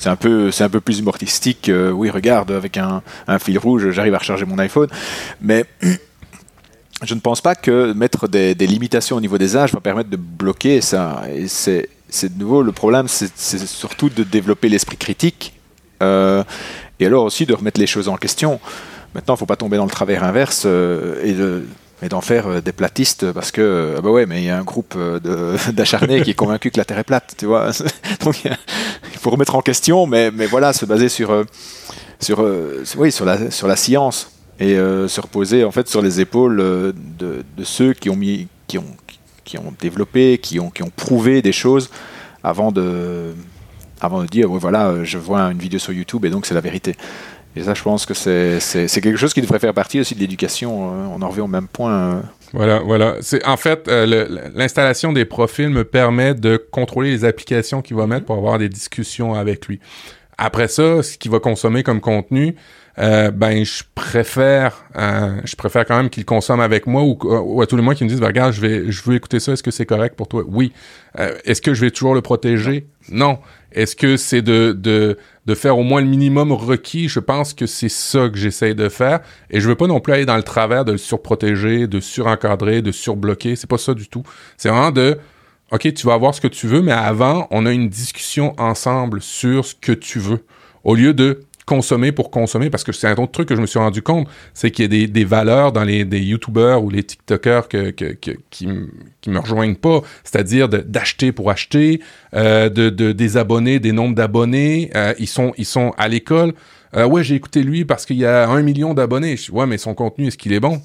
[0.06, 1.68] un peu, c'est un peu plus humoristique.
[1.68, 3.02] euh, oui, regarde, avec un,
[3.38, 4.88] fil rouge, j'arrive à recharger mon iPhone.
[5.40, 5.64] Mais
[7.02, 10.16] je ne pense pas que mettre des, limitations au niveau des âges va permettre de
[10.16, 11.22] bloquer ça.
[11.32, 11.88] Et c'est,
[12.22, 15.54] de nouveau le problème, c'est, c'est surtout de développer l'esprit critique
[16.02, 16.42] euh,
[17.00, 18.60] et alors aussi de remettre les choses en question.
[19.14, 21.64] Maintenant, il ne faut pas tomber dans le travers inverse euh, et de
[22.02, 24.50] et d'en faire euh, des platistes parce que euh, ah bah ouais mais il y
[24.50, 24.98] a un groupe
[25.72, 27.70] d'acharnés qui est convaincu que la Terre est plate tu vois
[28.24, 31.44] donc il faut remettre en question mais, mais voilà se baser sur
[32.18, 32.44] sur
[32.96, 37.44] oui sur la sur la science et se reposer en fait sur les épaules de,
[37.56, 38.96] de ceux qui ont mis qui ont
[39.44, 41.90] qui ont développé, qui ont, qui ont prouvé des choses
[42.42, 43.34] avant de,
[44.04, 46.96] avant de dire, voilà, je vois une vidéo sur YouTube et donc c'est la vérité.
[47.56, 50.90] Et ça, je pense que c'est quelque chose qui devrait faire partie aussi de l'éducation.
[50.90, 51.08] Hein.
[51.14, 52.16] On en revient au même point.
[52.16, 52.22] Hein.
[52.52, 53.16] Voilà, voilà.
[53.20, 58.06] C'est en fait euh, l'installation des profils me permet de contrôler les applications qu'il va
[58.06, 59.80] mettre pour avoir des discussions avec lui.
[60.38, 62.56] Après ça, ce qu'il va consommer comme contenu,
[62.98, 67.66] euh, ben je préfère euh, je préfère quand même qu'il consomme avec moi ou, à
[67.66, 69.64] tous les mois qu'il me dise ben, regarde je vais je veux écouter ça est-ce
[69.64, 70.44] que c'est correct pour toi?
[70.46, 70.72] Oui
[71.44, 72.86] est-ce que je vais toujours le protéger?
[73.08, 73.40] Non
[73.74, 77.08] est-ce que c'est de, de, de faire au moins le minimum requis?
[77.08, 79.20] Je pense que c'est ça que j'essaie de faire.
[79.50, 82.82] Et je veux pas non plus aller dans le travers de le surprotéger, de surencadrer,
[82.82, 83.56] de surbloquer.
[83.56, 84.22] C'est pas ça du tout.
[84.56, 85.18] C'est vraiment de,
[85.72, 89.20] OK, tu vas avoir ce que tu veux, mais avant, on a une discussion ensemble
[89.22, 90.44] sur ce que tu veux.
[90.84, 93.66] Au lieu de consommer pour consommer, parce que c'est un autre truc que je me
[93.66, 97.02] suis rendu compte, c'est qu'il y a des, valeurs dans les des YouTubers ou les
[97.02, 102.00] TikTokers qui, qui me rejoignent pas, c'est-à-dire d'acheter pour acheter,
[102.34, 106.52] euh, de, de des abonnés, des nombres d'abonnés, euh, ils sont ils sont à l'école.
[106.96, 109.36] Euh, ouais, j'ai écouté lui parce qu'il y a un million d'abonnés.
[109.50, 110.80] Ouais, mais son contenu, est-ce qu'il est bon?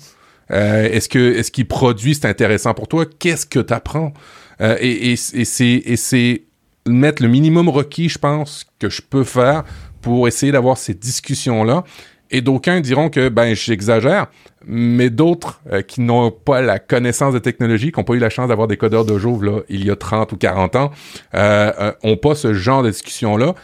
[0.50, 3.06] Est-ce que est-ce qu'il produit, c'est intéressant pour toi?
[3.06, 4.14] Qu'est-ce que tu apprends?
[4.62, 6.44] Euh, et, c'est et c'est
[6.86, 9.64] mettre le minimum requis, je pense, que je peux faire
[10.02, 11.84] pour essayer d'avoir ces discussions-là.
[12.32, 14.28] Et d'aucuns diront que ben j'exagère,
[14.66, 18.30] mais d'autres euh, qui n'ont pas la connaissance de technologie, qui n'ont pas eu la
[18.30, 20.92] chance d'avoir des codeurs de Jove là il y a 30 ou 40 ans,
[21.34, 23.56] euh, euh, pas ce genre de discussion-là.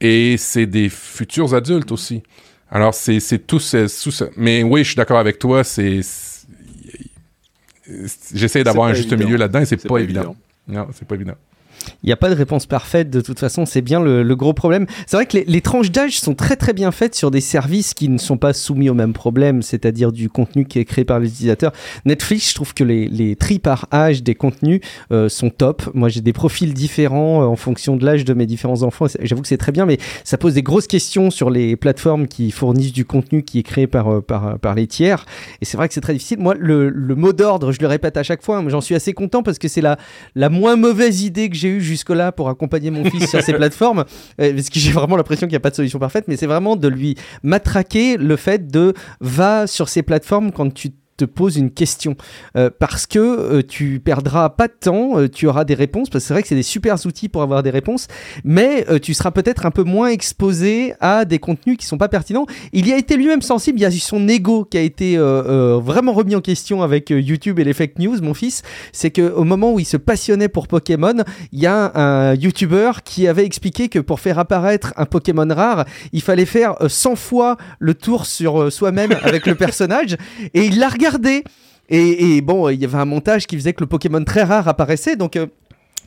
[0.00, 2.22] Et c'est des futurs adultes aussi.
[2.70, 4.26] Alors c'est tout ce, ça.
[4.36, 5.64] Mais oui, je suis d'accord avec toi.
[5.64, 6.00] C'est
[8.34, 10.20] j'essaie d'avoir un juste milieu là-dedans et c'est pas, évident.
[10.20, 10.36] évident.
[10.68, 11.34] Non, c'est pas évident.
[12.02, 14.86] Il n'y a pas de réponse parfaite, de toute façon, c'est bien le, gros problème.
[15.06, 18.08] C'est vrai que les, tranches d'âge sont très très bien faites sur des services qui
[18.08, 21.28] ne sont pas soumis au même problème, c'est-à-dire du contenu qui est créé par les
[21.28, 21.72] utilisateurs.
[22.04, 24.80] Netflix, je trouve que les, tris par âge des contenus
[25.12, 25.88] euh, sont top.
[25.94, 29.06] Moi, j'ai des profils différents euh, en fonction de l'âge de mes différents enfants.
[29.20, 32.50] J'avoue que c'est très bien, mais ça pose des grosses questions sur les plateformes qui
[32.50, 35.24] fournissent du contenu qui est créé par, euh, par, par les tiers.
[35.60, 36.38] Et c'est vrai que c'est très difficile.
[36.38, 39.58] Moi, le, mot d'ordre, je le répète à chaque fois, j'en suis assez content parce
[39.58, 39.98] que c'est la,
[40.34, 44.04] la moins mauvaise idée que j'ai jusque-là pour accompagner mon fils sur ces plateformes,
[44.40, 46.46] euh, parce que j'ai vraiment l'impression qu'il n'y a pas de solution parfaite, mais c'est
[46.46, 51.56] vraiment de lui matraquer le fait de va sur ces plateformes quand tu te pose
[51.56, 52.16] une question
[52.56, 56.24] euh, parce que euh, tu perdras pas de temps, euh, tu auras des réponses parce
[56.24, 58.08] que c'est vrai que c'est des super outils pour avoir des réponses,
[58.44, 62.46] mais tu seras peut-être un peu moins exposé à des contenus qui sont pas pertinents.
[62.72, 66.12] Il y a été lui-même sensible, il y a son ego qui a été vraiment
[66.12, 68.20] remis en question avec YouTube et les fake news.
[68.22, 68.62] Mon fils,
[68.92, 71.14] c'est que au moment où il se passionnait pour Pokémon,
[71.52, 75.84] il y a un YouTuber qui avait expliqué que pour faire apparaître un Pokémon rare,
[76.12, 80.16] il fallait faire 100 fois le tour sur soi-même avec le personnage
[80.54, 81.11] et il l'a regardé.
[81.88, 85.16] Et, bon, il y avait un montage qui faisait que le Pokémon très rare apparaissait,
[85.16, 85.46] donc euh,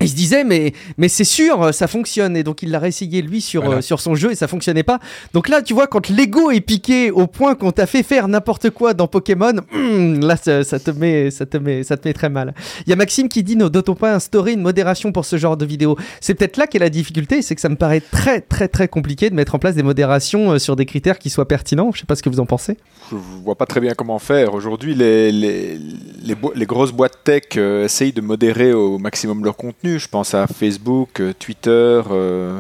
[0.02, 2.36] il se disait mais mais c'est sûr ça fonctionne.
[2.36, 5.00] Et donc il l'a réessayé lui sur euh, sur son jeu et ça fonctionnait pas.
[5.34, 8.70] Donc là tu vois quand l'ego est piqué au point qu'on t'a fait faire n'importe
[8.72, 12.30] quoi dans Pokémon hmm, là ça, te met ça te met ça te met très
[12.30, 12.54] mal.
[12.86, 15.56] Il y a Maxime qui dit ne doit-on pas instaurer une modération pour ce genre
[15.56, 15.98] de vidéo.
[16.20, 19.30] C'est peut-être là qu'est la difficulté c'est que ça me paraît très très très compliqué
[19.30, 21.92] de mettre en place des modérations euh, sur des critères qui soient pertinents.
[21.94, 22.78] Je sais pas ce que vous en pensez.
[23.12, 24.54] Je vois pas très bien comment faire.
[24.54, 25.80] Aujourd'hui les les,
[26.22, 30.34] les, les grosses boîtes tech euh, essayent de modérer au maximum leur contenu je pense
[30.34, 32.60] à Facebook, euh, Twitter euh,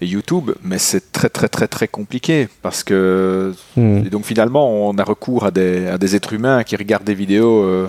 [0.00, 4.02] et YouTube, mais c'est très très très très compliqué parce que hmm.
[4.08, 7.62] donc finalement on a recours à des, à des, êtres humains qui regardent des vidéos
[7.62, 7.88] euh,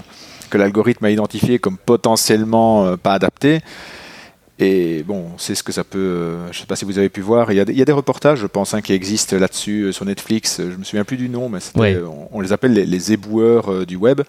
[0.49, 3.59] que l'algorithme a identifiées comme potentiellement pas adaptées.
[4.59, 6.35] Et bon, c'est ce que ça peut.
[6.51, 7.51] je ne sais pas si vous avez pu voir.
[7.51, 10.05] Il y a, il y a des reportages, je pense, hein, qui existent là-dessus sur
[10.05, 10.59] Netflix.
[10.59, 11.59] Je me souviens plus du nom, mais
[12.31, 14.21] on, les appelle les, les éboueurs du web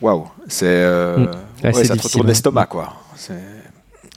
[0.00, 0.84] waouh, c'est.
[0.84, 1.28] Mm.
[1.64, 2.94] ouais, ça te retourne l'estomac, quoi.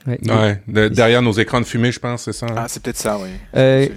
[0.06, 2.46] Ouais, derrière nos écrans de fumée, je pense, c'est ça.
[2.46, 2.54] Hein?
[2.56, 3.90] Ah, c'est peut-être ça, oui.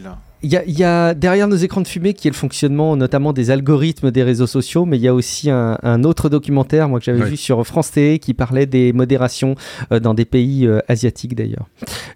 [0.44, 4.10] Il y, a, derrière nos écrans de fumée qui est le fonctionnement notamment des algorithmes
[4.10, 7.38] des réseaux sociaux, mais il y a aussi un, autre documentaire moi que j'avais vu
[7.38, 9.54] sur France Télé qui parlait des modérations
[9.92, 11.68] euh, dans des pays euh, asiatiques d'ailleurs.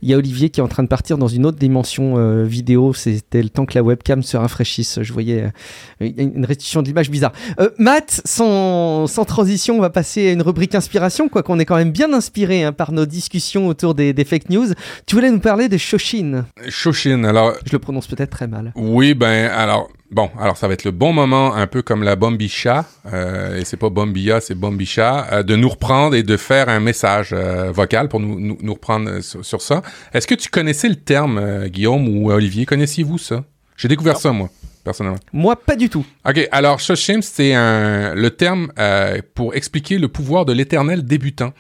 [0.02, 2.44] Il y a Olivier qui est en train de partir dans une autre dimension euh,
[2.46, 2.94] vidéo.
[2.94, 5.04] C'était le temps que la webcam se rafraîchisse.
[5.04, 5.52] Je voyais
[6.00, 7.32] une restitution de l'image bizarre.
[7.78, 11.76] Matt, sans, sans, transition, on va passer à une rubrique inspiration, quoi qu'on est quand
[11.76, 14.68] même bien inspiré hein, par nos discussions autour des, des, fake news.
[15.06, 16.46] Tu voulais nous parler de Shoshin.
[16.70, 17.54] Shoshin, alors.
[17.66, 18.72] Je le prononce peut-être très mal.
[18.76, 22.16] Oui, ben alors bon, alors ça va être le bon moment, un peu comme la
[22.16, 26.70] Bombicha, euh, et c'est pas Bombia, c'est Bombicha, euh, de nous reprendre et de faire
[26.70, 29.82] un message euh, vocal pour nous, nous, reprendre sur, ça.
[30.14, 33.44] Est-ce que tu connaissais le terme, Guillaume ou Olivier, connaissiez-vous ça?
[33.78, 34.50] J'ai découvert ça moi.
[34.84, 35.20] personnellement.
[35.34, 36.06] Moi, pas du tout.
[36.28, 41.52] OK, alors Shoshim, c'est un, le terme euh, pour expliquer le pouvoir de l'éternel débutant.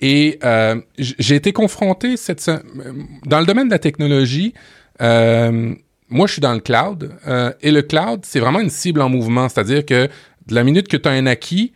[0.00, 2.50] Et euh, j'ai été confronté cette,
[3.24, 4.52] dans le domaine de la technologie.
[5.00, 5.74] Euh,
[6.14, 7.10] moi, je suis dans le cloud.
[7.26, 9.48] Euh, et le cloud, c'est vraiment une cible en mouvement.
[9.48, 10.08] C'est-à-dire que
[10.46, 11.72] de la minute que tu as un acquis,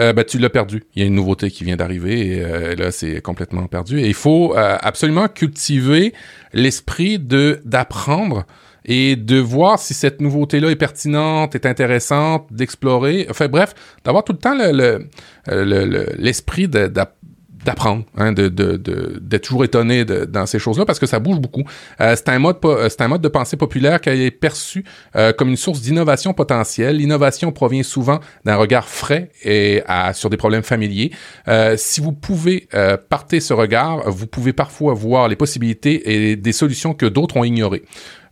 [0.00, 0.82] euh, ben, tu l'as perdu.
[0.94, 4.00] Il y a une nouveauté qui vient d'arriver et euh, là, c'est complètement perdu.
[4.00, 6.14] Et il faut absolument cultiver
[6.54, 8.46] l'esprit de d'apprendre
[8.86, 13.26] et de voir si cette nouveauté-là est pertinente, est intéressante, d'explorer.
[13.28, 13.74] Enfin bref,
[14.04, 15.06] d'avoir tout le temps le,
[16.18, 17.04] l'esprit le, de,
[17.64, 21.18] d'apprendre, hein, de, de, de, d'être toujours étonné de, dans ces choses-là parce que ça
[21.18, 21.64] bouge beaucoup.
[22.00, 22.56] Euh, c'est un mode
[22.88, 24.84] c'est un mode de pensée populaire qui est perçu
[25.16, 26.96] euh, comme une source d'innovation potentielle.
[26.96, 29.82] L'innovation provient souvent d'un regard frais et
[30.12, 31.12] sur des problèmes familiers.
[31.48, 36.36] Euh, si vous pouvez euh, parter ce regard, vous pouvez parfois voir les possibilités et
[36.36, 37.82] des solutions que d'autres ont ignorées.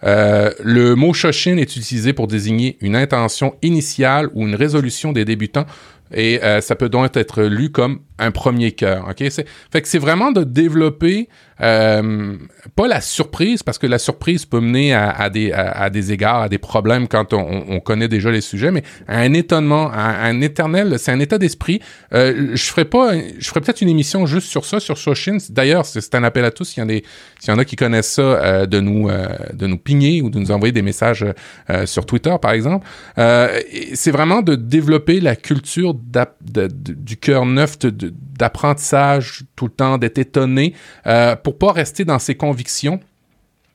[0.02, 5.24] Euh, le mot Shoshin est utilisé pour désigner une intention initiale ou une résolution des
[5.24, 5.66] débutants
[6.12, 9.08] et euh, ça peut donc être lu comme un premier cœur.
[9.08, 11.28] Ok, c'est fait que c'est vraiment de développer
[11.62, 12.36] euh,
[12.74, 16.42] pas la surprise parce que la surprise peut mener à, à des à, des égards
[16.42, 20.98] à des problèmes quand on, on, connaît déjà les sujets, mais un étonnement, un, éternel,
[20.98, 21.80] c'est un état d'esprit.
[22.14, 25.38] Euh, je ferai pas, je ferai peut-être une émission juste sur ça sur Soshin.
[25.50, 26.64] D'ailleurs, c'est un appel à tous.
[26.64, 29.10] S'il y en a, y en a qui connaissent ça, euh, de nous
[29.52, 31.24] de nous pigner ou de nous envoyer des messages
[31.84, 32.86] sur Twitter, par exemple.
[33.16, 40.74] c'est vraiment de développer la culture du cœur neuf d'apprentissage tout le temps, d'être étonné,
[41.52, 43.00] pas rester dans ses convictions.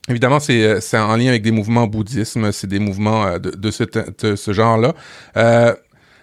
[0.07, 3.49] Évidemment, c'est, euh, c'est en lien avec des mouvements bouddhisme, c'est des mouvements euh, de,
[3.51, 4.93] de ce, de ce genre-là.
[5.35, 5.73] Euh,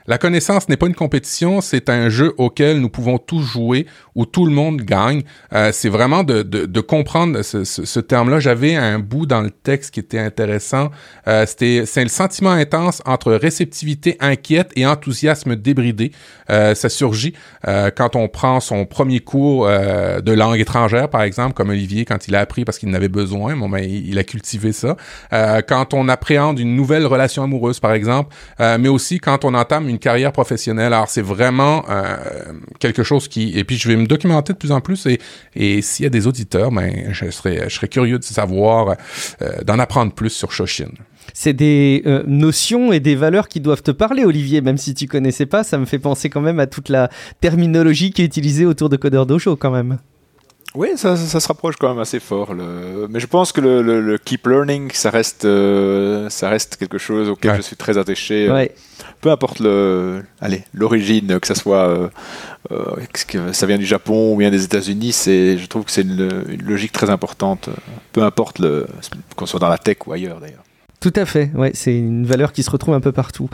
[0.06, 4.26] la connaissance n'est pas une compétition, c'est un jeu auquel nous pouvons tous jouer, où
[4.26, 5.22] tout le monde gagne.
[5.52, 8.40] Euh, c'est vraiment de, de, de comprendre ce, ce, ce, terme-là.
[8.40, 10.90] J'avais un bout dans le texte qui était intéressant.
[11.28, 16.12] Euh, c'était c'est le sentiment intense entre réceptivité inquiète et enthousiasme débridé.
[16.50, 17.34] Euh, ça surgit
[17.68, 22.04] euh, quand on prend son premier cours euh, de langue étrangère, par exemple, comme Olivier
[22.04, 23.56] quand il a appris parce qu'il en avait besoin.
[23.56, 24.96] Bon, ben, il, a cultivé ça.
[25.32, 29.88] Euh, quand on appréhende une nouvelle relation amoureuse, par exemple, mais aussi quand on entame
[29.98, 30.93] carrière professionnelle.
[30.93, 32.16] Alors, c'est vraiment euh,
[32.78, 33.59] quelque chose qui...
[33.59, 35.06] Et puis, je vais me documenter de plus en plus.
[35.06, 35.20] Et,
[35.55, 38.97] et s'il y a des auditeurs, ben, je serais, je serais curieux de savoir,
[39.43, 40.90] euh, d'en apprendre plus sur Shoshin.
[41.35, 45.06] C'est des euh, notions et des valeurs qui doivent te parler, Olivier, même si tu
[45.06, 45.64] connaissais pas.
[45.64, 47.09] Ça me fait penser quand même à toute la
[47.40, 49.98] terminologie qui est utilisée autour de Coder Dojo, quand même.
[50.74, 52.55] Oui, ça, ça, se rapproche quand même assez fort.
[52.55, 53.06] Le...
[53.10, 56.97] Mais je pense que le, le, le keep learning, ça reste, euh, ça reste quelque
[56.97, 57.56] chose auquel ouais.
[57.59, 58.51] je suis très attaché.
[58.51, 58.74] Ouais.
[59.22, 62.08] Peu importe le, allez, l'origine, que ça soit, euh,
[62.72, 62.96] euh,
[63.28, 66.44] que ça vient du Japon ou bien des États-Unis, c'est, je trouve que c'est une,
[66.48, 67.70] une, logique très importante.
[68.12, 68.88] Peu importe le,
[69.36, 70.64] qu'on soit dans la tech ou ailleurs d'ailleurs.
[70.98, 71.50] Tout à fait.
[71.54, 73.48] Ouais, c'est une valeur qui se retrouve un peu partout.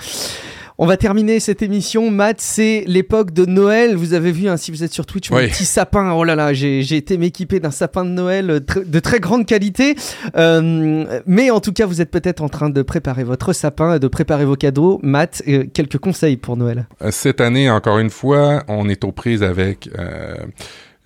[0.80, 2.08] On va terminer cette émission.
[2.08, 3.96] Matt, c'est l'époque de Noël.
[3.96, 5.48] Vous avez vu, hein, si vous êtes sur Twitch, mon Oui.
[5.48, 6.12] petit sapin.
[6.12, 9.96] Oh là là, j'ai été m'équiper d'un sapin de Noël euh, de très grande qualité.
[10.36, 14.06] Euh, mais en tout cas, vous êtes peut-être en train de préparer votre sapin, de
[14.06, 15.00] préparer vos cadeaux.
[15.02, 16.86] Matt, euh, quelques conseils pour Noël.
[17.10, 19.90] Cette année, encore une fois, on est aux prises avec...
[19.98, 20.36] Euh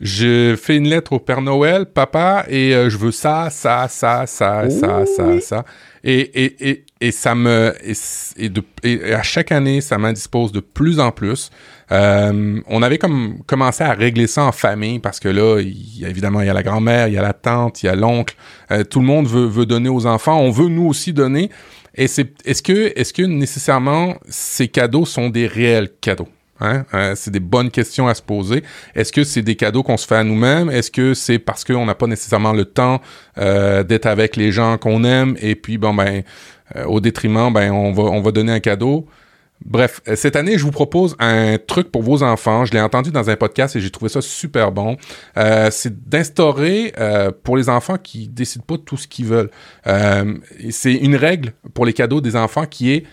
[0.03, 4.27] je fais une lettre au Père Noël, papa, et euh, je veux ça, ça, ça,
[4.27, 5.65] ça, ça, ça, ça.
[6.05, 7.73] Et, et, et, et ça me...
[7.85, 7.93] Et,
[8.37, 11.51] et, de, et à chaque année, ça m'indispose de plus en plus.
[11.93, 16.41] Euh, on avait comme commencé à régler ça en famille parce que là, il évidemment,
[16.41, 18.35] il y a la grand-mère, il y a la tante, il y a l'oncle.
[18.73, 20.41] Euh, tout le monde veut, veut donner aux enfants.
[20.41, 21.51] On veut nous aussi donner.
[21.95, 26.29] Et c'est, est-ce que, est-ce que nécessairement ces cadeaux sont des réels cadeaux?
[26.62, 26.84] Hein?
[26.94, 28.62] Euh, c'est des bonnes questions à se poser.
[28.94, 30.70] Est-ce que c'est des cadeaux qu'on se fait à nous-mêmes?
[30.70, 33.01] Est-ce que c'est parce qu'on n'a pas nécessairement le temps
[33.39, 35.36] euh, d'être avec les gens qu'on aime?
[35.40, 36.22] Et puis bon ben
[36.76, 39.06] euh, au détriment ben on va on va donner un cadeau?
[39.64, 42.64] Bref, cette année, je vous propose un truc pour vos enfants.
[42.64, 44.97] Je l'ai entendu dans un podcast et j'ai trouvé ça super bon.
[45.70, 46.93] C'est d'instaurer
[47.44, 49.51] pour les enfants qui décident pas tout ce qu'ils veulent.
[50.70, 53.05] C'est une règle pour les cadeaux des enfants qui est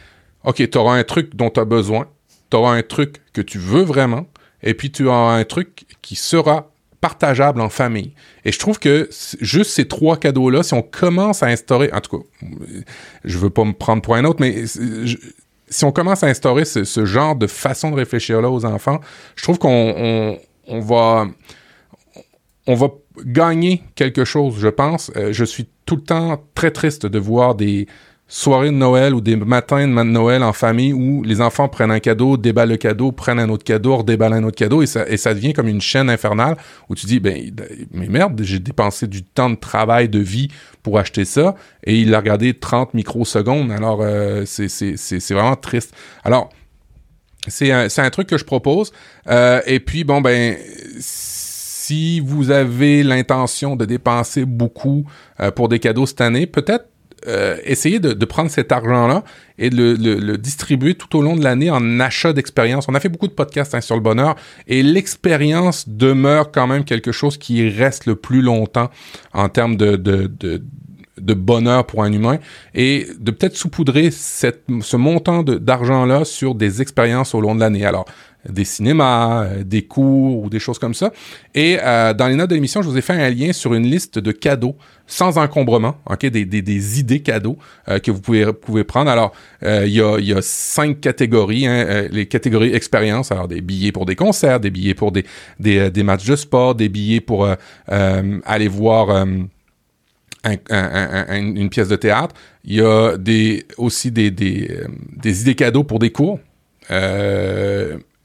[0.44, 2.08] OK, tu auras un truc dont tu as besoin
[2.50, 4.28] tu auras un truc que tu veux vraiment,
[4.64, 6.72] et puis tu auras un truc qui sera
[7.02, 8.14] partageable en famille.
[8.44, 9.10] Et je trouve que
[9.40, 12.26] juste ces trois cadeaux-là, si on commence à instaurer, en tout cas,
[13.24, 14.66] je veux pas me prendre pour un autre, mais
[15.70, 19.00] si on commence à instaurer ce, genre de façon de réfléchir-là aux enfants,
[19.36, 21.28] je trouve qu'on on, on va
[22.70, 22.90] on va
[23.26, 25.12] gagner quelque chose, je pense.
[25.16, 27.88] Euh, je suis tout le temps très triste de voir des
[28.32, 32.00] soirées de Noël ou des matins de Noël en famille où les enfants prennent un
[32.00, 35.18] cadeau, déballent le cadeau, prennent un autre cadeau, redéballent un autre cadeau et ça, et
[35.18, 36.56] ça devient comme une chaîne infernale
[36.90, 37.52] où tu dis, ben,
[37.92, 40.50] mais merde, j'ai dépensé du temps de travail, de vie
[40.84, 43.72] pour acheter ça et il a regardé 30 microsecondes.
[43.72, 45.96] Alors, euh, c'est vraiment triste.
[46.24, 46.50] Alors,
[47.48, 48.92] c'est un, un, truc que je propose.
[49.28, 50.56] Euh, et puis, bon, ben,
[51.00, 55.06] si vous avez l'intention de dépenser beaucoup
[55.40, 56.86] euh, pour des cadeaux cette année, peut-être
[57.28, 59.24] euh, essayer de, prendre cet argent-là
[59.58, 62.86] et de le, distribuer tout au long de l'année en achat d'expérience.
[62.88, 64.36] On a fait beaucoup de podcasts hein, sur le bonheur
[64.68, 68.90] et l'expérience demeure quand même quelque chose qui reste le plus longtemps
[69.34, 72.40] en termes de, de, bonheur pour un humain
[72.74, 77.86] et de peut-être saupoudrer cette, ce montant d'argent-là sur des expériences au long de l'année.
[77.86, 78.06] Alors,
[78.48, 81.12] des cinémas, euh, des cours ou des choses comme ça.
[81.54, 83.86] Et euh, dans les notes de l'émission, je vous ai fait un lien sur une
[83.86, 84.76] liste de cadeaux
[85.08, 87.58] sans encombrement, des, idées cadeaux
[87.88, 89.10] euh, que vous pouvez, prendre.
[89.10, 89.34] Alors,
[89.64, 94.60] il y, a, cinq catégories, hein, les catégories expérience, alors des billets pour des concerts,
[94.60, 95.24] des billets pour des,
[96.04, 97.48] matchs de sport, des billets pour
[97.88, 99.10] aller voir...
[100.46, 102.34] Un, un, une pièce de théâtre.
[102.64, 103.18] Il y a
[103.78, 104.32] aussi des,
[105.24, 106.40] idées cadeaux pour des cours.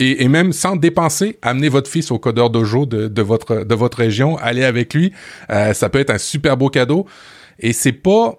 [0.01, 3.99] Et, même sans dépenser, amener votre fils au codeur dojo de, de votre de votre
[3.99, 5.13] région, aller avec lui,
[5.51, 7.07] euh, ça peut être un super beau cadeau.
[7.61, 8.39] Et c'est pas,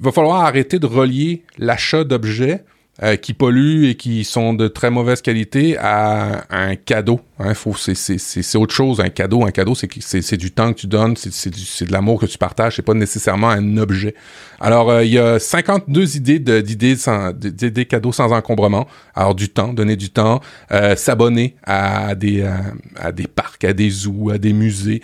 [0.00, 2.64] va falloir arrêter de relier l'achat d'objets
[3.00, 7.20] euh, qui polluent et qui sont de très mauvaise qualité à, un cadeau.
[7.38, 9.44] Hein, c'est, autre chose, un cadeau.
[9.44, 12.82] Un cadeau, c'est, du temps que tu donnes, c'est, de l'amour que tu partages, c'est
[12.82, 14.16] pas nécessairement un objet.
[14.58, 16.96] Alors, euh, il y a 52 idées de, d'idées,
[17.36, 18.88] d'idées cadeaux sans encombrement.
[19.14, 20.40] Alors, du temps, donner du temps,
[20.72, 22.44] euh, s'abonner à des,
[22.96, 25.02] à, des parcs, à des zoos, à des musées.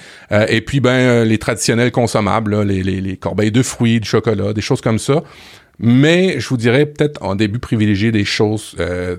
[0.48, 4.62] et puis, ben, les traditionnels consommables, les, les, les corbeilles de fruits, du chocolat, des
[4.62, 5.22] choses comme ça.
[5.78, 9.16] Mais je vous dirais peut-être en début privilégier des choses euh,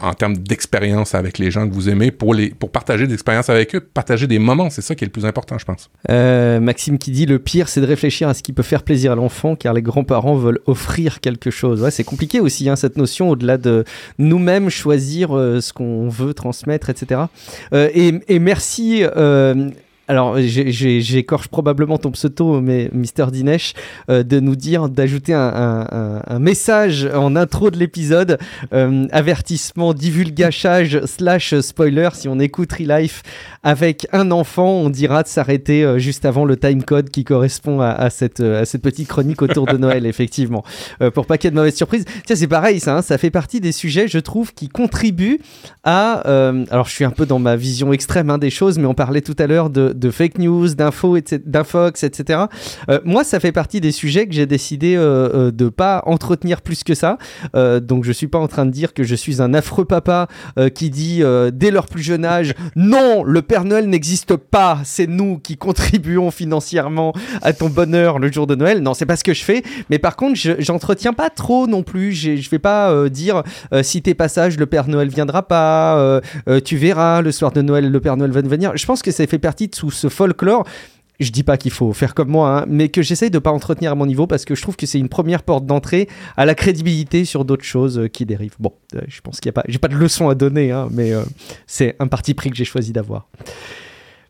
[0.00, 3.48] en termes d'expérience avec les gens que vous aimez pour les pour partager des expériences
[3.48, 5.90] avec eux, partager des moments, c'est ça qui est le plus important, je pense.
[6.10, 9.12] Euh, Maxime qui dit le pire, c'est de réfléchir à ce qui peut faire plaisir
[9.12, 11.86] à l'enfant, car les grands-parents veulent offrir quelque chose.
[11.90, 13.84] C'est compliqué aussi hein, cette notion au-delà de
[14.18, 17.22] nous-mêmes choisir euh, ce qu'on veut transmettre, etc.
[17.72, 19.04] Et, et, merci
[20.06, 23.72] alors j'écorche probablement ton pseudo, mais Mister Dinesh,
[24.10, 28.38] euh, de nous dire d'ajouter un, message en intro de l'épisode,
[28.74, 32.10] euh, avertissement, divulgachage slash spoiler.
[32.12, 33.22] Si on écoute Relife
[33.62, 37.80] avec un enfant, on dira de s'arrêter euh, juste avant le time code qui correspond
[37.80, 40.64] à, cette, à cette petite chronique autour de Noël, effectivement,
[41.14, 42.04] pour pas qu'il y ait de mauvaises surprises.
[42.26, 45.40] Tiens, c'est pareil, ça, hein, ça fait partie des sujets, je trouve, qui contribuent
[45.82, 46.22] à.
[46.70, 49.22] alors je suis un peu dans ma vision extrême hein, des choses, mais on parlait
[49.22, 52.44] tout à l'heure de de fake news, d'infos, d'infox, etc.
[52.88, 56.62] Euh, moi, ça fait partie des sujets que j'ai décidé euh, euh, de pas entretenir
[56.62, 57.18] plus que ça.
[57.54, 60.28] donc, je suis pas en train de dire que je suis un affreux papa
[60.74, 61.22] qui dit
[61.52, 64.80] dès leur plus jeune âge non, le Père Noël n'existe pas.
[64.84, 67.12] C'est nous qui contribuons financièrement
[67.42, 68.80] à ton bonheur le jour de Noël.
[68.80, 69.62] Non, c'est pas ce que je fais.
[69.90, 72.12] Mais par contre, j'entretiens pas trop non plus.
[72.12, 73.42] Je vais pas dire
[73.82, 76.20] si t'es pas sage, le Père Noël viendra pas.
[76.64, 78.72] tu verras le soir de Noël, le Père Noël va venir.
[78.76, 80.64] Je pense que ça fait partie de ce folklore
[81.20, 83.92] je dis pas qu'il faut faire comme moi, hein, mais que j'essaye de pas entretenir
[83.92, 86.54] à mon niveau parce que je trouve que c'est une première porte d'entrée à la
[86.54, 88.56] crédibilité sur d'autres choses euh, qui dérivent.
[88.58, 90.88] Bon, euh, je pense qu'il y a pas, j'ai pas de leçon à donner, hein,
[90.90, 91.22] mais euh,
[91.66, 93.28] c'est un parti pris que j'ai choisi d'avoir.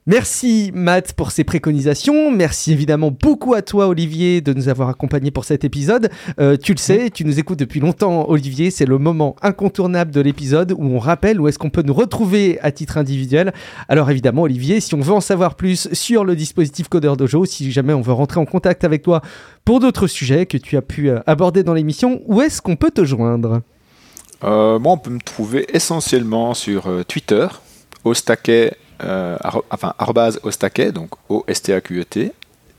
[0.06, 2.30] Merci Matt pour ces préconisations.
[2.30, 6.10] Merci évidemment beaucoup à toi Olivier de nous avoir accompagnés pour cet épisode.
[6.38, 10.20] Euh, tu le sais, tu nous écoutes depuis longtemps Olivier, c'est le moment incontournable de
[10.20, 13.54] l'épisode où on rappelle où est-ce qu'on peut nous retrouver à titre individuel.
[13.88, 17.72] Alors évidemment Olivier, si on veut en savoir plus sur le dispositif Codeur Dojo, si
[17.72, 19.22] jamais on veut rentrer en contact avec toi
[19.64, 22.90] pour d'autres sujets que tu as pu euh, aborder dans l'émission, où est-ce qu'on peut
[22.90, 23.62] te joindre?
[24.44, 27.46] Euh, Moi on peut me trouver essentiellement sur Twitter,
[28.04, 28.12] au
[29.02, 29.36] euh,
[29.70, 29.94] enfin,
[30.42, 32.26] ostaquet, donc O-S-T-A-Q-E-T.
[32.26, 32.32] E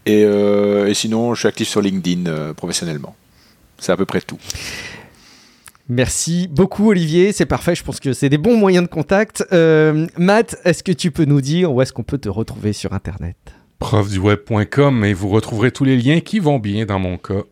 [0.07, 3.15] euh, et, sinon, je suis actif sur LinkedIn euh, professionnellement.
[3.79, 4.37] C'est à peu près tout.
[5.87, 9.45] Merci beaucoup Olivier, c'est parfait, je pense que c'est des bons moyens de contact.
[10.17, 13.37] Matt, est-ce que tu peux nous dire où est-ce qu'on peut te retrouver sur Internet?
[13.79, 17.43] profduweb.com et vous retrouverez tous les liens qui vont bien dans mon cas.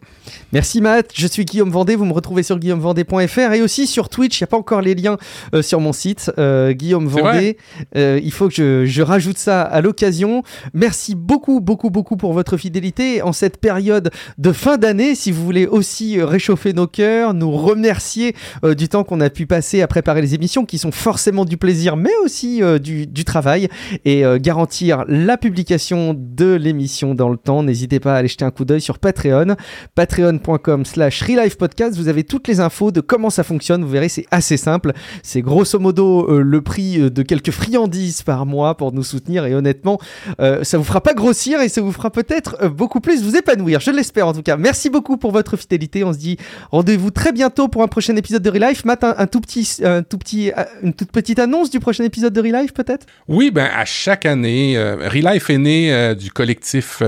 [0.51, 4.39] Merci Matt, je suis Guillaume Vendée, vous me retrouvez sur guillaumevendée.fr et aussi sur Twitch,
[4.39, 5.17] il n'y a pas encore les liens
[5.53, 7.57] euh, sur mon site, euh, Guillaume Vendée,
[7.95, 10.43] euh, il faut que je, rajoute ça à l'occasion.
[10.73, 13.21] Merci beaucoup, beaucoup, beaucoup pour votre fidélité.
[13.21, 18.33] En cette période de fin d'année, si vous voulez aussi réchauffer nos cœurs, nous remercier
[18.63, 21.97] du temps qu'on a pu passer à préparer les émissions qui sont forcément du plaisir
[21.97, 23.67] mais aussi du, du, travail
[24.05, 27.63] et garantir la publication de l'émission dans le temps.
[27.63, 29.55] N'hésitez pas à aller jeter un coup d'œil sur Patreon,
[29.95, 31.23] patreon.com slash
[31.57, 31.97] Podcast.
[31.97, 33.83] Vous avez toutes les infos de comment ça fonctionne.
[33.83, 34.93] Vous verrez, c'est assez simple.
[35.21, 39.45] C'est grosso modo euh, le prix euh, de quelques friandises par mois pour nous soutenir.
[39.45, 39.99] Et honnêtement,
[40.39, 43.79] euh, ça vous fera pas grossir et ça vous fera peut-être beaucoup plus vous épanouir.
[43.79, 44.57] Je l'espère en tout cas.
[44.57, 46.03] Merci beaucoup pour votre fidélité.
[46.03, 46.37] On se dit
[46.71, 48.85] rendez-vous très bientôt pour un prochain épisode de Relife.
[48.85, 52.41] Matt, un, tout petit, un tout petit, une toute petite annonce du prochain épisode de
[52.41, 53.05] Relife peut-être?
[53.27, 57.01] Oui, ben à chaque année, Relife est né du collectif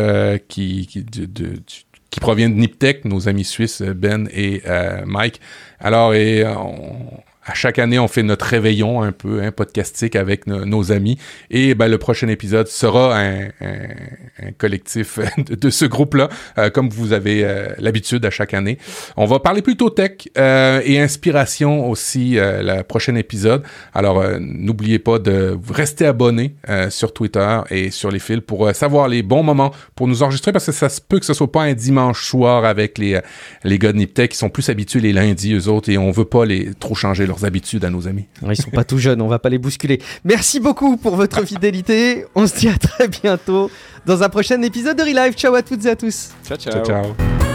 [0.47, 1.05] qui, qui,
[2.09, 4.61] qui provient de Niptech, nos amis suisses Ben et
[5.05, 5.41] Mike.
[5.79, 10.47] Alors, et on, à chaque année, on fait notre réveillon un peu un podcastique avec
[10.47, 11.19] nos amis.
[11.51, 13.49] Et ben, le prochain épisode sera un,
[14.57, 18.79] collectif de, ce groupe-là, euh, comme vous avez euh, l'habitude à chaque année.
[19.15, 23.63] On va parler plutôt tech euh, et inspiration aussi le prochain épisode.
[23.93, 26.55] Alors, n'oubliez pas de rester abonné
[26.89, 30.65] sur Twitter et sur les fils pour savoir les bons moments pour nous enregistrer parce
[30.65, 33.19] que ça se peut que ce soit pas un dimanche soir avec les,
[33.63, 36.25] les gars de Niptech qui sont plus habitués les lundis, eux autres, et on veut
[36.25, 38.25] pas les trop changer leur habitudes à nos amis.
[38.47, 40.01] Ils sont pas tout jeunes, on va pas les bousculer.
[40.23, 42.25] Merci beaucoup pour votre fidélité.
[42.35, 43.69] On se dit à très bientôt
[44.05, 45.33] dans un prochain épisode de Relive.
[45.33, 46.29] Ciao à toutes et à tous.
[46.45, 46.57] ciao.
[46.57, 46.85] ciao.
[46.85, 47.54] ciao.